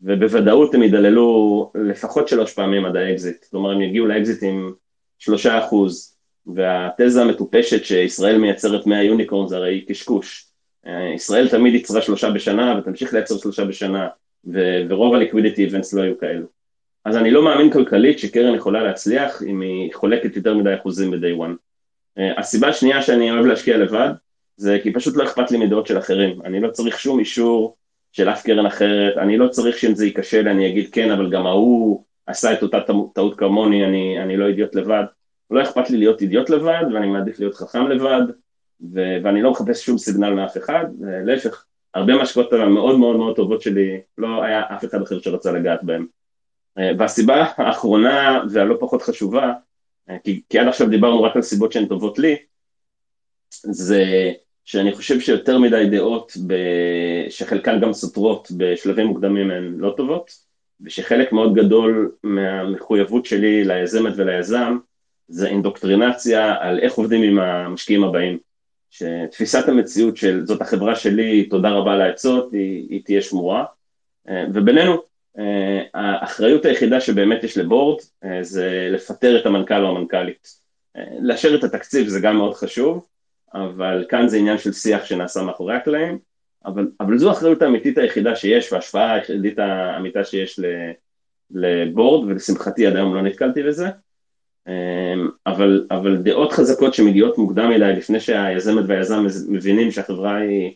ובוודאות 0.00 0.74
הם 0.74 0.82
ידללו 0.82 1.72
לפחות 1.74 2.28
שלוש 2.28 2.52
פעמים 2.52 2.84
עד 2.84 2.96
האקזיט, 2.96 3.44
כלומר 3.50 3.70
הם 3.70 3.82
יגיעו 3.82 4.06
לאקזיט 4.06 4.42
עם 4.42 4.72
שלושה 5.18 5.64
אחוז, 5.64 6.16
והתזה 6.46 7.22
המטופשת 7.22 7.84
שישראל 7.84 8.38
מייצרת 8.38 8.86
100 8.86 9.02
יוניקורן 9.02 9.48
זה 9.48 9.56
הרי 9.56 9.84
קשקוש. 9.88 10.46
אה, 10.86 11.14
ישראל 11.14 11.48
תמיד 11.48 11.74
ייצרה 11.74 12.02
שלושה 12.02 12.30
בשנה 12.30 12.78
ותמשיך 12.78 13.14
לייצר 13.14 13.36
שלושה 13.38 13.64
בשנה, 13.64 14.08
ו- 14.52 14.82
ורוב 14.88 15.14
הליקווידיטי 15.14 15.64
איבנטס 15.64 15.92
לא 15.92 16.02
היו 16.02 16.18
כאלו. 16.18 16.46
אז 17.04 17.16
אני 17.16 17.30
לא 17.30 17.44
מאמין 17.44 17.70
כלכלית 17.70 18.18
שקרן 18.18 18.54
יכולה 18.54 18.82
להצליח 18.82 19.42
אם 19.42 19.60
היא 19.60 19.94
חולקת 19.94 20.36
יותר 20.36 20.54
מדי 20.54 20.74
אחוזים 20.74 21.10
ב-day 21.10 21.38
one. 21.38 21.56
אה, 22.18 22.40
הסיבה 22.40 22.68
השנייה 22.68 23.02
שאני 23.02 23.30
אוהב 23.30 23.46
להשקיע 23.46 23.76
לבד, 23.76 24.10
זה 24.56 24.78
כי 24.82 24.92
פשוט 24.92 25.16
לא 25.16 25.24
אכפת 25.24 25.50
לי 25.50 25.58
מדעות 25.58 25.86
של 25.86 25.98
אחרים. 25.98 26.42
אני 26.44 26.60
לא 26.60 26.70
צריך 26.70 26.98
שום 26.98 27.18
אישור 27.18 27.76
של 28.12 28.28
אף 28.28 28.42
קרן 28.42 28.66
אחרת, 28.66 29.16
אני 29.16 29.38
לא 29.38 29.48
צריך 29.48 29.78
שאם 29.78 29.94
זה 29.94 30.06
ייכשל 30.06 30.48
אני 30.48 30.68
אגיד 30.68 30.92
כן, 30.92 31.10
אבל 31.10 31.30
גם 31.30 31.46
ההוא 31.46 32.04
עשה 32.26 32.52
את 32.52 32.62
אותה 32.62 32.78
טעות 33.14 33.38
כמוני, 33.38 33.84
אני, 33.84 34.22
אני 34.22 34.36
לא 34.36 34.46
אידיוט 34.46 34.74
לבד. 34.74 35.04
לא 35.50 35.62
אכפת 35.62 35.90
לי 35.90 35.98
להיות 35.98 36.20
אידיוט 36.20 36.50
לבד, 36.50 36.84
ואני 36.94 37.06
מעדיף 37.06 37.38
להיות 37.40 37.54
חכם 37.54 37.88
לבד, 37.88 38.22
ו- 38.94 39.16
ואני 39.22 39.42
לא 39.42 39.50
מחפש 39.50 39.84
שום 39.84 39.98
סיגנל 39.98 40.30
מאף 40.30 40.56
אחד, 40.56 40.84
להפך, 41.00 41.64
הרבה 41.94 42.14
מהשקעות 42.14 42.52
המאוד 42.52 42.98
מאוד 42.98 43.16
מאוד 43.16 43.36
טובות 43.36 43.62
שלי, 43.62 44.00
לא 44.18 44.42
היה 44.42 44.62
אף 44.68 44.84
אחד 44.84 45.02
אחר 45.02 45.20
שרצה 45.20 45.52
לגעת 45.52 45.84
בהם. 45.84 46.06
אה, 46.78 46.90
והסיבה 46.98 47.46
האחרונה 47.56 48.42
והלא 48.50 48.76
פחות 48.80 49.02
חשובה, 49.02 49.52
כי, 50.24 50.42
כי 50.48 50.58
עד 50.58 50.68
עכשיו 50.68 50.88
דיברנו 50.88 51.22
רק 51.22 51.36
על 51.36 51.42
סיבות 51.42 51.72
שהן 51.72 51.86
טובות 51.86 52.18
לי, 52.18 52.36
זה 53.50 54.32
שאני 54.64 54.92
חושב 54.92 55.20
שיותר 55.20 55.58
מדי 55.58 55.88
דעות 55.90 56.32
ב... 56.46 56.54
שחלקן 57.28 57.80
גם 57.80 57.92
סותרות 57.92 58.48
בשלבים 58.56 59.06
מוקדמים 59.06 59.50
הן 59.50 59.74
לא 59.78 59.94
טובות, 59.96 60.30
ושחלק 60.80 61.32
מאוד 61.32 61.54
גדול 61.54 62.12
מהמחויבות 62.22 63.26
שלי 63.26 63.64
ליזמת 63.64 64.12
וליזם 64.16 64.78
זה 65.28 65.48
אינדוקטרינציה 65.48 66.56
על 66.60 66.78
איך 66.78 66.94
עובדים 66.94 67.22
עם 67.22 67.38
המשקיעים 67.38 68.04
הבאים. 68.04 68.38
שתפיסת 68.90 69.68
המציאות 69.68 70.16
של 70.16 70.46
זאת 70.46 70.60
החברה 70.60 70.96
שלי, 70.96 71.44
תודה 71.44 71.70
רבה 71.70 71.92
על 71.92 72.00
העצות, 72.00 72.52
היא, 72.52 72.86
היא 72.90 73.04
תהיה 73.04 73.22
שמורה. 73.22 73.64
אה, 74.28 74.44
ובינינו, 74.54 74.92
אה, 74.92 74.98
האחריות 75.94 76.64
היחידה 76.64 77.00
שבאמת 77.00 77.44
יש 77.44 77.58
לבורד 77.58 78.00
אה, 78.24 78.42
זה 78.42 78.88
לפטר 78.92 79.40
את 79.40 79.46
המנכ"ל 79.46 79.84
או 79.84 79.88
המנכ"לית. 79.88 80.62
לאשר 81.20 81.54
את 81.54 81.64
התקציב 81.64 82.08
זה 82.08 82.20
גם 82.20 82.36
מאוד 82.36 82.54
חשוב, 82.54 83.06
אבל 83.54 84.04
כאן 84.08 84.28
זה 84.28 84.36
עניין 84.36 84.58
של 84.58 84.72
שיח 84.72 85.04
שנעשה 85.04 85.42
מאחורי 85.42 85.74
הקלעים, 85.74 86.18
אבל, 86.64 86.90
אבל 87.00 87.18
זו 87.18 87.28
האחריות 87.28 87.62
האמיתית 87.62 87.98
היחידה 87.98 88.36
שיש 88.36 88.72
וההשפעה 88.72 89.14
היחידית 89.14 89.58
האמיתה 89.58 90.24
שיש 90.24 90.60
לבורד, 91.50 92.28
ולשמחתי 92.28 92.86
עד 92.86 92.96
היום 92.96 93.14
לא 93.14 93.22
נתקלתי 93.22 93.62
בזה. 93.62 93.88
אמ, 94.68 95.30
אבל, 95.46 95.86
אבל 95.90 96.16
דעות 96.16 96.52
חזקות 96.52 96.94
שמגיעות 96.94 97.38
מוקדם 97.38 97.70
מדי 97.70 97.92
לפני 97.96 98.20
שהיזמת 98.20 98.84
והיזם 98.88 99.26
מבינים 99.48 99.90
שהחברה 99.90 100.36
היא 100.36 100.74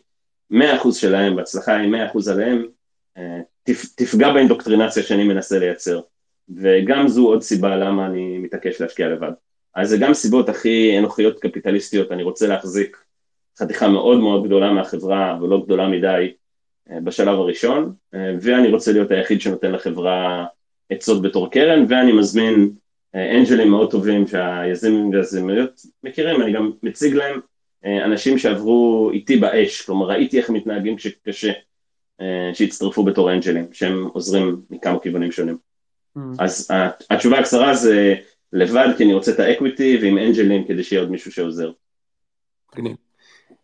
100% 0.53 0.57
שלהם 0.93 1.37
והצלחה 1.37 1.77
היא 1.77 1.93
100% 2.15 2.31
עליהם, 2.33 2.67
אה, 3.17 3.41
תפגע 3.97 4.33
באינדוקטרינציה 4.33 5.03
שאני 5.03 5.25
מנסה 5.25 5.59
לייצר. 5.59 6.01
וגם 6.57 7.09
זו 7.09 7.27
עוד 7.27 7.43
סיבה 7.43 7.77
למה 7.77 8.07
אני 8.07 8.39
מתעקש 8.39 8.81
להשקיע 8.81 9.09
לבד. 9.09 9.31
אז 9.75 9.89
זה 9.89 9.99
גם 9.99 10.15
סיבות 10.15 10.49
הכי 10.49 10.99
אנוכיות 10.99 11.41
קפיטליסטיות, 11.41 12.13
אני 12.13 12.23
רוצה 12.23 12.47
להחזיק 12.47 12.97
חתיכה 13.59 13.89
מאוד 13.89 14.19
מאוד 14.19 14.45
גדולה 14.45 14.73
מהחברה 14.73 15.39
ולא 15.43 15.63
גדולה 15.65 15.89
מדי 15.89 16.33
אה, 16.91 17.01
בשלב 17.01 17.39
הראשון, 17.39 17.93
אה, 18.15 18.35
ואני 18.41 18.69
רוצה 18.69 18.93
להיות 18.93 19.11
היחיד 19.11 19.41
שנותן 19.41 19.73
לחברה 19.73 20.47
עצות 20.91 21.23
בתור 21.23 21.51
קרן, 21.51 21.85
ואני 21.89 22.13
מזמין 22.13 22.71
אנג'לים 23.15 23.71
מאוד 23.71 23.91
טובים 23.91 24.27
שהיזמים 24.27 25.11
והיזמיות 25.11 25.81
מכירים, 26.03 26.43
אני 26.43 26.53
גם 26.53 26.73
מציג 26.83 27.15
להם 27.15 27.41
אה, 27.85 28.05
אנשים 28.05 28.39
שעברו 28.39 29.11
איתי 29.13 29.37
באש, 29.37 29.83
כלומר 29.83 30.07
ראיתי 30.07 30.39
איך 30.39 30.51
מתנהגים 30.51 30.97
כשקשה, 30.97 31.49
אה, 31.49 31.55
שהצטרפו 32.55 33.05
בתור 33.05 33.33
אנג'לים, 33.33 33.67
שהם 33.73 34.05
עוזרים 34.05 34.63
מכמה 34.71 34.99
כיוונים 35.01 35.33
שונים. 35.33 35.59
Mm. 36.19 36.21
אז 36.39 36.71
התשובה 37.11 37.39
הקצרה 37.39 37.75
זה 37.75 38.15
לבד 38.53 38.89
כי 38.97 39.05
אני 39.05 39.15
רוצה 39.15 39.33
את 39.33 39.41
האקוויטי 39.41 39.99
ועם 40.03 40.19
אנג'לים 40.19 40.65
כדי 40.65 40.85
שיהיה 40.85 41.03
עוד 41.03 41.11
מישהו 41.11 41.33
שעוזר. 41.33 41.73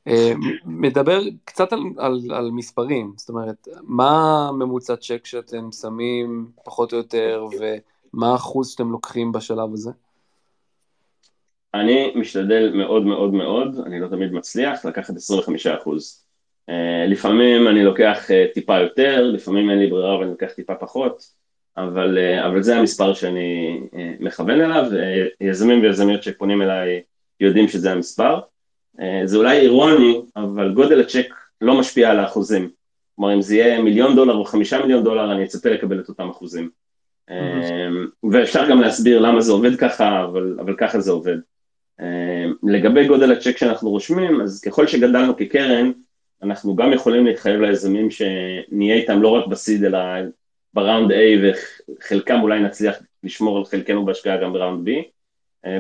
אה, 0.09 0.33
מדבר 0.65 1.21
קצת 1.45 1.73
על, 1.73 1.81
על, 1.99 2.21
על 2.31 2.51
מספרים, 2.51 3.13
זאת 3.17 3.29
אומרת, 3.29 3.69
מה 3.83 4.51
ממוצע 4.59 4.97
צ'ק 4.97 5.27
שאתם 5.27 5.73
שמים 5.73 6.51
פחות 6.65 6.93
או 6.93 6.99
יותר, 6.99 7.47
ו... 7.61 7.75
מה 8.13 8.33
האחוז 8.33 8.71
שאתם 8.71 8.91
לוקחים 8.91 9.33
בשלב 9.33 9.73
הזה? 9.73 9.91
אני 11.75 12.13
משתדל 12.17 12.73
מאוד 12.75 13.03
מאוד 13.03 13.33
מאוד, 13.33 13.79
אני 13.87 14.01
לא 14.01 14.09
תמיד 14.09 14.33
מצליח, 14.33 14.85
לקחת 14.85 15.17
25 15.17 15.67
אחוז. 15.67 16.25
Uh, 16.71 16.75
לפעמים 17.09 17.69
אני 17.69 17.85
לוקח 17.85 18.25
uh, 18.29 18.55
טיפה 18.55 18.79
יותר, 18.79 19.23
לפעמים 19.23 19.71
אין 19.71 19.79
לי 19.79 19.87
ברירה 19.87 20.19
ואני 20.19 20.31
לוקח 20.31 20.53
טיפה 20.53 20.75
פחות, 20.75 21.23
אבל, 21.77 22.19
uh, 22.19 22.47
אבל 22.47 22.63
זה 22.63 22.77
המספר 22.77 23.15
שאני 23.15 23.81
מכוון 24.21 24.61
אליו, 24.61 24.91
ויזמים 25.41 25.83
ויזמיות 25.83 26.23
שפונים 26.23 26.63
אליי 26.63 27.03
יודעים 27.41 27.69
שזה 27.69 27.93
המספר. 27.93 28.41
זה 29.25 29.37
אולי 29.37 29.59
אירוני, 29.59 30.21
אבל 30.37 30.73
גודל 30.73 31.01
הצ'ק 31.01 31.35
לא 31.61 31.75
משפיע 31.75 32.11
על 32.11 32.19
האחוזים. 32.19 32.71
כלומר, 33.17 33.35
אם 33.35 33.43
זה 33.43 33.57
יהיה 33.57 33.83
מיליון 33.83 34.17
דולר 34.17 34.35
או 34.35 34.45
חמישה 34.45 34.83
מיליון 34.83 35.05
דולר, 35.05 35.33
אני 35.33 35.45
אצפה 35.45 35.69
לקבל 35.69 36.01
את 36.01 36.09
אותם 36.09 36.29
אחוזים. 36.29 36.71
ואפשר 38.33 38.71
גם 38.71 38.81
להסביר 38.81 39.21
למה 39.21 39.41
זה 39.41 39.53
עובד 39.53 39.77
ככה, 39.77 40.25
אבל, 40.25 40.57
אבל 40.61 40.75
ככה 40.79 41.01
זה 41.01 41.11
עובד. 41.13 41.37
לגבי 42.63 43.07
גודל 43.07 43.33
הצ'ק 43.33 43.57
שאנחנו 43.57 43.91
רושמים, 43.91 44.41
אז 44.41 44.61
ככל 44.61 44.87
שגדלנו 44.87 45.37
כקרן, 45.37 45.93
אנחנו 46.43 46.77
גם 46.77 46.93
יכולים 46.93 47.27
להתחייב 47.27 47.61
ליזמים 47.61 48.09
שנהיה 48.11 48.95
איתם 48.95 49.23
לא 49.23 49.29
רק 49.29 49.47
בסיד 49.47 49.85
אלא 49.85 49.99
בראונד 50.75 51.13
A 51.13 51.15
וחלקם 51.43 52.39
אולי 52.43 52.61
נצליח 52.61 52.97
לשמור 53.25 53.59
על 53.59 53.65
חלקנו 53.65 54.05
בהשקעה 54.05 54.37
גם 54.37 54.53
בראונד 54.53 54.89
B. 54.89 54.93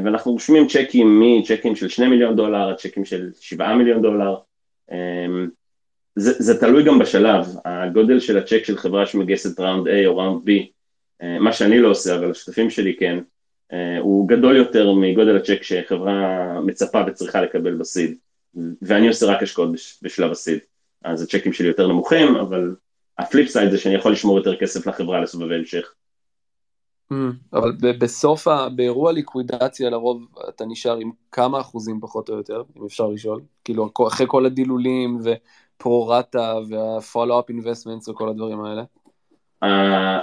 ואנחנו 0.04 0.32
רושמים 0.32 0.66
צ'קים 0.68 1.20
מצ'קים 1.20 1.76
של 1.76 1.88
2 1.88 2.10
מיליון 2.10 2.36
דולר 2.36 2.68
עד 2.68 2.76
צ'קים 2.76 3.04
של 3.04 3.30
7 3.40 3.74
מיליון 3.74 4.02
דולר. 4.02 4.36
זה, 6.16 6.32
זה 6.38 6.60
תלוי 6.60 6.84
גם 6.84 6.98
בשלב, 6.98 7.46
הגודל 7.64 8.20
של 8.20 8.38
הצ'ק 8.38 8.64
של 8.64 8.76
חברה 8.76 9.06
שמגייסת 9.06 9.60
ראונד 9.60 9.88
A 9.88 10.06
או 10.06 10.16
ראונד 10.16 10.48
B 10.48 10.50
מה 11.40 11.52
שאני 11.52 11.78
לא 11.78 11.88
עושה, 11.88 12.16
אבל 12.16 12.30
השותפים 12.30 12.70
שלי 12.70 12.96
כן, 12.96 13.18
הוא 14.00 14.28
גדול 14.28 14.56
יותר 14.56 14.92
מגודל 14.92 15.36
הצ'ק 15.36 15.62
שחברה 15.62 16.60
מצפה 16.60 17.02
וצריכה 17.06 17.42
לקבל 17.42 17.74
בסיד, 17.74 18.16
ואני 18.82 19.08
עושה 19.08 19.26
רק 19.26 19.42
השקעות 19.42 19.70
בשלב 20.02 20.30
ה-seed, 20.30 20.58
אז 21.04 21.22
הצ'קים 21.22 21.52
שלי 21.52 21.68
יותר 21.68 21.86
נמוכים, 21.86 22.36
אבל 22.36 22.74
ה-flip 23.18 23.48
side 23.48 23.70
זה 23.70 23.78
שאני 23.78 23.94
יכול 23.94 24.12
לשמור 24.12 24.36
יותר 24.36 24.56
כסף 24.56 24.86
לחברה 24.86 25.20
לסבבי 25.20 25.54
המשך. 25.54 25.92
Mm, 27.12 27.14
אבל 27.52 27.72
בסוף, 27.98 28.46
באירוע 28.74 29.12
ליקווידציה 29.12 29.90
לרוב 29.90 30.26
אתה 30.48 30.64
נשאר 30.64 30.96
עם 30.96 31.10
כמה 31.32 31.60
אחוזים 31.60 32.00
פחות 32.00 32.28
או 32.28 32.34
יותר, 32.34 32.62
אם 32.76 32.84
אפשר 32.84 33.08
לשאול, 33.08 33.40
כאילו 33.64 33.90
אחרי 34.08 34.26
כל 34.28 34.46
הדילולים 34.46 35.20
ו-pro-rata 35.24 36.54
וה-follow-up 36.68 37.50
investments 37.50 38.10
וכל 38.10 38.28
הדברים 38.28 38.64
האלה. 38.64 38.82
אה, 39.62 40.20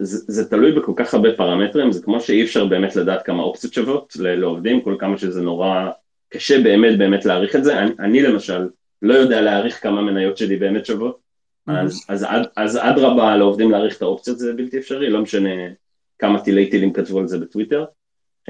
זה, 0.00 0.32
זה 0.32 0.50
תלוי 0.50 0.72
בכל 0.72 0.92
כך 0.96 1.14
הרבה 1.14 1.28
פרמטרים, 1.36 1.92
זה 1.92 2.02
כמו 2.02 2.20
שאי 2.20 2.42
אפשר 2.42 2.66
באמת 2.66 2.96
לדעת 2.96 3.22
כמה 3.22 3.42
אופציות 3.42 3.72
שוות 3.72 4.16
לעובדים, 4.16 4.80
כל 4.80 4.96
כמה 4.98 5.18
שזה 5.18 5.42
נורא 5.42 5.90
קשה 6.32 6.62
באמת 6.62 6.98
באמת 6.98 7.24
להעריך 7.24 7.56
את 7.56 7.64
זה. 7.64 7.78
אני, 7.78 7.90
אני 7.98 8.22
למשל 8.22 8.68
לא 9.02 9.14
יודע 9.14 9.40
להעריך 9.40 9.82
כמה 9.82 10.02
מניות 10.02 10.36
שלי 10.36 10.56
באמת 10.56 10.86
שוות. 10.86 11.18
אז, 11.66 12.04
אז, 12.08 12.26
אז, 12.28 12.46
אז 12.56 12.78
אדרבה 12.82 13.36
לעובדים 13.36 13.70
להעריך 13.70 13.96
את 13.96 14.02
האופציות 14.02 14.38
זה 14.38 14.52
בלתי 14.52 14.78
אפשרי, 14.78 15.10
לא 15.10 15.22
משנה 15.22 15.50
כמה 16.18 16.40
טילי 16.40 16.70
טילים 16.70 16.92
כתבו 16.92 17.18
על 17.18 17.28
זה 17.28 17.38
בטוויטר. 17.38 17.84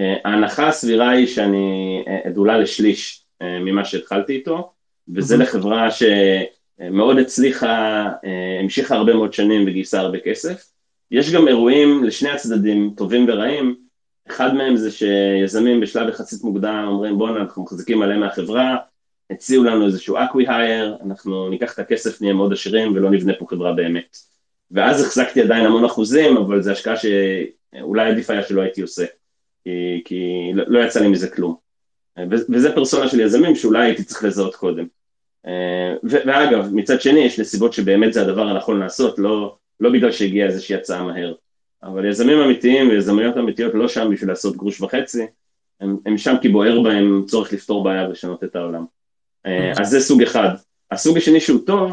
Uh, 0.00 0.02
ההנחה 0.24 0.68
הסבירה 0.68 1.10
היא 1.10 1.26
שאני 1.26 2.04
עדולה 2.24 2.58
לשליש 2.58 3.24
uh, 3.42 3.46
ממה 3.46 3.84
שהתחלתי 3.84 4.32
איתו, 4.32 4.72
וזה. 5.14 5.36
לחברה 5.36 5.88
שמאוד 5.90 7.18
הצליחה, 7.18 8.08
המשיכה 8.60 8.96
הרבה 8.96 9.14
מאוד 9.14 9.32
שנים 9.32 9.62
וגייסה 9.66 10.00
הרבה 10.00 10.18
כסף. 10.18 10.72
יש 11.10 11.32
גם 11.32 11.48
אירועים 11.48 12.04
לשני 12.04 12.30
הצדדים, 12.30 12.94
טובים 12.96 13.26
ורעים, 13.28 13.76
אחד 14.28 14.54
מהם 14.54 14.76
זה 14.76 14.90
שיזמים 14.90 15.80
בשלב 15.80 16.08
יחסית 16.08 16.44
מוקדם 16.44 16.84
אומרים 16.88 17.18
בואנה 17.18 17.40
אנחנו 17.40 17.62
מחזיקים 17.62 17.98
מלא 17.98 18.18
מהחברה, 18.18 18.76
הציעו 19.30 19.64
לנו 19.64 19.86
איזשהו 19.86 20.16
אקווי 20.16 20.44
הייר, 20.48 20.96
אנחנו 21.06 21.48
ניקח 21.48 21.74
את 21.74 21.78
הכסף, 21.78 22.20
נהיה 22.20 22.34
מאוד 22.34 22.52
עשירים 22.52 22.92
ולא 22.94 23.10
נבנה 23.10 23.32
פה 23.38 23.46
חברה 23.50 23.72
באמת. 23.72 24.16
ואז 24.70 25.00
החזקתי 25.00 25.42
עדיין 25.42 25.66
המון 25.66 25.84
אחוזים, 25.84 26.36
אבל 26.36 26.62
זו 26.62 26.70
השקעה 26.70 26.94
שאולי 26.96 28.10
עדיף 28.10 28.30
היה 28.30 28.42
שלא 28.42 28.60
הייתי 28.60 28.82
עושה, 28.82 29.04
כי, 29.64 30.02
כי 30.04 30.50
לא, 30.54 30.64
לא 30.66 30.84
יצא 30.84 31.00
לי 31.00 31.08
מזה 31.08 31.30
כלום. 31.30 31.56
וזה 32.28 32.74
פרסונה 32.74 33.08
של 33.08 33.20
יזמים 33.20 33.56
שאולי 33.56 33.86
הייתי 33.86 34.04
צריך 34.04 34.24
לזהות 34.24 34.54
קודם. 34.54 34.86
ואגב, 36.04 36.68
מצד 36.72 37.00
שני 37.00 37.20
יש 37.20 37.40
נסיבות 37.40 37.72
שבאמת 37.72 38.12
זה 38.12 38.22
הדבר 38.22 38.42
הנכון 38.42 38.80
לעשות, 38.80 39.18
לא, 39.18 39.56
לא 39.80 39.90
בגלל 39.90 40.12
שהגיעה 40.12 40.48
איזושהי 40.48 40.74
הצעה 40.74 41.04
מהר. 41.04 41.34
אבל 41.82 42.04
יזמים 42.04 42.38
אמיתיים 42.38 42.88
ויזמיות 42.88 43.36
אמיתיות 43.36 43.74
לא 43.74 43.88
שם 43.88 44.10
בשביל 44.12 44.30
לעשות 44.30 44.56
גרוש 44.56 44.80
וחצי, 44.80 45.26
הם, 45.80 45.96
הם 46.06 46.18
שם 46.18 46.34
כי 46.42 46.48
בוער 46.48 46.80
בהם 46.80 47.24
צורך 47.26 47.52
לפתור 47.52 47.84
בעיה 47.84 48.08
ולשנות 48.08 48.44
את 48.44 48.56
העולם. 48.56 48.84
אה, 49.46 49.72
אז 49.80 49.88
זה 49.88 50.00
סוג 50.00 50.22
אחד. 50.22 50.48
הסוג 50.90 51.16
השני 51.16 51.40
שהוא 51.40 51.60
טוב, 51.66 51.92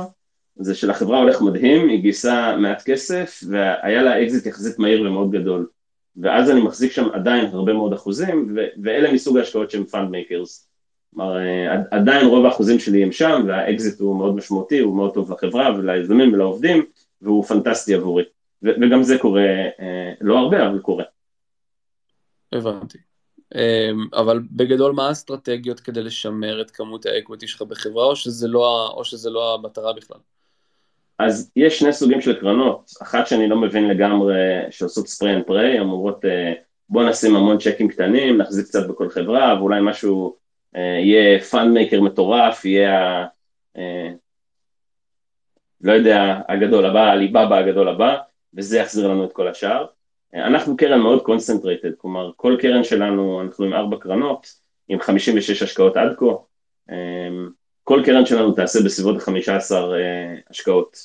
זה 0.55 0.75
שלחברה 0.75 1.19
הולך 1.19 1.41
מדהים, 1.41 1.89
היא 1.89 2.01
גייסה 2.01 2.57
מעט 2.57 2.83
כסף 2.85 3.43
והיה 3.49 4.03
לה 4.03 4.23
אקזיט 4.23 4.45
יחסית 4.45 4.79
מהיר 4.79 5.01
ומאוד 5.01 5.31
גדול. 5.31 5.67
ואז 6.17 6.51
אני 6.51 6.61
מחזיק 6.61 6.91
שם 6.91 7.07
עדיין 7.13 7.45
הרבה 7.45 7.73
מאוד 7.73 7.93
אחוזים, 7.93 8.53
ו- 8.55 8.81
ואלה 8.83 9.13
מסוג 9.13 9.37
ההשקעות 9.37 9.71
שהם 9.71 9.85
fund 9.85 10.09
makers. 10.09 10.69
כלומר, 11.15 11.37
אה, 11.37 11.75
עדיין 11.91 12.27
רוב 12.27 12.45
האחוזים 12.45 12.79
שלי 12.79 13.03
הם 13.03 13.11
שם, 13.11 13.43
והאקזיט 13.47 13.99
הוא 13.99 14.15
מאוד 14.15 14.35
משמעותי, 14.35 14.79
הוא 14.79 14.95
מאוד 14.95 15.13
טוב 15.13 15.31
לחברה 15.31 15.75
וליזמים 15.77 16.33
ולעובדים, 16.33 16.85
והוא 17.21 17.43
פנטסטי 17.43 17.93
עבורי. 17.93 18.23
וגם 18.63 19.03
זה 19.03 19.17
קורה, 19.17 19.47
אה, 19.79 20.13
לא 20.21 20.37
הרבה, 20.37 20.67
אבל 20.67 20.79
קורה. 20.79 21.03
הבנתי. 22.51 22.97
אמ, 23.55 24.07
אבל 24.13 24.39
בגדול 24.51 24.91
מה 24.91 25.07
האסטרטגיות 25.07 25.79
כדי 25.79 26.03
לשמר 26.03 26.61
את 26.61 26.71
כמות 26.71 27.05
ה-equity 27.05 27.47
שלך 27.47 27.61
בחברה, 27.61 28.05
או 28.05 28.15
שזה 28.15 28.47
לא, 28.47 28.93
או 28.97 29.05
שזה 29.05 29.29
לא 29.29 29.55
המטרה 29.55 29.93
בכלל? 29.93 30.17
אז 31.19 31.51
יש 31.55 31.79
שני 31.79 31.93
סוגים 31.93 32.21
של 32.21 32.39
קרנות, 32.39 32.91
אחת 33.01 33.27
שאני 33.27 33.47
לא 33.47 33.55
מבין 33.61 33.87
לגמרי, 33.87 34.35
שעושות 34.69 35.07
spray 35.07 35.35
and 35.35 35.43
pray, 35.43 35.79
אמורות 35.79 36.25
אה, 36.25 36.53
בוא 36.89 37.03
נשים 37.03 37.35
המון 37.35 37.57
צ'קים 37.57 37.87
קטנים, 37.87 38.37
נחזיק 38.37 38.65
קצת 38.65 38.87
בכל 38.89 39.09
חברה, 39.09 39.55
ואולי 39.59 39.79
משהו 39.83 40.35
אה, 40.75 40.81
יהיה 40.81 41.39
fund 41.39 41.73
maker 41.73 42.01
מטורף, 42.01 42.65
יהיה 42.65 43.25
לא 45.81 45.91
יודע, 45.91 46.41
הגדול 46.49 46.85
הבא, 46.85 47.11
ה-Alibaba 47.11 47.55
הגדול 47.55 47.87
הבא, 47.87 48.17
וזה 48.57 48.77
יחזיר 48.77 49.07
לנו 49.07 49.25
את 49.25 49.33
כל 49.33 49.47
השאר. 49.47 49.85
אנחנו 50.33 50.77
קרן 50.77 50.99
מאוד 50.99 51.21
concentrated, 51.21 51.91
כלומר 51.97 52.31
כל 52.35 52.55
קרן 52.59 52.83
שלנו, 52.83 53.41
אנחנו 53.41 53.65
עם 53.65 53.73
ארבע 53.73 53.97
קרנות, 53.99 54.47
עם 54.89 54.99
56 54.99 55.61
השקעות 55.63 55.97
עד 55.97 56.15
כה, 56.17 56.25
כל 57.83 58.01
קרן 58.05 58.25
שלנו 58.25 58.51
תעשה 58.51 58.79
בסביבות 58.85 59.21
15 59.21 59.95
השקעות. 60.49 60.97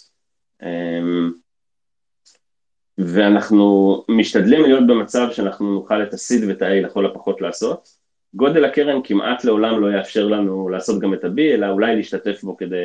ואנחנו 2.99 4.05
משתדלים 4.09 4.63
להיות 4.63 4.87
במצב 4.87 5.29
שאנחנו 5.33 5.75
נוכל 5.75 6.03
את 6.03 6.13
ה-seed 6.13 6.49
ואת 6.49 6.63
ה-A 6.63 6.87
לכל 6.87 7.07
הפחות 7.07 7.41
לעשות. 7.41 7.89
גודל 8.35 8.65
הקרן 8.65 9.01
כמעט 9.05 9.45
לעולם 9.45 9.81
לא 9.81 9.97
יאפשר 9.97 10.27
לנו 10.27 10.69
לעשות 10.69 11.01
גם 11.01 11.15
את 11.15 11.25
ה-B, 11.25 11.41
אלא 11.41 11.67
אולי 11.67 11.97
להשתתף 11.97 12.43
בו 12.43 12.57
כדי 12.57 12.85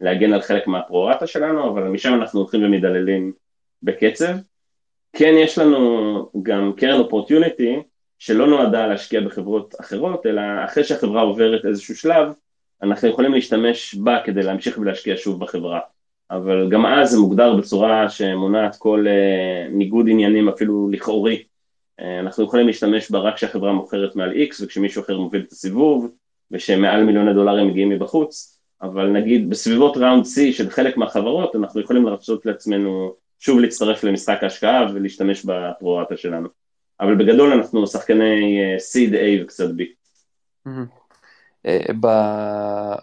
להגן 0.00 0.32
על 0.32 0.40
חלק 0.40 0.66
מהפרורטה 0.66 1.26
שלנו, 1.26 1.70
אבל 1.70 1.82
משם 1.82 2.14
אנחנו 2.14 2.40
הולכים 2.40 2.64
ומדללים 2.64 3.32
בקצב. 3.82 4.34
כן 5.12 5.34
יש 5.38 5.58
לנו 5.58 6.30
גם 6.42 6.72
קרן 6.76 7.00
אופורטיוניטי 7.00 7.76
שלא 8.18 8.46
נועדה 8.46 8.86
להשקיע 8.86 9.20
בחברות 9.20 9.74
אחרות, 9.80 10.26
אלא 10.26 10.42
אחרי 10.64 10.84
שהחברה 10.84 11.22
עוברת 11.22 11.64
איזשהו 11.64 11.96
שלב, 11.96 12.32
אנחנו 12.82 13.08
יכולים 13.08 13.34
להשתמש 13.34 13.94
בה 13.94 14.18
כדי 14.24 14.42
להמשיך 14.42 14.78
ולהשקיע 14.78 15.14
שוב 15.16 15.40
בחברה. 15.40 15.80
אבל 16.30 16.68
גם 16.70 16.86
אז 16.86 17.10
זה 17.10 17.18
מוגדר 17.18 17.56
בצורה 17.56 18.08
שמונעת 18.08 18.76
כל 18.76 19.06
uh, 19.06 19.72
ניגוד 19.72 20.06
עניינים 20.08 20.48
אפילו 20.48 20.88
לכאורי. 20.92 21.42
Uh, 22.00 22.04
אנחנו 22.20 22.44
יכולים 22.44 22.66
להשתמש 22.66 23.10
בה 23.10 23.18
רק 23.18 23.34
כשהחברה 23.34 23.72
מוכרת 23.72 24.16
מעל 24.16 24.32
X 24.32 24.64
וכשמישהו 24.64 25.02
אחר 25.02 25.18
מוביל 25.18 25.42
את 25.46 25.52
הסיבוב 25.52 26.10
ושמעל 26.50 27.04
מיליוני 27.04 27.34
דולרים 27.34 27.68
מגיעים 27.68 27.88
מבחוץ, 27.88 28.60
אבל 28.82 29.06
נגיד 29.08 29.50
בסביבות 29.50 29.96
round 29.96 30.24
C 30.24 30.52
של 30.52 30.70
חלק 30.70 30.96
מהחברות 30.96 31.56
אנחנו 31.56 31.80
יכולים 31.80 32.06
לרצות 32.06 32.46
לעצמנו 32.46 33.14
שוב 33.38 33.58
להצטרף 33.58 34.04
למשחק 34.04 34.38
ההשקעה 34.42 34.86
ולהשתמש 34.94 35.44
ב-pro-rata 35.44 36.16
שלנו. 36.16 36.48
אבל 37.00 37.14
בגדול 37.14 37.52
אנחנו 37.52 37.86
שחקני 37.86 38.60
uh, 38.76 38.80
seed 38.80 39.12
A 39.12 39.44
וקצת 39.44 39.68
B. 39.68 39.82
Mm-hmm. 40.68 40.98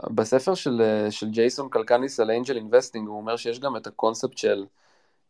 בספר 0.10 0.54
של, 0.56 0.82
של 1.10 1.30
ג'ייסון 1.30 1.70
קלקניס 1.70 2.20
על 2.20 2.32
angel 2.32 2.58
investing 2.58 3.08
הוא 3.08 3.18
אומר 3.18 3.38
שיש 3.38 3.60
גם 3.60 3.78
את 3.78 3.88
הקונספט 3.88 4.38
של 4.38 4.66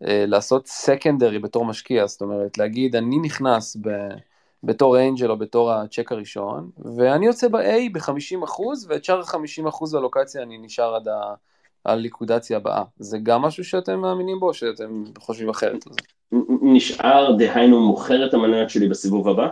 אה, 0.03 0.25
לעשות 0.27 0.67
secondary 0.67 1.39
בתור 1.39 1.65
משקיע, 1.65 2.07
זאת 2.07 2.21
אומרת 2.21 2.57
להגיד 2.57 2.95
אני 2.95 3.19
נכנס 3.19 3.77
ב, 3.81 3.89
בתור 4.63 4.99
אנג'ל 4.99 5.31
או 5.31 5.37
בתור 5.37 5.71
הצ'ק 5.71 6.11
הראשון 6.11 6.69
ואני 6.97 7.25
יוצא 7.25 7.47
ב-A 7.47 7.91
ב-50% 7.93 8.61
ואת 8.87 9.05
שאר 9.05 9.19
ה-50% 9.19 9.97
הלוקציה 9.97 10.43
אני 10.43 10.57
נשאר 10.57 10.95
עד 10.95 11.07
הליקודציה 11.85 12.57
הבאה. 12.57 12.83
זה 12.99 13.17
גם 13.23 13.41
משהו 13.41 13.63
שאתם 13.63 13.99
מאמינים 13.99 14.39
בו 14.39 14.53
שאתם 14.53 15.03
חושבים 15.17 15.49
אחרת 15.49 15.87
על 15.87 15.93
זה? 15.93 15.99
נשאר, 16.61 17.31
דהיינו 17.37 17.87
מוכר 17.87 18.25
את 18.25 18.33
המניות 18.33 18.69
שלי 18.69 18.87
בסיבוב 18.87 19.27
הבא? 19.27 19.47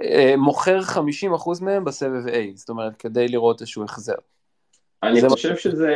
אה, 0.00 0.34
מוכר 0.36 0.80
50% 0.80 1.62
מהם 1.62 1.84
בסבב 1.84 2.26
A, 2.26 2.36
זאת 2.54 2.68
אומרת, 2.68 2.96
כדי 2.96 3.28
לראות 3.28 3.60
איזשהו 3.60 3.84
החזר. 3.84 4.14
אני 5.02 5.28
חושב 5.28 5.50
מה... 5.50 5.56
שזה 5.56 5.94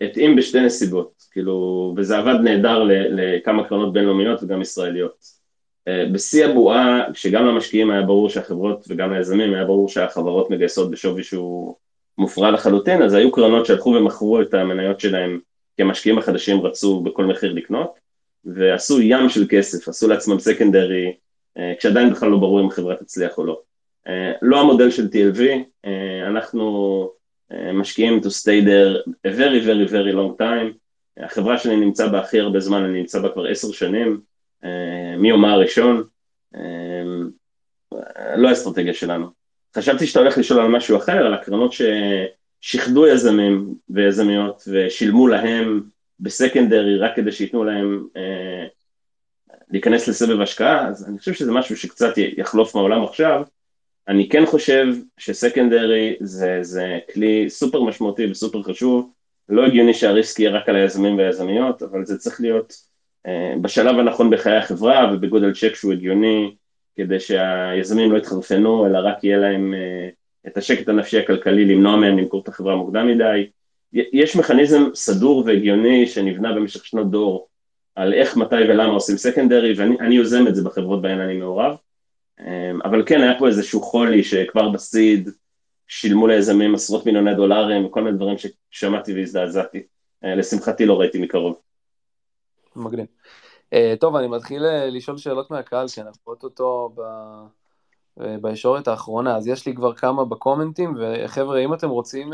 התאים 0.00 0.36
בשתי 0.36 0.60
נסיבות, 0.60 1.12
כאילו, 1.30 1.94
וזה 1.96 2.18
עבד 2.18 2.34
נהדר 2.44 2.82
לכמה 2.88 3.68
קרנות 3.68 3.92
בינלאומיות 3.92 4.42
וגם 4.42 4.62
ישראליות. 4.62 5.40
אה, 5.88 6.04
בשיא 6.12 6.46
הבועה, 6.46 7.12
כשגם 7.12 7.46
למשקיעים 7.46 7.90
היה 7.90 8.02
ברור 8.02 8.28
שהחברות 8.28 8.84
וגם 8.88 9.12
ליזמים 9.12 9.54
היה 9.54 9.64
ברור 9.64 9.88
שהחברות 9.88 10.50
מגייסות 10.50 10.90
בשווי 10.90 11.22
שהוא 11.22 11.76
מופרע 12.20 12.50
לחלוטין, 12.50 13.02
אז 13.02 13.14
היו 13.14 13.32
קרנות 13.32 13.66
שהלכו 13.66 13.88
ומכרו 13.90 14.40
את 14.40 14.54
המניות 14.54 15.00
שלהם 15.00 15.40
כי 15.76 15.82
המשקיעים 15.82 16.18
החדשים 16.18 16.60
רצו 16.60 17.00
בכל 17.00 17.24
מחיר 17.24 17.52
לקנות, 17.52 17.94
ועשו 18.44 19.00
ים 19.00 19.28
של 19.28 19.46
כסף, 19.48 19.88
עשו 19.88 20.08
לעצמם 20.08 20.38
סקנדרי 20.38 21.12
אה, 21.58 21.72
כשעדיין 21.78 22.10
בכלל 22.10 22.28
לא 22.28 22.38
ברור 22.38 22.60
אם 22.60 22.66
החברה 22.66 22.96
תצליח 22.96 23.38
או 23.38 23.44
לא. 23.44 23.60
אה, 24.08 24.32
לא 24.42 24.60
המודל 24.60 24.90
של 24.90 25.06
TLV, 25.06 25.40
אה, 25.84 26.26
אנחנו 26.26 27.10
משקיעים 27.74 28.20
to 28.20 28.26
stay 28.26 28.64
there 28.66 29.10
a 29.26 29.30
very 29.30 29.60
very 29.66 29.90
very 29.90 30.14
long 30.14 30.40
time, 30.40 30.72
החברה 31.24 31.58
שאני 31.58 31.76
נמצא 31.76 32.08
בה 32.08 32.20
הכי 32.20 32.40
הרבה 32.40 32.60
זמן, 32.60 32.82
אני 32.82 32.98
נמצא 32.98 33.20
בה 33.20 33.28
כבר 33.28 33.46
עשר 33.46 33.72
שנים, 33.72 34.20
מיומה 35.18 35.52
הראשון, 35.52 36.04
לא 38.36 38.48
האסטרטגיה 38.48 38.94
שלנו. 38.94 39.39
חשבתי 39.76 40.06
שאתה 40.06 40.20
הולך 40.20 40.38
לשאול 40.38 40.60
על 40.60 40.68
משהו 40.68 40.96
אחר, 40.96 41.26
על 41.26 41.34
הקרנות 41.34 41.72
ששיחדו 42.62 43.06
יזמים 43.06 43.74
ויזמיות 43.90 44.62
ושילמו 44.72 45.26
להם 45.26 45.82
בסקנדרי 46.20 46.98
רק 46.98 47.16
כדי 47.16 47.32
שייתנו 47.32 47.64
להם 47.64 48.06
להיכנס 49.70 50.08
לסבב 50.08 50.40
השקעה, 50.40 50.88
אז 50.88 51.08
אני 51.08 51.18
חושב 51.18 51.32
שזה 51.32 51.52
משהו 51.52 51.76
שקצת 51.76 52.12
יחלוף 52.16 52.74
מהעולם 52.74 53.04
עכשיו. 53.04 53.42
אני 54.08 54.28
כן 54.28 54.46
חושב 54.46 54.86
שסקנדרי 55.18 56.16
זה, 56.20 56.58
זה 56.62 56.98
כלי 57.12 57.50
סופר 57.50 57.82
משמעותי 57.82 58.30
וסופר 58.30 58.62
חשוב, 58.62 59.12
לא 59.48 59.66
הגיוני 59.66 59.94
שהריסק 59.94 60.38
יהיה 60.38 60.50
רק 60.50 60.68
על 60.68 60.76
היזמים 60.76 61.18
והיזמיות, 61.18 61.82
אבל 61.82 62.06
זה 62.06 62.18
צריך 62.18 62.40
להיות 62.40 62.74
אה, 63.26 63.54
בשלב 63.62 63.98
הנכון 63.98 64.30
בחיי 64.30 64.56
החברה 64.56 65.10
ובגודל 65.14 65.54
צ'ק 65.54 65.74
שהוא 65.74 65.92
הגיוני, 65.92 66.54
כדי 66.96 67.20
שהיזמים 67.20 68.12
לא 68.12 68.18
יתחרפנו, 68.18 68.86
אלא 68.86 68.98
רק 68.98 69.24
יהיה 69.24 69.38
להם 69.38 69.74
אה, 69.74 70.08
את 70.46 70.56
השקט 70.56 70.88
הנפשי 70.88 71.18
הכלכלי 71.18 71.64
למנוע 71.64 71.96
מהם 71.96 72.18
למכור 72.18 72.42
את 72.42 72.48
החברה 72.48 72.76
מוקדם 72.76 73.06
מדי. 73.06 73.46
יש 73.92 74.36
מכניזם 74.36 74.82
סדור 74.94 75.42
והגיוני 75.46 76.06
שנבנה 76.06 76.52
במשך 76.52 76.86
שנות 76.86 77.10
דור 77.10 77.48
על 77.94 78.14
איך, 78.14 78.36
מתי 78.36 78.54
ולמה 78.54 78.92
עושים 78.92 79.16
סקנדרי, 79.16 79.74
ואני 79.76 80.14
יוזם 80.14 80.46
את 80.46 80.54
זה 80.54 80.62
בחברות 80.62 81.02
בהן 81.02 81.20
אני 81.20 81.36
מעורב. 81.36 81.76
אמ, 82.40 82.80
אבל 82.84 83.02
כן, 83.06 83.20
היה 83.20 83.38
פה 83.38 83.46
איזשהו 83.46 83.82
חולי 83.82 84.24
שכבר 84.24 84.68
בסיד 84.68 85.28
שילמו 85.88 86.26
ליזמים 86.26 86.74
עשרות 86.74 87.06
מיליוני 87.06 87.34
דולרים, 87.34 87.84
וכל 87.84 88.02
מיני 88.02 88.16
דברים 88.16 88.36
ששמעתי 88.38 89.14
והזדעזעתי. 89.14 89.82
אה, 90.24 90.34
לשמחתי 90.34 90.86
לא 90.86 91.00
ראיתי 91.00 91.18
מקרוב. 91.18 91.56
מגניב. 92.76 93.06
Uh, 93.74 93.76
טוב, 94.00 94.16
אני 94.16 94.26
מתחיל 94.26 94.62
uh, 94.62 94.90
לשאול 94.90 95.16
שאלות 95.16 95.50
מהקהל, 95.50 95.88
כי 95.88 96.00
אנחנו 96.00 96.32
אותו 96.42 96.92
ב... 96.94 97.00
uh, 98.20 98.22
בישורת 98.40 98.88
האחרונה, 98.88 99.36
אז 99.36 99.48
יש 99.48 99.66
לי 99.66 99.74
כבר 99.74 99.94
כמה 99.94 100.24
בקומנטים, 100.24 100.94
וחבר'ה, 100.98 101.58
אם 101.58 101.74
אתם 101.74 101.88
רוצים... 101.88 102.32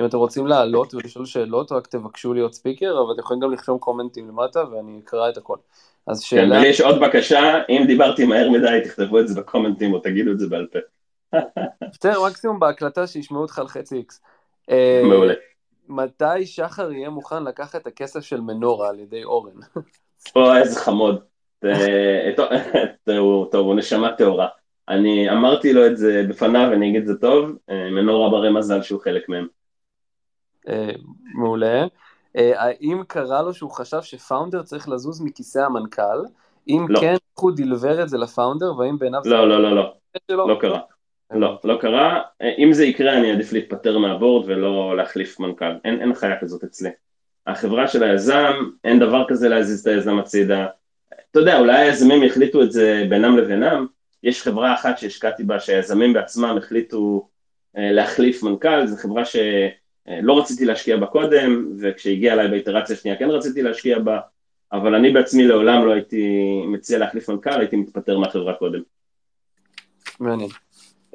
אם 0.00 0.04
אתם 0.04 0.16
רוצים 0.16 0.46
לעלות 0.46 0.94
ולשאול 0.94 1.26
שאלות, 1.26 1.72
רק 1.72 1.86
תבקשו 1.86 2.34
להיות 2.34 2.54
ספיקר, 2.54 3.00
אבל 3.00 3.12
אתם 3.12 3.20
יכולים 3.20 3.42
גם 3.42 3.52
לכתוב 3.52 3.78
קומנטים 3.78 4.28
למטה 4.28 4.64
ואני 4.70 5.00
אקרא 5.04 5.28
את 5.28 5.36
הכל. 5.36 5.56
אז 6.06 6.20
שאלה... 6.20 6.54
כן, 6.54 6.60
ולי 6.60 6.68
יש 6.68 6.80
עוד 6.80 7.00
בקשה, 7.00 7.62
אם 7.68 7.84
דיברתי 7.86 8.24
מהר 8.24 8.50
מדי, 8.50 8.80
תכתבו 8.84 9.20
את 9.20 9.28
זה 9.28 9.40
בקומנטים 9.40 9.94
או 9.94 9.98
תגידו 9.98 10.32
את 10.32 10.38
זה 10.38 10.46
בעל 10.48 10.66
פה. 10.66 10.78
בסדר, 11.92 12.26
מקסימום 12.26 12.60
בהקלטה 12.60 13.06
שישמעו 13.06 13.42
אותך 13.42 13.58
על 13.58 13.68
חצי 13.68 13.96
איקס. 13.96 14.20
אה, 14.70 15.02
מעולה. 15.04 15.34
מתי 15.88 16.46
שחר 16.46 16.92
יהיה 16.92 17.10
מוכן 17.10 17.44
לקחת 17.44 17.82
את 17.82 17.86
הכסף 17.86 18.20
של 18.20 18.40
מנורה 18.40 18.88
על 18.88 18.98
ידי 18.98 19.24
אורן? 19.24 19.52
או, 20.36 20.56
איזה 20.56 20.80
חמוד. 20.80 21.20
טוב, 23.50 23.66
הוא 23.66 23.74
נשמה 23.74 24.12
טהורה. 24.12 24.48
אני 24.88 25.30
אמרתי 25.30 25.72
לו 25.72 25.86
את 25.86 25.96
זה 25.96 26.22
בפניו, 26.28 26.72
אני 26.72 26.90
אגיד 26.90 27.00
את 27.00 27.06
זה 27.06 27.14
טוב, 27.14 27.50
אה, 27.70 27.90
מנורה 27.90 28.30
ברי 28.30 28.52
מזל 28.52 28.82
שהוא 28.82 29.00
חלק 29.00 29.28
מהם. 29.28 29.46
אה, 30.68 30.92
מעולה. 31.34 31.84
אה, 32.36 32.62
האם 32.62 33.02
קרה 33.08 33.42
לו 33.42 33.54
שהוא 33.54 33.70
חשב 33.70 34.02
שפאונדר 34.02 34.62
צריך 34.62 34.88
לזוז 34.88 35.20
מכיסא 35.20 35.58
המנכ"ל? 35.58 36.24
אם 36.68 36.86
לא. 36.88 37.00
כן, 37.00 37.14
הוא 37.34 37.52
דילבר 37.52 38.02
את 38.02 38.08
זה 38.08 38.18
לפאונדר, 38.18 38.78
והאם 38.78 38.98
בעיניו... 38.98 39.20
לא, 39.24 39.48
לא, 39.48 39.62
לא, 39.62 39.76
לא, 39.76 39.94
לא, 40.28 40.56
קרה. 40.60 40.80
לא, 41.30 41.58
לא 41.64 41.78
קרה. 41.80 42.20
אה, 42.42 42.54
אם 42.58 42.72
זה 42.72 42.84
יקרה, 42.84 43.18
אני 43.18 43.30
אעדיף 43.30 43.52
להתפטר 43.52 43.98
מהבורד 43.98 44.48
ולא 44.48 44.96
להחליף 44.96 45.40
מנכ"ל. 45.40 45.72
אין, 45.84 46.00
אין 46.00 46.14
חיה 46.14 46.40
כזאת 46.40 46.64
אצלי. 46.64 46.90
החברה 47.50 47.88
של 47.88 48.02
היזם, 48.02 48.52
אין 48.84 48.98
דבר 48.98 49.24
כזה 49.28 49.48
להזיז 49.48 49.80
את 49.80 49.86
היזם 49.86 50.18
הצידה. 50.18 50.66
אתה 51.30 51.40
יודע, 51.40 51.58
אולי 51.58 51.76
היזמים 51.76 52.22
יחליטו 52.22 52.62
את 52.62 52.72
זה 52.72 53.06
בינם 53.08 53.38
לבינם. 53.38 53.86
יש 54.22 54.42
חברה 54.42 54.74
אחת 54.74 54.98
שהשקעתי 54.98 55.42
בה, 55.42 55.60
שהיזמים 55.60 56.12
בעצמם 56.12 56.56
החליטו 56.58 57.28
להחליף 57.74 58.42
מנכ"ל, 58.42 58.86
זו 58.86 58.96
חברה 58.96 59.24
ש... 59.24 59.36
אה, 60.08 60.20
רציתי 60.38 60.64
להשקיע 60.64 60.96
בה 60.96 61.06
קודם, 61.06 61.72
וכשהגיע 61.80 62.32
אליי 62.32 62.48
באיטרציה 62.48 62.96
השנייה 62.96 63.16
כן 63.16 63.30
רציתי 63.30 63.62
להשקיע 63.62 63.98
בה, 63.98 64.20
אבל 64.72 64.94
אני 64.94 65.10
בעצמי 65.10 65.46
לעולם 65.46 65.86
לא 65.86 65.92
הייתי 65.92 66.36
מציע 66.66 66.98
להחליף 66.98 67.30
מנכ"ל, 67.30 67.60
הייתי 67.60 67.76
מתפטר 67.76 68.18
מהחברה 68.18 68.54
קודם. 68.54 68.80
מעניין. 70.20 70.50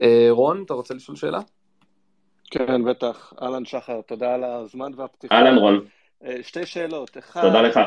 אה, 0.01 0.27
רון, 0.29 0.63
אתה 0.65 0.73
רוצה 0.73 0.93
לשאול 0.93 1.17
שאלה? 1.17 1.39
כן, 2.51 2.83
בטח. 2.83 3.33
אהלן 3.41 3.65
שחר, 3.65 4.01
תודה 4.01 4.33
על 4.33 4.43
הזמן 4.43 4.91
והפתיחה. 4.95 5.35
אהלן 5.35 5.57
רון. 5.57 5.85
אה, 6.23 6.43
שתי 6.43 6.65
שאלות. 6.65 7.17
אחד, 7.17 7.41
תודה 7.41 7.61
לך. 7.61 7.79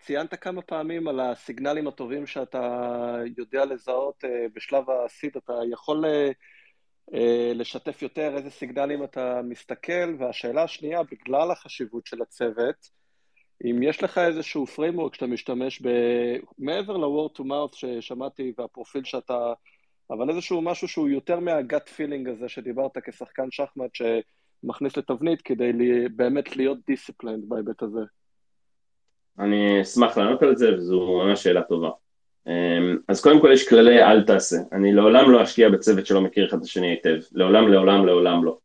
ציינת 0.00 0.34
כמה 0.34 0.62
פעמים 0.62 1.08
על 1.08 1.20
הסיגנלים 1.20 1.88
הטובים 1.88 2.26
שאתה 2.26 3.16
יודע 3.36 3.64
לזהות 3.64 4.24
בשלב 4.54 4.84
הסיד, 4.90 5.36
אתה 5.36 5.52
יכול 5.72 6.04
אה, 7.14 7.52
לשתף 7.54 8.02
יותר 8.02 8.36
איזה 8.36 8.50
סיגנלים 8.50 9.04
אתה 9.04 9.40
מסתכל, 9.44 10.14
והשאלה 10.18 10.62
השנייה, 10.62 11.02
בגלל 11.02 11.50
החשיבות 11.50 12.06
של 12.06 12.22
הצוות, 12.22 12.90
אם 13.64 13.82
יש 13.82 14.02
לך 14.02 14.18
איזשהו 14.18 14.64
framework 14.64 15.14
שאתה 15.14 15.26
משתמש 15.26 15.82
ב... 15.82 15.88
מעבר 16.58 16.96
ל-word 16.96 17.38
to 17.38 17.42
mouth 17.42 17.76
ששמעתי 17.76 18.52
והפרופיל 18.58 19.04
שאתה... 19.04 19.52
אבל 20.10 20.30
איזשהו 20.30 20.62
משהו 20.62 20.88
שהוא 20.88 21.08
יותר 21.08 21.40
מה-gut 21.40 21.88
feeling 21.96 22.30
הזה 22.30 22.48
שדיברת 22.48 22.98
כשחקן 23.04 23.50
שחמט 23.50 23.90
שמכניס 24.66 24.96
לתבנית 24.96 25.42
כדי 25.42 25.72
לי, 25.72 26.08
באמת 26.08 26.56
להיות 26.56 26.78
דיסציפלנד 26.86 27.44
בהיבט 27.48 27.82
הזה. 27.82 28.00
אני 29.38 29.82
אשמח 29.82 30.18
לענות 30.18 30.42
על 30.42 30.56
זה 30.56 30.74
וזו 30.74 31.20
ממש 31.24 31.42
שאלה 31.42 31.62
טובה. 31.62 31.90
אמ, 32.46 32.96
אז 33.08 33.20
קודם 33.20 33.40
כל 33.40 33.50
יש 33.52 33.68
כללי 33.68 34.02
אל 34.02 34.22
תעשה, 34.22 34.56
אני 34.72 34.92
לעולם 34.92 35.30
לא 35.30 35.42
אשקיע 35.42 35.68
בצוות 35.68 36.06
שלא 36.06 36.20
מכיר 36.20 36.46
אחד 36.48 36.56
את 36.56 36.62
השני 36.62 36.86
היטב, 36.86 37.16
לעולם 37.32 37.68
לעולם 37.68 38.06
לעולם 38.06 38.44
לא. 38.44 38.58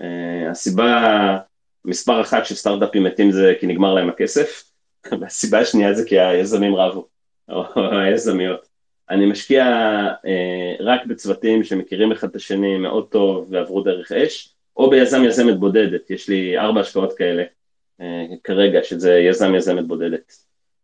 אה, 0.00 0.50
הסיבה 0.50 1.38
מספר 1.84 2.20
אחת 2.20 2.46
שסטארט-אפים 2.46 3.04
מתים 3.04 3.32
זה 3.32 3.54
כי 3.60 3.66
נגמר 3.66 3.94
להם 3.94 4.08
הכסף, 4.08 4.62
והסיבה 5.20 5.58
השנייה 5.60 5.94
זה 5.94 6.08
כי 6.08 6.20
היזמים 6.20 6.74
רבו, 6.74 7.08
או 7.48 7.64
היזמיות. 7.92 8.68
אני 9.10 9.26
משקיע 9.26 9.64
אה, 10.26 10.74
רק 10.80 11.06
בצוותים 11.06 11.64
שמכירים 11.64 12.12
אחד 12.12 12.28
את 12.28 12.36
השני 12.36 12.78
מאוד 12.78 13.08
טוב 13.08 13.46
ועברו 13.50 13.82
דרך 13.82 14.12
אש, 14.12 14.54
או 14.76 14.90
ביזם 14.90 15.24
יזמת 15.24 15.58
בודדת, 15.58 16.10
יש 16.10 16.28
לי 16.28 16.58
ארבע 16.58 16.80
השקעות 16.80 17.12
כאלה 17.12 17.42
אה, 18.00 18.26
כרגע, 18.44 18.82
שזה 18.82 19.18
יזם 19.18 19.54
יזמת 19.54 19.86
בודדת. 19.86 20.32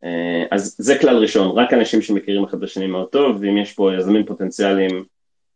אה, 0.05 0.45
אז 0.51 0.77
זה 0.79 0.99
כלל 0.99 1.17
ראשון, 1.17 1.59
רק 1.59 1.73
אנשים 1.73 2.03
שמכירים 2.03 2.45
אחד 2.45 2.59
את 2.59 2.65
השני 2.65 2.87
מאוד 2.87 3.09
טוב, 3.09 3.37
ואם 3.41 3.59
יש 3.59 3.73
פה 3.73 3.95
יזמים 3.95 4.27
פוטנציאליים 4.27 5.05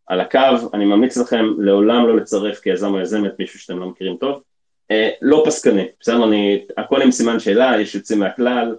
על 0.06 0.20
הקו, 0.20 0.38
אני 0.74 0.84
ממליץ 0.84 1.16
לכם 1.16 1.46
לעולם 1.58 2.06
לא 2.06 2.16
לצרף 2.16 2.60
כיזם 2.60 2.94
או 2.94 3.00
יזמת 3.00 3.32
מישהו 3.38 3.58
שאתם 3.58 3.78
לא 3.78 3.86
מכירים 3.86 4.16
טוב. 4.16 4.42
אה, 4.90 5.10
לא 5.22 5.42
פסקני, 5.46 5.86
בסדר, 6.00 6.24
אני, 6.24 6.66
הכל 6.76 7.02
עם 7.02 7.10
סימן 7.10 7.40
שאלה, 7.40 7.80
יש 7.80 7.94
יוצאים 7.94 8.18
מהכלל, 8.18 8.76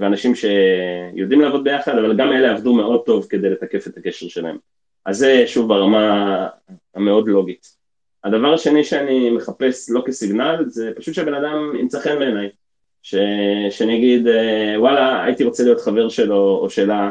ואנשים 0.00 0.34
שיודעים 0.34 1.40
לעבוד 1.40 1.64
ביחד, 1.64 1.98
אבל 1.98 2.16
גם 2.16 2.32
אלה 2.32 2.50
עבדו 2.50 2.74
מאוד 2.74 3.02
טוב 3.06 3.26
כדי 3.28 3.50
לתקף 3.50 3.86
את 3.86 3.96
הקשר 3.96 4.28
שלהם. 4.28 4.58
אז 5.06 5.18
זה 5.18 5.44
שוב 5.46 5.68
ברמה 5.68 6.48
המאוד 6.94 7.28
לוגית. 7.28 7.81
הדבר 8.24 8.54
השני 8.54 8.84
שאני 8.84 9.30
מחפש 9.30 9.90
לא 9.90 10.02
כסיגנל, 10.06 10.64
זה 10.66 10.90
פשוט 10.96 11.14
שהבן 11.14 11.34
אדם 11.34 11.76
ימצא 11.80 12.00
חן 12.00 12.18
בעיניי. 12.18 12.48
ש... 13.02 13.14
שאני 13.70 13.96
אגיד, 13.98 14.26
אה, 14.26 14.74
וואלה, 14.78 15.24
הייתי 15.24 15.44
רוצה 15.44 15.64
להיות 15.64 15.80
חבר 15.80 16.08
שלו 16.08 16.58
או 16.62 16.70
שלה, 16.70 17.10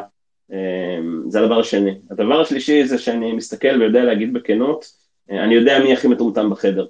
זה 1.28 1.40
הדבר 1.40 1.60
השני. 1.60 2.00
הדבר 2.12 2.42
השלישי 2.42 2.86
זה 2.86 2.98
שאני 2.98 3.32
מסתכל 3.32 3.80
ויודע 3.80 4.04
להגיד 4.04 4.34
בכנות, 4.34 4.86
אני 5.30 5.56
יודע 5.56 5.80
מי 5.80 5.94
הכי 5.94 6.08
מטומטם 6.08 6.50
בחדר. 6.50 6.86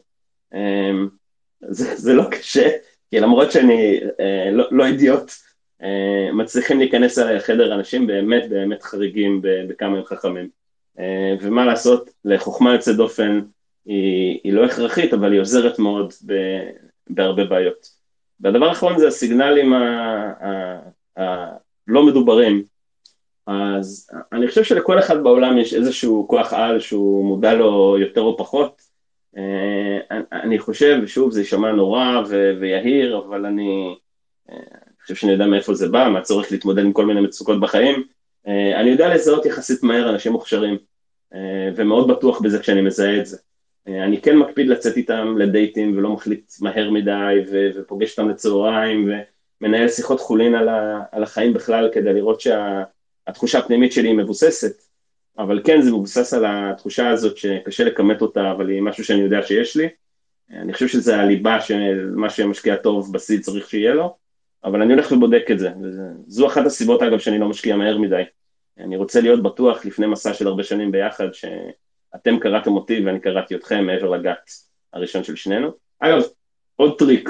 זה, 1.69 1.95
זה 1.95 2.13
לא 2.13 2.23
קשה, 2.31 2.69
כי 3.09 3.19
למרות 3.19 3.51
שאני 3.51 3.99
אה, 4.19 4.51
לא, 4.51 4.67
לא 4.71 4.85
אידיוט, 4.85 5.31
אה, 5.83 6.29
מצליחים 6.33 6.79
להיכנס 6.79 7.19
אליי 7.19 7.35
לחדר 7.35 7.75
אנשים 7.75 8.07
באמת 8.07 8.49
באמת 8.49 8.83
חריגים 8.83 9.41
בכמה 9.41 9.97
הם 9.97 10.03
חכמים. 10.03 10.49
אה, 10.99 11.35
ומה 11.41 11.65
לעשות, 11.65 12.09
לחוכמה 12.25 12.73
יוצאת 12.73 12.95
דופן 12.95 13.41
היא, 13.85 14.39
היא 14.43 14.53
לא 14.53 14.65
הכרחית, 14.65 15.13
אבל 15.13 15.31
היא 15.31 15.41
עוזרת 15.41 15.79
מאוד 15.79 16.13
ב, 16.25 16.33
בהרבה 17.09 17.43
בעיות. 17.43 18.01
והדבר 18.39 18.65
האחרון 18.65 18.99
זה 18.99 19.07
הסיגנלים 19.07 19.73
הלא 21.17 22.05
מדוברים. 22.05 22.63
אז 23.47 24.09
אני 24.31 24.47
חושב 24.47 24.63
שלכל 24.63 24.99
אחד 24.99 25.23
בעולם 25.23 25.57
יש 25.57 25.73
איזשהו 25.73 26.27
כוח 26.29 26.53
על 26.53 26.79
שהוא 26.79 27.25
מודע 27.25 27.53
לו 27.53 27.97
יותר 27.99 28.21
או 28.21 28.37
פחות, 28.37 28.81
אה, 29.37 30.17
אני 30.31 30.59
חושב, 30.59 31.01
שוב, 31.05 31.31
זה 31.31 31.41
יישמע 31.41 31.71
נורא 31.71 32.21
ויהיר, 32.59 33.17
אבל 33.17 33.45
אני 33.45 33.95
חושב 35.01 35.15
שאני 35.15 35.31
יודע 35.31 35.45
מאיפה 35.45 35.73
זה 35.73 35.89
בא, 35.89 36.09
מהצורך 36.13 36.51
להתמודד 36.51 36.83
עם 36.85 36.93
כל 36.93 37.05
מיני 37.05 37.21
מצוקות 37.21 37.59
בחיים. 37.59 38.03
אה, 38.47 38.79
אני 38.79 38.89
יודע 38.89 39.15
לזהות 39.15 39.45
יחסית 39.45 39.83
מהר 39.83 40.09
אנשים 40.09 40.31
מוכשרים, 40.31 40.77
אה, 41.33 41.69
ומאוד 41.75 42.07
בטוח 42.07 42.41
בזה 42.41 42.59
כשאני 42.59 42.81
מזהה 42.81 43.19
את 43.19 43.25
זה. 43.25 43.37
אני 43.87 44.21
כן 44.21 44.37
מקפיד 44.37 44.67
לצאת 44.67 44.97
איתם 44.97 45.37
לדייטים 45.37 45.97
ולא 45.97 46.09
מחליט 46.09 46.51
מהר 46.61 46.89
מדי, 46.89 47.35
ופוגש 47.51 48.19
אותם 48.19 48.29
לצהריים, 48.29 49.11
ומנהל 49.61 49.87
שיחות 49.87 50.19
חולין 50.19 50.55
על 51.11 51.23
החיים 51.23 51.53
בכלל 51.53 51.89
כדי 51.93 52.13
לראות 52.13 52.41
שהתחושה 52.41 53.59
הפנימית 53.59 53.91
שלי 53.91 54.07
היא 54.07 54.17
מבוססת. 54.17 54.91
אבל 55.37 55.61
כן, 55.63 55.81
זה 55.81 55.91
מבוסס 55.91 56.33
על 56.33 56.45
התחושה 56.47 57.09
הזאת 57.09 57.37
שקשה 57.37 57.83
לכמת 57.83 58.21
אותה, 58.21 58.51
אבל 58.51 58.69
היא 58.69 58.81
משהו 58.81 59.03
שאני 59.03 59.21
יודע 59.21 59.41
שיש 59.41 59.75
לי. 59.75 59.87
אני 60.51 60.73
חושב 60.73 60.87
שזה 60.87 61.17
הליבה 61.17 61.61
של 61.61 62.11
מה 62.15 62.29
שמשקיע 62.29 62.75
טוב 62.75 63.13
בסיד 63.13 63.41
צריך 63.41 63.69
שיהיה 63.69 63.93
לו, 63.93 64.15
אבל 64.63 64.81
אני 64.81 64.93
הולך 64.93 65.11
ובודק 65.11 65.43
את 65.51 65.59
זה. 65.59 65.69
זו 66.27 66.47
אחת 66.47 66.65
הסיבות, 66.65 67.01
אגב, 67.01 67.19
שאני 67.19 67.39
לא 67.39 67.49
משקיע 67.49 67.75
מהר 67.75 67.97
מדי. 67.97 68.23
אני 68.79 68.97
רוצה 68.97 69.21
להיות 69.21 69.43
בטוח 69.43 69.85
לפני 69.85 70.07
מסע 70.07 70.33
של 70.33 70.47
הרבה 70.47 70.63
שנים 70.63 70.91
ביחד, 70.91 71.27
שאתם 72.13 72.39
קראתם 72.39 72.71
אותי 72.71 73.05
ואני 73.05 73.19
קראתי 73.19 73.55
אתכם 73.55 73.85
מעבר 73.85 74.09
לגת 74.09 74.51
הראשון 74.93 75.23
של 75.23 75.35
שנינו. 75.35 75.71
אגב, 75.99 76.21
עוד 76.75 76.97
טריק, 76.99 77.29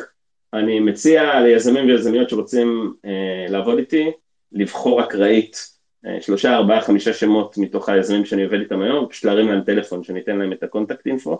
אני 0.53 0.79
מציע 0.79 1.39
ליזמים 1.41 1.85
ויזמיות 1.85 2.29
שרוצים 2.29 2.93
אה, 3.05 3.45
לעבוד 3.49 3.77
איתי, 3.77 4.11
לבחור 4.51 5.03
אקראית 5.03 5.55
אה, 6.05 6.21
שלושה, 6.21 6.55
ארבעה, 6.55 6.81
חמישה 6.81 7.13
שמות 7.13 7.57
מתוך 7.57 7.89
היזמים 7.89 8.25
שאני 8.25 8.43
עובד 8.43 8.59
איתם 8.59 8.81
היום, 8.81 9.07
פשוט 9.09 9.25
להרים 9.25 9.47
להם 9.47 9.61
טלפון, 9.61 10.03
שאני 10.03 10.19
אתן 10.19 10.37
להם 10.37 10.53
את 10.53 10.63
ה-contact 10.63 11.07
info. 11.07 11.39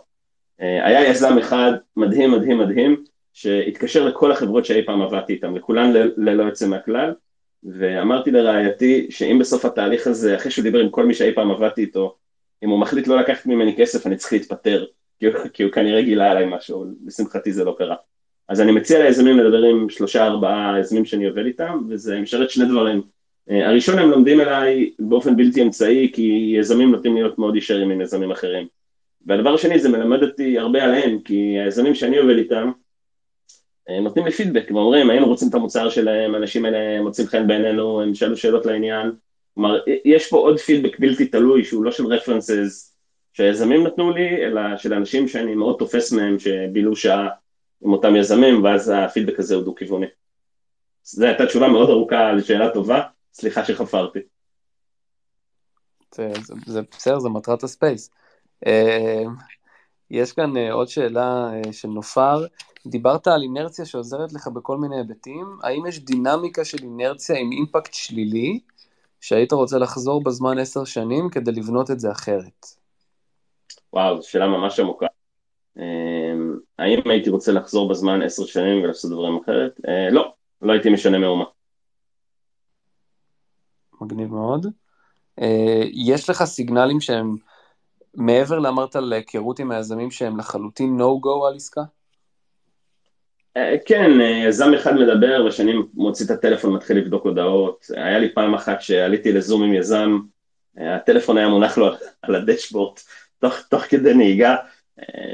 אה, 0.62 0.88
היה 0.88 1.10
יזם 1.10 1.38
אחד 1.38 1.72
מדהים, 1.98 2.32
מדהים, 2.32 2.58
מדהים, 2.58 3.04
שהתקשר 3.34 4.06
לכל 4.06 4.32
החברות 4.32 4.66
שאי 4.66 4.86
פעם 4.86 5.02
עבדתי 5.02 5.34
איתם, 5.34 5.56
לכולן 5.56 5.92
ללא 6.18 6.44
יוצא 6.44 6.68
מהכלל, 6.68 7.14
ואמרתי 7.64 8.32
לרעייתי 8.32 9.08
שאם 9.10 9.38
בסוף 9.40 9.66
התהליך 9.66 10.08
הזה, 10.08 10.36
אחרי 10.36 10.52
שהוא 10.52 10.64
דיבר 10.64 10.80
עם 10.80 10.90
כל 10.90 11.06
מי 11.06 11.14
שאי 11.14 11.36
פעם 11.36 11.52
עבדתי 11.52 11.82
איתו, 11.82 12.16
אם 12.64 12.70
הוא 12.70 12.80
מחליט 12.80 13.08
לא 13.08 13.20
לקחת 13.20 13.46
ממני 13.46 13.76
כסף, 13.78 14.08
אני 14.08 14.16
צריך 14.16 14.34
להתפטר, 14.34 14.86
כי 15.20 15.26
הוא, 15.26 15.36
כי 15.54 15.64
הוא 15.64 15.72
כנראה 15.72 16.02
גילה 16.02 16.32
עליי 16.32 16.46
משהו, 16.46 16.86
לשמחתי 17.06 17.52
זה 17.52 17.64
לא 17.64 17.76
קרה. 17.78 17.96
אז 18.48 18.62
אני 18.62 18.72
מציע 18.72 19.04
ליזמים 19.04 19.40
לדבר 19.40 19.64
עם 19.64 19.90
שלושה 19.90 20.26
ארבעה 20.26 20.80
יזמים 20.80 21.06
שאני 21.06 21.26
עובד 21.26 21.46
איתם, 21.46 21.80
וזה 21.90 22.20
משרת 22.20 22.50
שני 22.50 22.66
דברים. 22.66 23.02
אה, 23.50 23.70
הראשון 23.70 24.00
הם 24.00 24.10
לומדים 24.10 24.42
אליי 24.42 24.92
באופן 25.00 25.36
בלתי 25.36 25.62
אמצעי 25.62 26.12
כי 26.14 26.54
יזמים 26.60 26.92
נוטים 26.92 27.16
להיות 27.16 27.40
מאוד 27.40 27.56
ישרים 27.56 27.92
עם 27.92 28.02
יזמים 28.02 28.32
אחרים. 28.32 28.68
והדבר 29.26 29.54
השני 29.54 29.80
זה 29.80 29.90
מלמד 29.90 30.24
אותי 30.24 30.60
הרבה 30.60 30.84
עליהם 30.84 31.20
כי 31.20 31.60
היזמים 31.60 31.96
שאני 31.96 32.18
עובד 32.18 32.38
איתם 32.38 32.72
אה, 33.90 34.00
נותנים 34.00 34.26
לי 34.26 34.32
פידבק 34.32 34.72
ואומרים 34.72 35.10
היינו 35.10 35.28
רוצים 35.28 35.50
את 35.50 35.54
המוצר 35.54 35.90
שלהם, 35.90 36.36
האנשים 36.36 36.66
האלה 36.66 37.02
מוצאים 37.02 37.28
חן 37.28 37.48
בעינינו, 37.48 38.02
הם 38.02 38.16
שאלו 38.16 38.38
שאלות 38.38 38.66
לעניין. 38.66 39.12
כלומר 39.56 39.80
יש 40.06 40.30
פה 40.30 40.38
עוד 40.38 40.60
פידבק 40.60 41.00
בלתי 41.00 41.26
תלוי 41.26 41.64
שהוא 41.64 41.84
לא 41.84 41.92
של 41.92 42.06
רפרנסס 42.06 42.96
שהיזמים 43.34 43.88
נתנו 43.88 44.12
לי 44.12 44.46
אלא 44.46 44.78
של 44.78 44.94
אנשים 44.94 45.28
שאני 45.28 45.56
מאוד 45.56 45.76
תופס 45.80 46.14
מהם 46.14 46.40
שבילו 46.40 46.96
שעה 46.96 47.30
עם 47.82 47.94
אותם 47.94 48.16
יזמים 48.16 48.64
ואז 48.64 48.92
הפידבק 48.96 49.40
הזה 49.40 49.56
הוא 49.56 49.64
דו-כיווני. 49.64 50.06
זו 51.04 51.26
הייתה 51.26 51.46
תשובה 51.46 51.68
מאוד 51.68 51.90
ארוכה 51.90 52.32
לשאלה 52.34 52.70
טובה 52.74 53.02
סליחה 53.34 53.66
שחפרתי. 53.66 54.20
זה, 56.66 56.82
בסדר, 56.92 57.20
זה 57.20 57.30
מטרת 57.30 57.64
הספייס. 57.64 58.10
אה, 58.68 59.24
יש 60.12 60.34
כאן 60.34 60.58
אה, 60.58 60.74
עוד 60.74 60.88
שאלה 60.88 61.50
אה, 61.54 61.74
של 61.74 61.88
נופר, 61.88 62.46
דיברת 62.88 63.28
על 63.28 63.42
אינרציה 63.42 63.86
שעוזרת 63.86 64.34
לך 64.34 64.48
בכל 64.48 64.78
מיני 64.78 64.98
היבטים, 64.98 65.58
האם 65.64 65.88
יש 65.88 66.00
דינמיקה 66.00 66.66
של 66.66 66.78
אינרציה 66.84 67.40
עם 67.40 67.52
אימפקט 67.52 67.94
שלילי, 67.94 68.60
שהיית 69.22 69.54
רוצה 69.54 69.78
לחזור 69.78 70.24
בזמן 70.24 70.58
עשר 70.58 70.84
שנים 70.84 71.30
כדי 71.30 71.52
לבנות 71.52 71.92
את 71.92 72.00
זה 72.00 72.12
אחרת? 72.12 72.66
וואו, 73.94 74.22
זו 74.22 74.30
שאלה 74.30 74.48
ממש 74.48 74.80
עמוקה. 74.80 75.08
האם 76.80 77.00
הייתי 77.10 77.30
רוצה 77.30 77.52
לחזור 77.52 77.90
בזמן 77.90 78.22
עשר 78.22 78.46
שנים 78.46 78.84
ולעשות 78.84 79.12
דברים 79.12 79.40
אחרת? 79.44 79.80
לא, 80.12 80.34
לא 80.62 80.74
הייתי 80.74 80.90
משנה 80.90 81.18
מאומה. 81.18 81.46
מגניב 84.02 84.32
מאוד. 84.32 84.66
אה, 85.42 85.82
יש 85.94 86.30
לך 86.30 86.44
סיגנלים 86.44 87.02
שהם 87.02 87.36
מעבר 88.14 88.60
לאמרת 88.60 88.96
להיכרות 88.96 89.60
עם 89.60 89.72
היזמים 89.72 90.12
שהם 90.12 90.38
לחלוטין 90.38 91.02
no-go 91.02 91.48
על 91.48 91.56
עסקה? 91.56 91.82
אה, 93.58 93.76
כן, 93.86 94.22
אה, 94.22 94.44
יזם 94.48 94.74
אחד 94.74 94.96
מדבר 94.96 95.46
ושאני 95.48 95.74
מוציא 95.94 96.26
את 96.26 96.32
הטלפון 96.32 96.72
ומתחיל 96.72 96.98
לבדוק 96.98 97.26
הודעות. 97.26 97.86
היה 97.96 98.20
לי 98.20 98.34
פעם 98.34 98.54
אחת 98.54 98.82
שעליתי 98.82 99.32
לזום 99.32 99.64
עם 99.64 99.74
יזם, 99.74 100.20
הטלפון 100.78 101.38
היה 101.38 101.48
מונח 101.48 101.78
לו 101.78 101.92
על 102.22 102.36
הדשבורד 102.36 103.00
תוך, 103.40 103.60
תוך 103.70 103.82
כדי 103.82 104.14
נהיגה, 104.14 104.56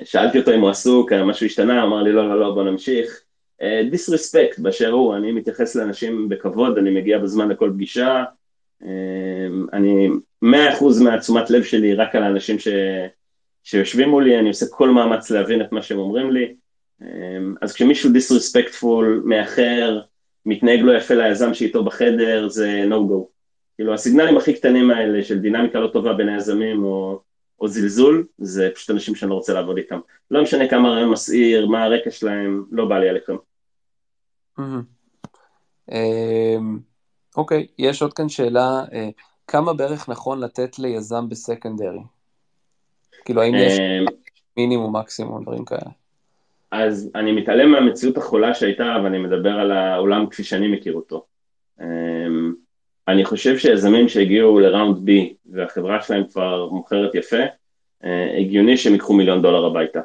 שאלתי 0.03 0.39
אותו 0.39 0.53
אם 0.53 0.61
הוא 0.61 0.69
עסוק, 0.69 1.13
משהו 1.13 1.45
השתנה, 1.45 1.83
אמר 1.83 2.03
לי 2.03 2.11
לא, 2.11 2.29
לא, 2.29 2.39
לא, 2.39 2.51
בוא 2.51 2.63
נמשיך. 2.63 3.21
דיסרספקט 3.89 4.59
באשר 4.59 4.91
הוא, 4.91 5.15
אני 5.15 5.31
מתייחס 5.31 5.75
לאנשים 5.75 6.29
בכבוד, 6.29 6.77
אני 6.77 6.89
מגיע 6.89 7.17
בזמן 7.17 7.49
לכל 7.49 7.71
פגישה, 7.73 8.23
אני 9.73 10.09
מאה 10.41 10.73
אחוז 10.73 11.01
מהתשומת 11.01 11.49
לב 11.49 11.63
שלי 11.63 11.93
רק 11.93 12.15
על 12.15 12.23
האנשים 12.23 12.59
ש... 12.59 12.67
שיושבים 13.63 14.09
מולי, 14.09 14.39
אני 14.39 14.47
עושה 14.47 14.65
כל 14.71 14.89
מאמץ 14.89 15.31
להבין 15.31 15.61
את 15.61 15.71
מה 15.71 15.81
שהם 15.81 15.97
אומרים 15.97 16.31
לי, 16.31 16.55
אז 17.61 17.73
כשמישהו 17.73 18.13
דיסרספקטפול, 18.13 19.21
מאחר, 19.25 20.01
מתנהג 20.45 20.79
לא 20.79 20.97
יפה 20.97 21.13
ליזם 21.13 21.53
שאיתו 21.53 21.83
בחדר, 21.83 22.47
זה 22.49 22.83
no 22.89 23.11
go. 23.11 23.25
כאילו 23.75 23.93
הסיגנלים 23.93 24.37
הכי 24.37 24.53
קטנים 24.53 24.91
האלה 24.91 25.23
של 25.23 25.39
דינמיקה 25.39 25.79
לא 25.79 25.87
טובה 25.87 26.13
בין 26.13 26.29
היזמים 26.29 26.83
או, 26.83 27.21
או 27.59 27.67
זלזול, 27.67 28.27
זה 28.37 28.69
פשוט 28.75 28.89
אנשים 28.89 29.15
שאני 29.15 29.29
לא 29.29 29.35
רוצה 29.35 29.53
לעבוד 29.53 29.77
איתם. 29.77 29.99
לא 30.31 30.41
משנה 30.41 30.69
כמה 30.69 30.89
רעיון 30.89 31.09
מסעיר, 31.09 31.67
מה 31.67 31.83
הרקע 31.83 32.11
שלהם, 32.11 32.63
לא 32.71 32.85
בא 32.85 32.99
לי 32.99 33.09
עליכם. 33.09 33.35
אמ, 35.91 36.79
אוקיי, 37.37 37.67
יש 37.77 38.01
עוד 38.01 38.13
כאן 38.13 38.29
שאלה, 38.29 38.83
אה, 38.93 39.09
כמה 39.47 39.73
בערך 39.73 40.09
נכון 40.09 40.39
לתת 40.39 40.79
ליזם 40.79 41.29
בסקנדרי? 41.29 41.99
כאילו 43.25 43.41
האם 43.41 43.55
יש 43.55 43.79
אמ, 43.79 44.05
מינימום, 44.57 44.95
מקסימום, 44.95 45.43
דברים 45.43 45.65
כאלה? 45.65 45.89
אז 46.71 47.11
אני 47.15 47.31
מתעלם 47.31 47.71
מהמציאות 47.71 48.17
החולה 48.17 48.53
שהייתה, 48.53 48.97
ואני 49.03 49.17
מדבר 49.17 49.51
על 49.51 49.71
העולם 49.71 50.27
כפי 50.29 50.43
שאני 50.43 50.67
מכיר 50.67 50.93
אותו. 50.93 51.25
אמ, 51.81 52.53
אני 53.07 53.25
חושב 53.25 53.57
שיזמים 53.57 54.09
שהגיעו 54.09 54.59
לראונד 54.59 55.09
B 55.09 55.11
והחברה 55.45 56.01
שלהם 56.01 56.23
כבר 56.27 56.69
מוכרת 56.69 57.15
יפה, 57.15 57.43
אה, 58.03 58.37
הגיוני 58.37 58.77
שהם 58.77 58.93
ייקחו 58.93 59.13
מיליון 59.13 59.41
דולר 59.41 59.65
הביתה. 59.65 60.01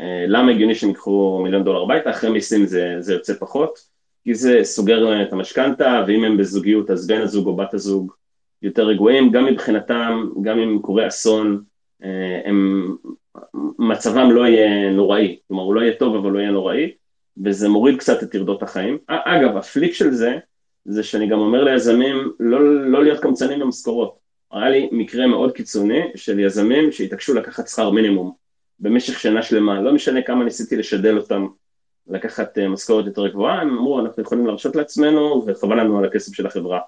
אה, 0.00 0.24
למה 0.28 0.52
הגיוני 0.52 0.74
שהם 0.74 0.88
ייקחו 0.88 1.40
מיליון 1.44 1.64
דולר 1.64 1.82
הביתה? 1.82 2.10
אחרי 2.10 2.30
מיסים 2.30 2.66
זה, 2.66 2.96
זה 2.98 3.12
יוצא 3.12 3.34
פחות, 3.34 3.78
כי 4.24 4.34
זה 4.34 4.60
סוגר 4.62 4.98
להם 5.00 5.22
את 5.22 5.32
המשכנתה, 5.32 6.04
ואם 6.06 6.24
הם 6.24 6.36
בזוגיות 6.36 6.90
אז 6.90 7.06
בן 7.06 7.20
הזוג 7.20 7.46
או 7.46 7.56
בת 7.56 7.74
הזוג 7.74 8.12
יותר 8.62 8.86
רגועים, 8.86 9.30
גם 9.30 9.44
מבחינתם, 9.44 10.28
גם 10.42 10.58
אם 10.58 10.78
קורה 10.82 11.06
אסון, 11.06 11.62
אה, 12.04 12.40
הם, 12.44 12.96
מצבם 13.78 14.30
לא 14.30 14.46
יהיה 14.46 14.90
נוראי, 14.90 15.38
כלומר 15.48 15.62
הוא 15.62 15.74
לא 15.74 15.80
יהיה 15.80 15.94
טוב 15.94 16.16
אבל 16.16 16.30
לא 16.30 16.38
יהיה 16.38 16.50
נוראי, 16.50 16.92
וזה 17.44 17.68
מוריד 17.68 17.98
קצת 17.98 18.22
את 18.22 18.30
טרדות 18.30 18.62
החיים. 18.62 18.98
אגב, 19.06 19.56
הפליק 19.56 19.94
של 19.94 20.10
זה, 20.10 20.38
זה 20.84 21.02
שאני 21.02 21.26
גם 21.26 21.38
אומר 21.38 21.64
ליזמים 21.64 22.32
לא, 22.40 22.88
לא 22.90 23.02
להיות 23.02 23.20
קמצנים 23.20 23.60
במשכורות. 23.60 24.18
היה 24.52 24.70
לי 24.70 24.88
מקרה 24.92 25.26
מאוד 25.26 25.52
קיצוני 25.52 26.00
של 26.14 26.38
יזמים 26.38 26.92
שהתעקשו 26.92 27.34
לקחת 27.34 27.68
שכר 27.68 27.90
מינימום 27.90 28.32
במשך 28.80 29.18
שנה 29.18 29.42
שלמה, 29.42 29.80
לא 29.80 29.92
משנה 29.92 30.22
כמה 30.22 30.44
ניסיתי 30.44 30.76
לשדל 30.76 31.18
אותם 31.18 31.46
לקחת 32.06 32.58
אה, 32.58 32.68
משכורת 32.68 33.06
יותר 33.06 33.28
גבוהה, 33.28 33.60
הם 33.60 33.78
אמרו 33.78 34.00
אנחנו 34.00 34.22
יכולים 34.22 34.46
להרשות 34.46 34.76
לעצמנו 34.76 35.44
וחבל 35.46 35.80
לנו 35.80 35.98
על 35.98 36.04
הכסף 36.04 36.34
של 36.34 36.46
החברה. 36.46 36.80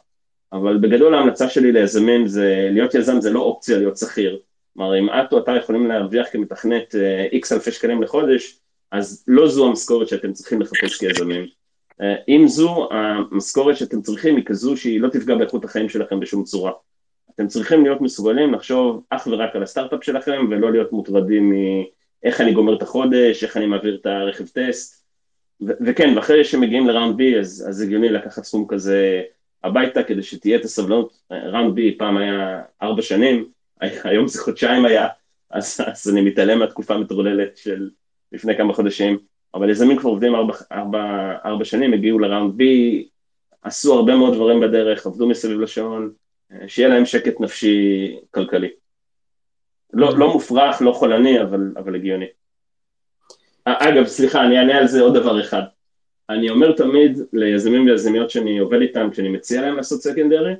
אבל 0.53 0.76
בגדול 0.76 1.14
ההמלצה 1.14 1.49
שלי 1.49 1.72
ליזמים 1.72 2.26
זה 2.26 2.68
להיות 2.70 2.95
יזם 2.95 3.20
זה 3.20 3.30
לא 3.30 3.40
אופציה 3.40 3.78
להיות 3.78 3.97
שכיר. 3.97 4.38
כלומר 4.75 4.99
אם 4.99 5.09
את 5.09 5.33
או 5.33 5.39
אתה 5.39 5.53
יכולים 5.57 5.87
להרוויח 5.87 6.27
כמתכנת 6.33 6.95
איקס 7.33 7.53
אה, 7.53 7.57
אלפי 7.57 7.70
שקלים 7.70 8.03
לחודש, 8.03 8.59
אז 8.91 9.25
לא 9.29 9.49
זו 9.49 9.66
המשכורת 9.68 10.09
שאתם 10.09 10.33
צריכים 10.33 10.62
לחפש 10.62 10.99
כיזמים. 10.99 11.47
אה, 12.01 12.14
אם 12.29 12.45
זו 12.49 12.89
המשכורת 12.91 13.77
שאתם 13.77 14.03
צריכים 14.03 14.37
היא 14.37 14.45
כזו 14.45 14.77
שהיא 14.77 15.01
לא 15.01 15.09
תפגע 15.09 15.35
באיכות 15.35 15.64
החיים 15.64 15.89
שלכם 15.89 16.20
בשום 16.20 16.45
צורה. 16.45 16.72
אתם 17.35 17.47
צריכים 17.47 17.85
להיות 17.85 18.01
מסוגלים 18.01 18.55
לחשוב 18.55 19.03
אך 19.11 19.27
ורק 19.31 19.57
על 19.57 19.62
הסטארט-אפ 19.62 20.05
שלכם 20.05 20.47
ולא 20.51 20.72
להיות 20.72 20.93
מוטרדים 20.93 21.53
מאיך 21.53 22.41
אני 22.41 22.53
גומר 22.53 22.77
את 22.77 22.83
החודש, 22.83 23.45
איך 23.45 23.57
אני 23.57 23.66
מעביר 23.66 23.99
את 24.01 24.07
הרכב 24.07 24.47
טסט. 24.47 25.05
ו- 25.62 25.72
וכן, 25.87 26.12
ואחרי 26.16 26.45
שמגיעים 26.45 26.89
לראונד 26.89 27.16
בי 27.16 27.39
אז, 27.39 27.66
אז 27.68 27.81
הגיוני 27.81 28.09
לקחת 28.09 28.45
סכום 28.45 28.66
כזה 28.68 29.22
הביתה 29.64 30.03
כדי 30.03 30.22
שתהיה 30.22 30.59
את 30.59 30.64
הסבלנות. 30.64 31.18
ראונד 31.31 31.75
בי 31.75 31.97
פעם 31.99 32.16
היה 32.16 32.62
ארבע 32.83 33.03
שנים, 33.03 33.49
היום 33.81 34.29
זה 34.29 34.43
חודשיים 34.43 34.85
היה, 34.85 35.09
אז, 35.51 35.81
אז 35.87 36.11
אני 36.12 36.20
מתעלם 36.20 36.59
מהתקופה 36.59 36.95
המטרוללת 36.95 37.57
של 37.57 37.91
לפני 38.33 38.57
כמה 38.57 38.72
חודשים. 38.72 39.18
אבל 39.55 39.70
יזמים 39.70 39.97
כבר 39.97 40.11
עובדים 40.11 40.35
ארבע, 40.35 40.55
ארבע, 40.72 41.33
ארבע 41.45 41.64
שנים, 41.64 41.93
הגיעו 41.93 42.18
לראונד 42.18 42.57
בי, 42.57 43.09
עשו 43.62 43.95
הרבה 43.95 44.16
מאוד 44.16 44.35
דברים 44.35 44.61
בדרך, 44.61 45.07
עבדו 45.07 45.27
מסביב 45.27 45.61
לשעון, 45.61 46.12
אה, 46.53 46.68
שיהיה 46.68 46.89
להם 46.89 47.05
שקט 47.05 47.41
נפשי 47.41 48.16
כלכלי. 48.31 48.68
לא, 49.93 50.18
לא 50.18 50.33
מופרך, 50.33 50.83
לא 50.83 50.93
חולני, 50.93 51.43
אבל, 51.43 51.72
אבל 51.77 51.95
הגיוני. 51.95 52.27
אגב, 53.64 54.07
סליחה, 54.07 54.45
אני 54.45 54.59
אענה 54.59 54.79
על 54.79 54.87
זה 54.87 55.01
עוד 55.01 55.14
דבר 55.14 55.41
אחד. 55.41 55.62
אני 56.31 56.51
אומר 56.51 56.72
תמיד 56.72 57.18
ליזמים 57.33 57.87
ויזמיות 57.87 58.31
שאני 58.31 58.59
עובד 58.59 58.81
איתם, 58.81 59.09
כשאני 59.12 59.29
מציע 59.29 59.62
להם 59.62 59.77
לעשות 59.77 60.01
סקנדרי, 60.01 60.55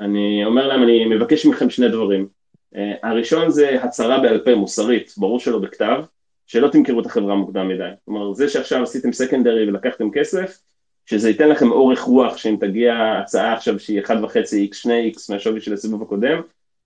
אני 0.00 0.44
אומר 0.44 0.66
להם, 0.66 0.82
אני 0.82 1.04
מבקש 1.04 1.46
מכם 1.46 1.70
שני 1.70 1.88
דברים. 1.88 2.28
Uh, 2.74 2.78
הראשון 3.02 3.50
זה 3.50 3.82
הצהרה 3.82 4.20
בעל 4.20 4.38
פה 4.38 4.54
מוסרית, 4.54 5.14
ברור 5.16 5.40
שלא 5.40 5.58
בכתב, 5.58 6.04
שלא 6.46 6.68
תמכרו 6.68 7.00
את 7.00 7.06
החברה 7.06 7.34
מוקדם 7.34 7.68
מדי. 7.68 7.90
כלומר, 8.04 8.32
זה 8.32 8.48
שעכשיו 8.48 8.82
עשיתם 8.82 9.12
סקנדרי 9.12 9.68
ולקחתם 9.68 10.10
כסף, 10.10 10.58
שזה 11.06 11.28
ייתן 11.28 11.48
לכם 11.48 11.70
אורך 11.70 12.00
רוח 12.00 12.36
שאם 12.36 12.56
תגיע 12.60 12.94
הצעה 13.22 13.54
עכשיו 13.54 13.78
שהיא 13.78 14.02
1.5x, 14.02 14.86
2x 14.86 15.18
מהשווי 15.28 15.60
של 15.60 15.72
הסיבוב 15.72 16.02
הקודם, 16.02 16.40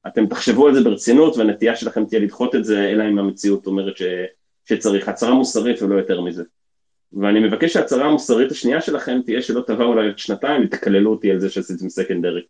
אתם 0.07 0.27
תחשבו 0.27 0.67
על 0.67 0.75
זה 0.75 0.85
ברצינות 0.85 1.37
והנטייה 1.37 1.77
שלכם 1.77 2.05
תהיה 2.05 2.21
לדחות 2.21 2.55
את 2.55 2.65
זה, 2.65 2.89
אלא 2.89 3.05
אם 3.05 3.19
המציאות 3.19 3.67
אומרת 3.67 3.97
ש, 3.97 4.03
שצריך. 4.65 5.09
הצהרה 5.09 5.35
מוסרית 5.35 5.83
ולא 5.83 5.95
יותר 5.95 6.21
מזה. 6.21 6.43
ואני 7.13 7.41
מבקש 7.41 7.73
שההצהרה 7.73 8.07
המוסרית 8.07 8.51
השנייה 8.51 8.81
שלכם 8.81 9.21
תהיה 9.25 9.43
שלא 9.43 9.63
תבואו 9.67 9.89
אולי 9.89 10.07
עוד 10.07 10.19
שנתיים 10.19 10.63
ותקללו 10.65 11.11
אותי 11.11 11.31
על 11.31 11.41
זה 11.41 11.51
שעשיתם 11.51 11.89
סקנדרי. 11.89 12.43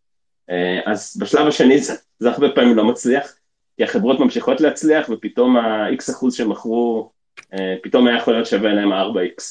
אה, 0.51 0.80
אז 0.92 1.16
בשלב 1.20 1.47
השני 1.47 1.78
זה, 1.78 1.94
זה 2.18 2.30
הרבה 2.30 2.49
פעמים 2.55 2.76
לא 2.76 2.84
מצליח, 2.84 3.34
כי 3.76 3.84
החברות 3.84 4.20
ממשיכות 4.20 4.61
להצליח 4.61 5.09
ופתאום 5.09 5.57
ה-X 5.57 6.12
אחוז 6.12 6.34
שמכרו, 6.34 7.11
אה, 7.55 7.74
פתאום 7.82 8.07
היה 8.07 8.16
יכול 8.16 8.34
להיות 8.34 8.47
שווה 8.47 8.72
להם 8.72 8.92
ה-4X, 8.92 9.42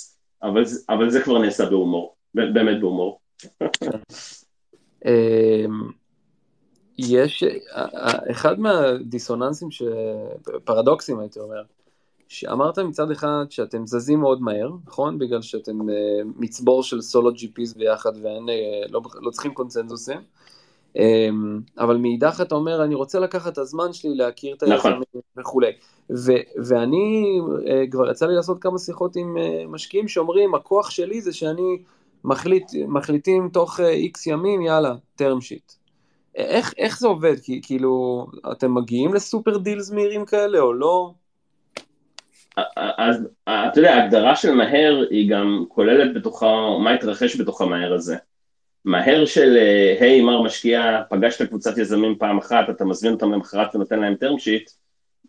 אבל, 0.44 0.64
אבל 0.90 1.10
זה 1.10 1.22
כבר 1.22 1.38
נעשה 1.40 1.66
בהומור, 1.66 2.16
באמת 2.34 2.80
בהומור. 2.80 3.20
אמ, 5.06 5.92
יש, 6.98 7.44
אחד 8.32 8.60
מהדיסוננסים, 8.60 9.68
פרדוקסים 10.64 11.20
הייתי 11.20 11.40
אומר, 11.40 11.64
שאמרת 12.28 12.80
מצד 12.80 13.12
אחד 13.12 13.46
שאתם 13.50 13.88
זזים 13.88 14.20
מאוד 14.20 14.42
מהר, 14.42 14.70
נכון? 14.88 15.20
בגלל 15.20 15.42
שאתם 15.42 15.90
אה, 15.90 15.96
מצבור 16.36 16.84
של 16.84 17.02
סולו 17.02 17.32
GPs 17.32 17.78
ביחד 17.78 18.12
ואין, 18.22 18.50
אה, 18.50 18.88
לא, 18.90 19.02
לא 19.22 19.32
צריכים 19.32 19.54
קונצנזוסים. 19.54 20.22
אמ, 20.96 21.60
אבל 21.78 21.98
מאידך 21.98 22.42
אתה 22.42 22.56
אומר, 22.56 22.84
אני 22.84 22.96
רוצה 22.96 23.20
לקחת 23.20 23.54
את 23.54 23.58
הזמן 23.58 23.94
שלי 23.94 24.16
להכיר 24.16 24.56
את 24.56 24.64
נכון. 24.64 24.92
היזמים 24.92 25.22
וכולי. 25.38 25.72
ו- 26.10 26.66
ואני, 26.66 27.40
אה, 27.68 27.84
כבר 27.92 28.12
יצא 28.12 28.26
לי 28.26 28.36
לעשות 28.36 28.62
כמה 28.62 28.80
שיחות 28.80 29.16
עם 29.16 29.38
אה, 29.38 29.64
משקיעים 29.68 30.08
שאומרים, 30.08 30.56
הכוח 30.56 30.90
שלי 30.90 31.22
זה 31.22 31.34
שאני 31.34 31.80
מחליט, 32.24 32.72
מחליטים 32.88 33.50
תוך 33.54 33.80
איקס 33.80 34.28
אה, 34.28 34.34
ימים, 34.34 34.62
יאללה, 34.62 34.96
term 35.22 35.42
sheet. 35.50 35.76
איך, 36.36 36.74
איך 36.78 37.00
זה 37.00 37.08
עובד? 37.08 37.40
כי, 37.44 37.62
כאילו, 37.64 38.26
אתם 38.52 38.74
מגיעים 38.74 39.14
לסופר 39.14 39.58
דילס 39.58 39.92
מהירים 39.92 40.26
כאלה 40.26 40.60
או 40.60 40.74
לא? 40.74 41.12
אז 42.98 43.28
אתה 43.44 43.80
יודע, 43.80 43.94
ההגדרה 43.94 44.36
של 44.36 44.52
מהר 44.52 45.04
היא 45.10 45.32
גם 45.32 45.66
כוללת 45.68 46.16
בתוכה 46.16 46.48
מה 46.84 46.92
התרחש 46.92 47.42
בתוך 47.42 47.62
המהר 47.62 47.94
הזה. 47.94 48.16
מהר 48.86 49.26
של 49.26 49.58
אה, 49.58 49.98
היי 50.00 50.22
מר 50.22 50.42
משקיע, 50.42 51.02
פגשת 51.10 51.48
קבוצת 51.48 51.78
יזמים 51.78 52.16
פעם 52.20 52.38
אחת, 52.38 52.70
אתה 52.70 52.86
מזמין 52.86 53.14
אותם 53.14 53.32
למחרת 53.32 53.76
ונותן 53.76 54.00
להם 54.00 54.16
term 54.24 54.36
sheet 54.36 54.72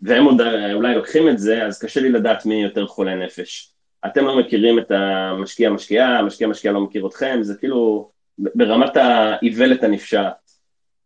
והם 0.03 0.25
עוד 0.25 0.41
אה, 0.41 0.73
אולי 0.73 0.95
לוקחים 0.95 1.29
את 1.29 1.39
זה, 1.39 1.67
אז 1.67 1.79
קשה 1.79 2.01
לי 2.01 2.09
לדעת 2.09 2.47
מי 2.47 2.63
יותר 2.63 2.87
חולה 2.87 3.15
נפש. 3.15 3.73
אתם 4.07 4.25
לא 4.25 4.39
מכירים 4.39 4.79
את 4.79 4.91
המשקיע 4.91 5.71
משקיעה, 5.71 6.19
המשקיע 6.19 6.49
משקיע 6.49 6.73
לא 6.73 6.81
מכיר 6.81 7.07
אתכם, 7.07 7.39
זה 7.43 7.55
כאילו 7.55 8.11
ברמת 8.39 8.97
האיוולת 8.97 9.85
הנפשעת. 9.85 10.51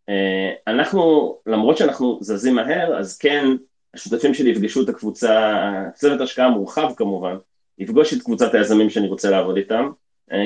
אה, 0.09 0.51
אנחנו, 0.67 1.35
למרות 1.47 1.77
שאנחנו 1.77 2.19
זזים 2.21 2.55
מהר, 2.55 2.99
אז 2.99 3.19
כן, 3.19 3.47
השותפים 3.95 4.35
שלי 4.35 4.51
יפגשו 4.51 4.83
את 4.83 4.89
הקבוצה, 4.89 5.63
צוות 5.95 6.21
השקעה 6.21 6.51
מורחב 6.51 6.91
כמובן, 6.97 7.37
יפגוש 7.79 8.15
את 8.15 8.23
קבוצת 8.23 8.55
היזמים 8.55 8.91
שאני 8.91 9.09
רוצה 9.09 9.31
לעבוד 9.31 9.57
איתם, 9.57 9.91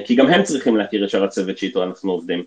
כי 0.04 0.14
גם 0.14 0.26
הם 0.26 0.42
צריכים 0.42 0.76
להכיר 0.76 1.04
את 1.04 1.10
שאר 1.10 1.24
הצוות 1.24 1.58
שאיתו 1.58 1.82
אנחנו 1.82 2.12
עובדים. 2.12 2.44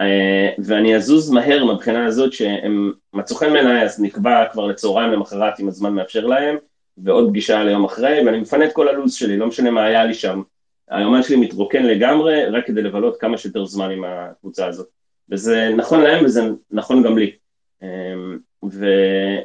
אה, 0.00 0.50
ואני 0.58 0.96
אזוז 0.96 1.30
מהר 1.30 1.64
מבחינה 1.64 2.06
הזאת 2.06 2.32
שהם 2.32 2.92
מצאו 3.12 3.36
חן 3.36 3.52
בעיניי, 3.52 3.82
אז 3.82 4.02
נקבע 4.02 4.44
כבר 4.52 4.66
לצהריים 4.66 5.12
למחרת 5.12 5.60
אם 5.60 5.68
הזמן 5.68 5.94
מאפשר 5.94 6.26
להם, 6.26 6.56
ועוד 6.98 7.28
פגישה 7.28 7.64
ליום 7.64 7.84
אחרי, 7.84 8.26
ואני 8.26 8.38
מפנה 8.38 8.64
את 8.64 8.72
כל 8.72 8.88
הלו"ז 8.88 9.14
שלי, 9.14 9.36
לא 9.36 9.46
משנה 9.46 9.70
מה 9.70 9.84
היה 9.84 10.04
לי 10.04 10.14
שם. 10.14 10.42
היומן 10.90 11.22
שלי 11.22 11.36
מתרוקן 11.36 11.82
לגמרי, 11.82 12.44
רק 12.44 12.66
כדי 12.66 12.82
לבלות 12.82 13.20
כמה 13.20 13.38
שיותר 13.38 13.64
זמן 13.64 13.90
עם 13.90 14.04
הקבוצה 14.04 14.66
הזאת. 14.66 14.88
וזה 15.30 15.70
נכון 15.76 16.00
להם 16.00 16.24
וזה 16.24 16.42
נכון 16.70 17.02
גם 17.02 17.18
לי. 17.18 17.32
אה, 17.82 17.88
ו, 18.64 18.86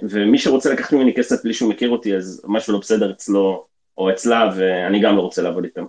ומי 0.04 0.38
שרוצה 0.38 0.74
לקחת 0.74 0.94
ממני 0.94 1.14
כסף 1.14 1.44
בלי 1.44 1.54
שהוא 1.54 1.70
מכיר 1.70 1.90
אותי, 1.90 2.16
אז 2.16 2.42
משהו 2.48 2.74
לא 2.74 2.80
בסדר 2.80 3.12
אצלו 3.12 3.66
או 3.98 4.10
אצלה, 4.10 4.50
ואני 4.56 5.00
גם 5.00 5.16
לא 5.16 5.22
רוצה 5.22 5.42
לעבוד 5.42 5.64
איתם. 5.64 5.86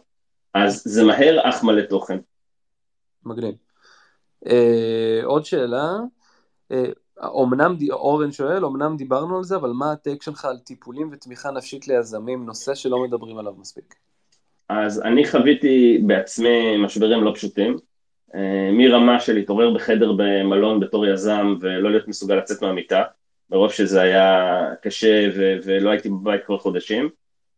אז 0.54 0.82
זה 0.84 1.04
מהר 1.04 1.40
אך 1.42 1.64
מלא 1.64 1.82
תוכן. 1.82 2.18
מגניב. 3.24 3.54
אה, 4.46 5.20
עוד 5.24 5.44
שאלה, 5.44 5.92
אה, 6.72 6.84
אומנם, 7.22 7.76
אורן 7.90 8.32
שואל, 8.32 8.64
אמנם 8.64 8.96
דיברנו 8.96 9.36
על 9.38 9.44
זה, 9.44 9.56
אבל 9.56 9.70
מה 9.70 9.92
הטייק 9.92 10.22
שלך 10.22 10.44
על 10.44 10.58
טיפולים 10.58 11.10
ותמיכה 11.12 11.50
נפשית 11.50 11.88
ליזמים, 11.88 12.46
נושא 12.46 12.74
שלא 12.74 13.02
מדברים 13.02 13.38
עליו 13.38 13.52
מספיק? 13.58 13.94
אז 14.68 15.02
אני 15.02 15.28
חוויתי 15.28 16.02
בעצמי 16.06 16.76
משברים 16.76 17.24
לא 17.24 17.32
פשוטים, 17.34 17.76
אה, 18.34 18.70
מרמה 18.72 19.20
של 19.20 19.32
להתעורר 19.32 19.74
בחדר 19.74 20.12
במלון 20.12 20.80
בתור 20.80 21.06
יזם 21.06 21.54
ולא 21.60 21.90
להיות 21.90 22.08
מסוגל 22.08 22.34
לצאת 22.34 22.62
מהמיטה, 22.62 23.02
מרוב 23.50 23.72
שזה 23.72 24.02
היה 24.02 24.60
קשה 24.82 25.28
ו- 25.36 25.56
ולא 25.64 25.90
הייתי 25.90 26.08
בבית 26.08 26.44
כבר 26.44 26.58
חודשים, 26.58 27.08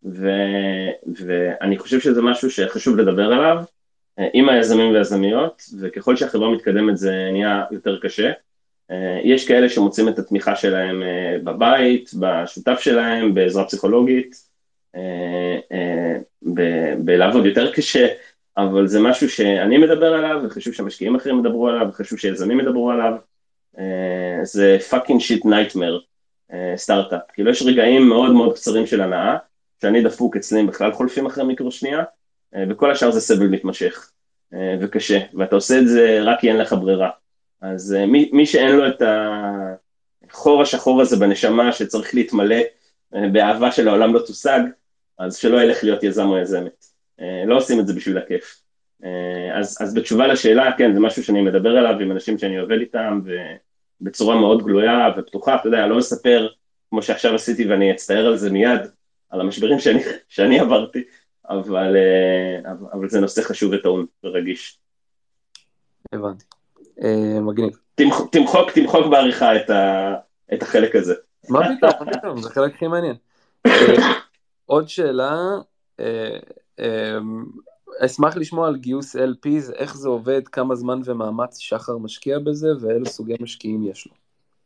ו- 0.06 0.90
ואני 1.26 1.78
חושב 1.78 2.00
שזה 2.00 2.22
משהו 2.22 2.50
שחשוב 2.50 2.96
לדבר 2.96 3.32
עליו 3.32 3.62
אה, 4.18 4.28
עם 4.32 4.48
היזמים 4.48 4.94
והיזמיות, 4.94 5.62
וככל 5.80 6.16
שהחברה 6.16 6.50
מתקדמת 6.50 6.96
זה 6.96 7.28
נהיה 7.32 7.64
יותר 7.70 7.98
קשה. 8.00 8.32
אה, 8.90 9.20
יש 9.24 9.48
כאלה 9.48 9.68
שמוצאים 9.68 10.08
את 10.08 10.18
התמיכה 10.18 10.56
שלהם 10.56 11.02
בבית, 11.44 12.10
בשותף 12.20 12.78
שלהם, 12.80 13.34
בעזרה 13.34 13.64
פסיכולוגית, 13.64 14.46
בלעבוד 16.98 17.46
יותר 17.46 17.72
קשה, 17.72 18.06
אבל 18.56 18.86
זה 18.86 19.00
משהו 19.00 19.30
שאני 19.30 19.78
מדבר 19.78 20.12
עליו, 20.14 20.40
וחשוב 20.44 20.74
שמשקיעים 20.74 21.14
אחרים 21.14 21.38
ידברו 21.38 21.68
עליו, 21.68 21.86
וחשוב 21.88 22.18
שיזמים 22.18 22.60
ידברו 22.60 22.90
עליו. 22.90 23.12
אה, 23.78 24.40
זה 24.42 24.78
fucking 24.90 25.20
shit 25.20 25.44
nightmare, 25.44 25.98
סטארט-אפ. 26.76 27.20
כאילו 27.32 27.50
יש 27.50 27.62
רגעים 27.62 28.08
מאוד 28.08 28.32
מאוד 28.32 28.54
קצרים 28.54 28.86
של 28.86 29.00
הנאה, 29.00 29.36
שאני 29.82 30.02
דפוק 30.02 30.36
אצלי 30.36 30.64
בכלל 30.64 30.92
חולפים 30.92 31.26
אחרי 31.26 31.44
מיקרו 31.44 31.70
שנייה, 31.70 32.02
אה, 32.54 32.64
וכל 32.70 32.90
השאר 32.90 33.10
זה 33.10 33.20
סבל 33.20 33.46
מתמשך 33.46 34.10
אה, 34.54 34.76
וקשה, 34.80 35.18
ואתה 35.34 35.54
עושה 35.54 35.78
את 35.78 35.88
זה 35.88 36.18
רק 36.22 36.40
כי 36.40 36.48
אין 36.48 36.56
לך 36.56 36.72
ברירה. 36.72 37.10
אז 37.60 37.96
מי, 38.08 38.30
מי 38.32 38.46
שאין 38.46 38.76
לו 38.76 38.88
את 38.88 39.02
החור 40.30 40.62
השחור 40.62 41.00
הזה 41.00 41.16
בנשמה 41.16 41.72
שצריך 41.72 42.14
להתמלא 42.14 42.56
באהבה 43.32 43.72
שלעולם 43.72 44.14
לא 44.14 44.18
תושג, 44.18 44.60
אז 45.18 45.36
שלא 45.36 45.62
ילך 45.62 45.84
להיות 45.84 46.02
יזם 46.02 46.28
או 46.28 46.38
יזמת. 46.38 46.84
אה, 47.20 47.44
לא 47.46 47.56
עושים 47.56 47.80
את 47.80 47.86
זה 47.86 47.94
בשביל 47.94 48.18
הכיף. 48.18 48.60
אה, 49.04 49.58
אז, 49.58 49.78
אז 49.80 49.94
בתשובה 49.94 50.26
לשאלה, 50.26 50.72
כן, 50.78 50.94
זה 50.94 51.00
משהו 51.00 51.24
שאני 51.24 51.42
מדבר 51.42 51.76
עליו 51.76 52.00
עם 52.00 52.12
אנשים 52.12 52.38
שאני 52.38 52.58
עובד 52.58 52.78
איתם, 52.80 53.20
ובצורה 54.00 54.36
מאוד 54.36 54.64
גלויה 54.64 55.08
ופתוחה, 55.18 55.56
אתה 55.56 55.68
יודע, 55.68 55.86
לא 55.86 55.96
מספר 55.96 56.48
כמו 56.90 57.02
שעכשיו 57.02 57.34
עשיתי 57.34 57.66
ואני 57.66 57.90
אצטער 57.90 58.26
על 58.26 58.36
זה 58.36 58.50
מיד, 58.50 58.80
על 59.36 59.40
המשברים 59.40 59.78
שאני, 59.78 60.02
שאני 60.28 60.60
עברתי, 60.60 61.02
אבל, 61.48 61.96
אה, 61.96 62.72
אבל 62.92 63.08
זה 63.08 63.20
נושא 63.20 63.42
חשוב 63.42 63.72
וטעון 63.72 64.06
ורגיש. 64.24 64.78
הבנתי. 66.12 66.44
מגניב. 67.40 67.78
תמחוק, 68.30 68.70
תמחוק 68.70 69.06
בעריכה 69.10 69.56
את, 69.56 69.70
ה, 69.70 70.14
את 70.54 70.62
החלק 70.62 70.96
הזה. 70.96 71.14
מה 71.48 71.60
פתאום, 72.12 72.42
זה 72.42 72.48
החלק 72.48 72.74
הכי 72.74 72.86
מעניין. 72.86 73.16
עוד 74.66 74.88
שאלה, 74.88 75.34
אמ, 76.00 77.44
אשמח 77.98 78.36
לשמוע 78.36 78.68
על 78.68 78.76
גיוס 78.76 79.16
LPs, 79.16 79.72
איך 79.74 79.96
זה 79.96 80.08
עובד, 80.08 80.48
כמה 80.48 80.74
זמן 80.74 81.00
ומאמץ 81.04 81.58
שחר 81.58 81.98
משקיע 81.98 82.38
בזה, 82.38 82.68
ואילו 82.80 83.06
סוגי 83.06 83.34
משקיעים 83.40 83.86
יש 83.90 84.06
לו. 84.06 84.12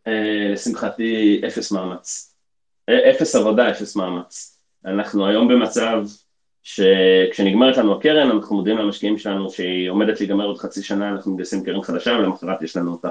אה, 0.06 0.52
לשמחתי, 0.52 1.40
אפס 1.46 1.72
מאמץ. 1.72 2.34
אה, 2.88 3.10
אפס 3.10 3.34
עבודה, 3.34 3.70
אפס 3.70 3.96
מאמץ. 3.96 4.59
אנחנו 4.84 5.26
היום 5.26 5.48
במצב 5.48 6.04
שכשנגמרת 6.62 7.76
לנו 7.76 7.94
הקרן, 7.94 8.30
אנחנו 8.30 8.56
מודיעים 8.56 8.78
למשקיעים 8.78 9.18
שלנו 9.18 9.50
שהיא 9.50 9.90
עומדת 9.90 10.20
להיגמר 10.20 10.44
עוד 10.44 10.58
חצי 10.58 10.82
שנה, 10.82 11.08
אנחנו 11.08 11.32
מגייסים 11.32 11.64
קרן 11.64 11.82
חדשה, 11.82 12.10
ולמחרת 12.10 12.62
יש 12.62 12.76
לנו 12.76 12.92
אותה. 12.92 13.08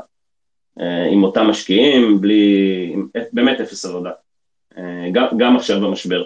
אה, 0.80 1.06
עם 1.06 1.24
אותם 1.24 1.46
משקיעים, 1.46 2.22
בלי... 2.22 2.96
באמת 3.34 3.62
אפס 3.62 3.86
עבודה. 3.86 4.12
גם, 5.12 5.26
גם 5.38 5.56
עכשיו 5.56 5.82
במשבר. 5.82 6.24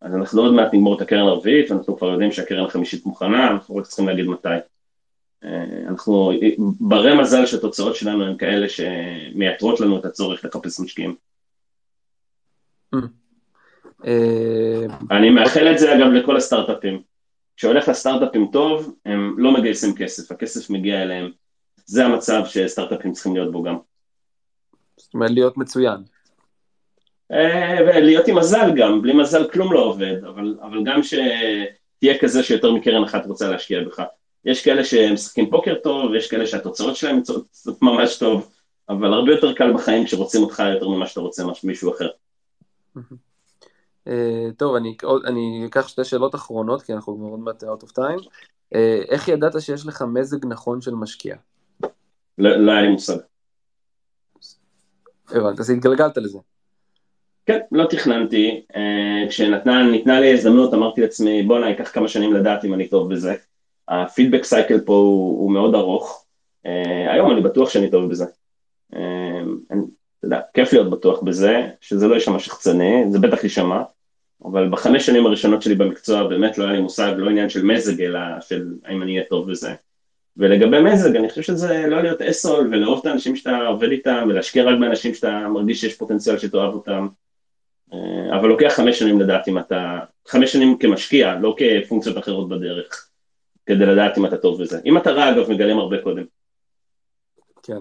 אז 0.00 0.14
אנחנו 0.14 0.42
עוד 0.42 0.54
מעט 0.54 0.74
נגמור 0.74 0.96
את 0.96 1.00
הקרן 1.00 1.28
הרביעית, 1.28 1.70
ואנחנו 1.70 1.96
כבר 1.96 2.08
יודעים 2.08 2.32
שהקרן 2.32 2.64
החמישית 2.64 3.06
מוכנה, 3.06 3.50
אנחנו 3.50 3.76
רק 3.76 3.86
צריכים 3.86 4.08
להגיד 4.08 4.26
מתי. 4.26 4.48
אה, 5.44 5.64
אנחנו 5.88 6.32
ברי 6.80 7.18
מזל 7.20 7.46
שהתוצאות 7.46 7.96
שלנו 7.96 8.24
הן 8.24 8.36
כאלה 8.36 8.66
שמייתרות 8.68 9.80
לנו 9.80 9.98
את 9.98 10.04
הצורך 10.04 10.44
לחפש 10.44 10.80
משקיעים. 10.80 11.14
אה, 12.94 12.98
אני 15.10 15.30
מאחל 15.30 15.72
את 15.72 15.78
זה 15.78 15.94
אגב 15.94 16.06
לכל 16.06 16.36
הסטארט-אפים. 16.36 17.02
כשהולך 17.56 17.88
לסטארט-אפים 17.88 18.48
טוב, 18.52 18.94
הם 19.04 19.34
לא 19.38 19.52
מגייסים 19.52 19.94
כסף, 19.94 20.32
הכסף 20.32 20.70
מגיע 20.70 21.02
אליהם. 21.02 21.30
זה 21.86 22.04
המצב 22.04 22.42
שסטארט-אפים 22.46 23.12
צריכים 23.12 23.34
להיות 23.34 23.52
בו 23.52 23.62
גם. 23.62 23.76
זאת 24.96 25.14
אומרת 25.14 25.30
להיות 25.30 25.56
מצוין. 25.56 26.02
אה, 27.32 27.76
ולהיות 27.80 28.28
עם 28.28 28.38
מזל 28.38 28.70
גם, 28.76 29.02
בלי 29.02 29.12
מזל 29.12 29.48
כלום 29.48 29.72
לא 29.72 29.84
עובד, 29.84 30.24
אבל, 30.24 30.56
אבל 30.62 30.84
גם 30.84 31.00
שתהיה 31.02 32.18
כזה 32.20 32.42
שיותר 32.42 32.72
מקרן 32.72 33.04
אחת 33.04 33.26
רוצה 33.26 33.48
להשקיע 33.48 33.80
בך. 33.84 34.02
יש 34.44 34.64
כאלה 34.64 34.84
שמשחקים 34.84 35.50
פוקר 35.50 35.74
טוב, 35.74 36.14
יש 36.14 36.30
כאלה 36.30 36.46
שהתוצאות 36.46 36.96
שלהם 36.96 37.16
יוצאות 37.16 37.82
ממש 37.82 38.18
טוב, 38.18 38.50
אבל 38.88 39.12
הרבה 39.12 39.32
יותר 39.32 39.52
קל 39.52 39.72
בחיים 39.72 40.04
כשרוצים 40.04 40.42
אותך 40.42 40.62
יותר 40.74 40.88
ממה 40.88 41.06
שאתה 41.06 41.20
רוצה 41.20 41.44
מישהו 41.64 41.94
אחר. 41.94 42.08
אה, 44.08 44.48
טוב, 44.56 44.74
אני, 44.74 44.96
אני 45.24 45.66
אקח 45.66 45.88
שתי 45.88 46.04
שאלות 46.04 46.34
אחרונות, 46.34 46.82
כי 46.82 46.92
אנחנו 46.92 47.16
כבר 47.16 47.26
עוד 47.26 47.40
מעט 47.40 47.64
out 47.64 47.84
of 47.84 47.92
time. 47.98 48.28
אה, 48.74 49.00
איך 49.08 49.28
ידעת 49.28 49.60
שיש 49.60 49.86
לך 49.86 50.02
מזג 50.02 50.46
נכון 50.46 50.80
של 50.80 50.94
משקיע? 50.94 51.36
לא, 52.38 52.72
היה 52.72 52.82
לי 52.82 52.88
מושג. 52.88 53.16
הבנתי, 55.30 55.60
אז 55.60 55.70
התגלגלת 55.70 56.16
לזה. 56.16 56.38
כן, 57.46 57.58
לא 57.72 57.84
תכננתי, 57.90 58.64
uh, 58.72 59.28
כשניתנה 59.28 60.20
לי 60.20 60.32
הזדמנות 60.32 60.74
אמרתי 60.74 61.00
לעצמי 61.00 61.42
בואנה 61.42 61.68
ייקח 61.68 61.90
כמה 61.90 62.08
שנים 62.08 62.32
לדעת 62.32 62.64
אם 62.64 62.74
אני 62.74 62.88
טוב 62.88 63.12
בזה, 63.12 63.34
הפידבק 63.88 64.44
סייקל 64.44 64.80
פה 64.80 64.92
הוא, 64.92 65.40
הוא 65.40 65.52
מאוד 65.52 65.74
ארוך, 65.74 66.24
היום 67.08 67.30
אני 67.30 67.40
בטוח 67.40 67.70
שאני 67.70 67.90
טוב 67.90 68.10
בזה, 68.10 68.24
אתה 70.26 70.34
יודע, 70.34 70.46
כיף 70.54 70.72
להיות 70.72 70.90
בטוח 70.90 71.22
בזה, 71.22 71.68
שזה 71.80 72.08
לא 72.08 72.14
יישמע 72.14 72.38
שחצני, 72.38 73.04
זה 73.10 73.18
בטח 73.18 73.44
יישמע, 73.44 73.82
אבל 74.44 74.68
בחמש 74.70 75.06
שנים 75.06 75.26
הראשונות 75.26 75.62
שלי 75.62 75.74
במקצוע 75.74 76.28
באמת 76.28 76.58
לא 76.58 76.64
היה 76.64 76.72
לי 76.72 76.80
מושג, 76.80 77.12
לא 77.16 77.30
עניין 77.30 77.48
של 77.48 77.64
מזג 77.64 78.02
אלא 78.02 78.20
של 78.40 78.74
האם 78.84 79.02
אני 79.02 79.12
אהיה 79.12 79.24
טוב 79.28 79.50
בזה. 79.50 79.74
ולגבי 80.36 80.80
מזג, 80.80 81.16
אני 81.16 81.28
חושב 81.28 81.42
שזה 81.42 81.86
לא 81.86 82.02
להיות 82.02 82.22
אסול 82.22 82.68
ולאהוב 82.72 82.98
את 83.00 83.06
האנשים 83.06 83.36
שאתה 83.36 83.66
עובד 83.66 83.90
איתם 83.90 84.26
ולהשקיע 84.28 84.64
רק 84.64 84.78
באנשים 84.80 85.14
שאתה 85.14 85.48
מרגיש 85.48 85.80
שיש 85.80 85.94
פוטנציאל 85.94 86.38
שתאהב 86.38 86.74
אותם. 86.74 87.08
אה, 87.92 88.38
אבל 88.38 88.48
לוקח 88.48 88.72
חמש 88.76 88.98
שנים 88.98 89.20
לדעת 89.20 89.48
אם 89.48 89.58
אתה, 89.58 89.98
חמש 90.26 90.52
שנים 90.52 90.78
כמשקיע, 90.78 91.34
לא 91.34 91.56
כפונקציות 91.58 92.18
אחרות 92.18 92.48
בדרך, 92.48 93.08
כדי 93.66 93.86
לדעת 93.86 94.18
אם 94.18 94.26
אתה 94.26 94.36
טוב 94.36 94.62
בזה. 94.62 94.80
אם 94.84 94.98
אתה 94.98 95.10
רע, 95.10 95.30
אגב, 95.30 95.50
מגלים 95.50 95.78
הרבה 95.78 96.02
קודם. 96.02 96.24
כן. 97.62 97.78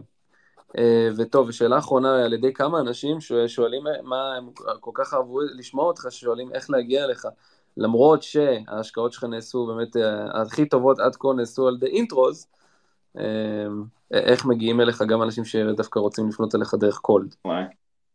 אה, 0.78 1.10
וטוב, 1.18 1.48
ושאלה 1.48 1.78
אחרונה, 1.78 2.26
על 2.26 2.34
ידי 2.34 2.54
כמה 2.54 2.80
אנשים 2.80 3.18
שואלים 3.48 3.84
מה 4.04 4.36
הם 4.38 4.50
כל 4.80 4.92
כך 4.94 5.14
אהבו 5.14 5.40
לשמוע 5.42 5.86
אותך, 5.86 6.08
שואלים 6.10 6.52
איך 6.54 6.70
להגיע 6.70 7.04
אליך, 7.04 7.28
למרות 7.78 8.24
שההשקעות 8.24 9.14
שלך 9.14 9.24
נעשו 9.24 9.66
באמת, 9.66 9.98
אה, 9.98 10.42
הכי 10.42 10.66
טובות 10.66 11.00
עד 11.00 11.16
כה 11.16 11.28
נעשו 11.38 11.68
על 11.68 11.76
ידי 11.76 11.88
אינטרוז, 11.88 12.48
איך 14.14 14.46
מגיעים 14.46 14.82
אליך 14.82 15.02
גם 15.02 15.24
אנשים 15.24 15.46
שדווקא 15.46 16.00
רוצים 16.00 16.30
לפנות 16.30 16.56
אליך 16.56 16.74
דרך 16.74 16.98
קולד? 16.98 17.36
וואי, 17.46 17.64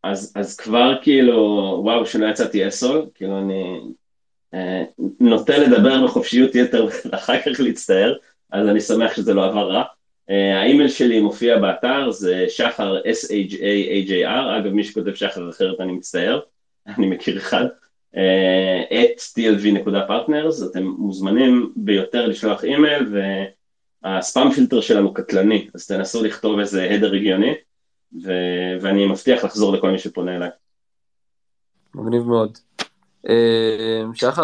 אז, 0.05 0.33
אז 0.37 0.57
כבר 0.57 0.99
כאילו, 1.03 1.35
וואו, 1.85 2.07
שלא 2.07 2.27
יצאתי 2.27 2.69
אסול, 2.69 3.07
כאילו 3.15 3.39
אני 3.39 3.81
אה, 4.55 4.85
נוטה 5.21 5.59
לדבר 5.59 6.05
בחופשיות 6.05 6.55
יתר 6.55 6.87
ואחר 7.13 7.41
כך 7.41 7.61
להצטער, 7.61 8.15
אז 8.53 8.69
אני 8.69 8.81
שמח 8.81 9.17
שזה 9.17 9.35
לא 9.35 9.45
עבר 9.45 9.71
רע. 9.71 9.85
אה, 10.31 10.61
האימייל 10.61 10.89
שלי 10.89 11.21
מופיע 11.21 11.59
באתר, 11.59 12.11
זה 12.11 12.45
שחר 12.49 13.01
S-H-A-H-A-R, 13.01 14.59
אגב 14.59 14.73
מי 14.73 14.85
שכותב 14.85 15.15
שחר 15.15 15.51
אחרת 15.51 15.81
אני 15.81 15.93
מצטער, 15.93 16.41
אני 16.97 17.07
מכיר 17.07 17.39
אחד, 17.39 17.65
אה, 18.17 18.83
את 18.91 19.21
tlv.partners, 19.39 20.71
אתם 20.71 20.83
מוזמנים 20.83 21.73
ביותר 21.77 22.27
לשלוח 22.27 22.65
אימייל 22.65 23.15
והספאם 24.05 24.51
פילטר 24.51 24.81
שלנו 24.81 25.15
קטלני, 25.15 25.69
אז 25.75 25.87
תנסו 25.87 26.25
לכתוב 26.25 26.59
איזה 26.59 26.91
הדר 26.91 27.15
הגיוני. 27.15 27.55
ו- 28.13 28.77
ואני 28.81 29.07
מבטיח 29.07 29.45
לחזור 29.45 29.73
לכל 29.73 29.91
מי 29.91 29.99
שפונה 29.99 30.37
אליי. 30.37 30.51
מגניב 31.95 32.23
מאוד. 32.23 32.59
אה, 33.29 34.03
שחר, 34.15 34.43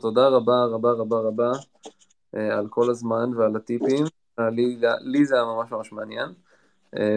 תודה 0.00 0.28
רבה 0.28 0.64
רבה 0.64 0.90
רבה 0.90 1.16
רבה 1.16 1.52
אה, 2.36 2.58
על 2.58 2.66
כל 2.70 2.90
הזמן 2.90 3.30
ועל 3.36 3.56
הטיפים. 3.56 4.04
אה, 4.38 4.50
לי, 4.50 4.80
לי 5.00 5.24
זה 5.24 5.34
היה 5.34 5.44
ממש 5.44 5.72
ממש 5.72 5.92
מעניין. 5.92 6.28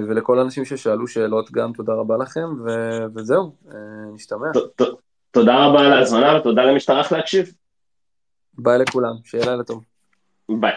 ולכל 0.08 0.40
האנשים 0.40 0.66
ששאלו 0.66 1.08
שאלות 1.08 1.52
גם 1.52 1.74
תודה 1.74 1.94
רבה 1.94 2.18
לכם, 2.18 2.48
ו- 2.66 3.06
וזהו, 3.16 3.56
נשתמע. 4.14 4.48
תודה 5.32 5.66
רבה 5.66 5.80
על 5.80 5.94
ההזמנה 5.94 6.40
ותודה 6.40 6.64
למי 6.64 6.80
שטרח 6.80 7.12
להקשיב. 7.12 7.52
ביי 8.54 8.78
לכולם, 8.78 9.14
שיהיה 9.24 9.46
לילה 9.46 9.64
טוב. 9.64 9.84
ביי. 10.50 10.74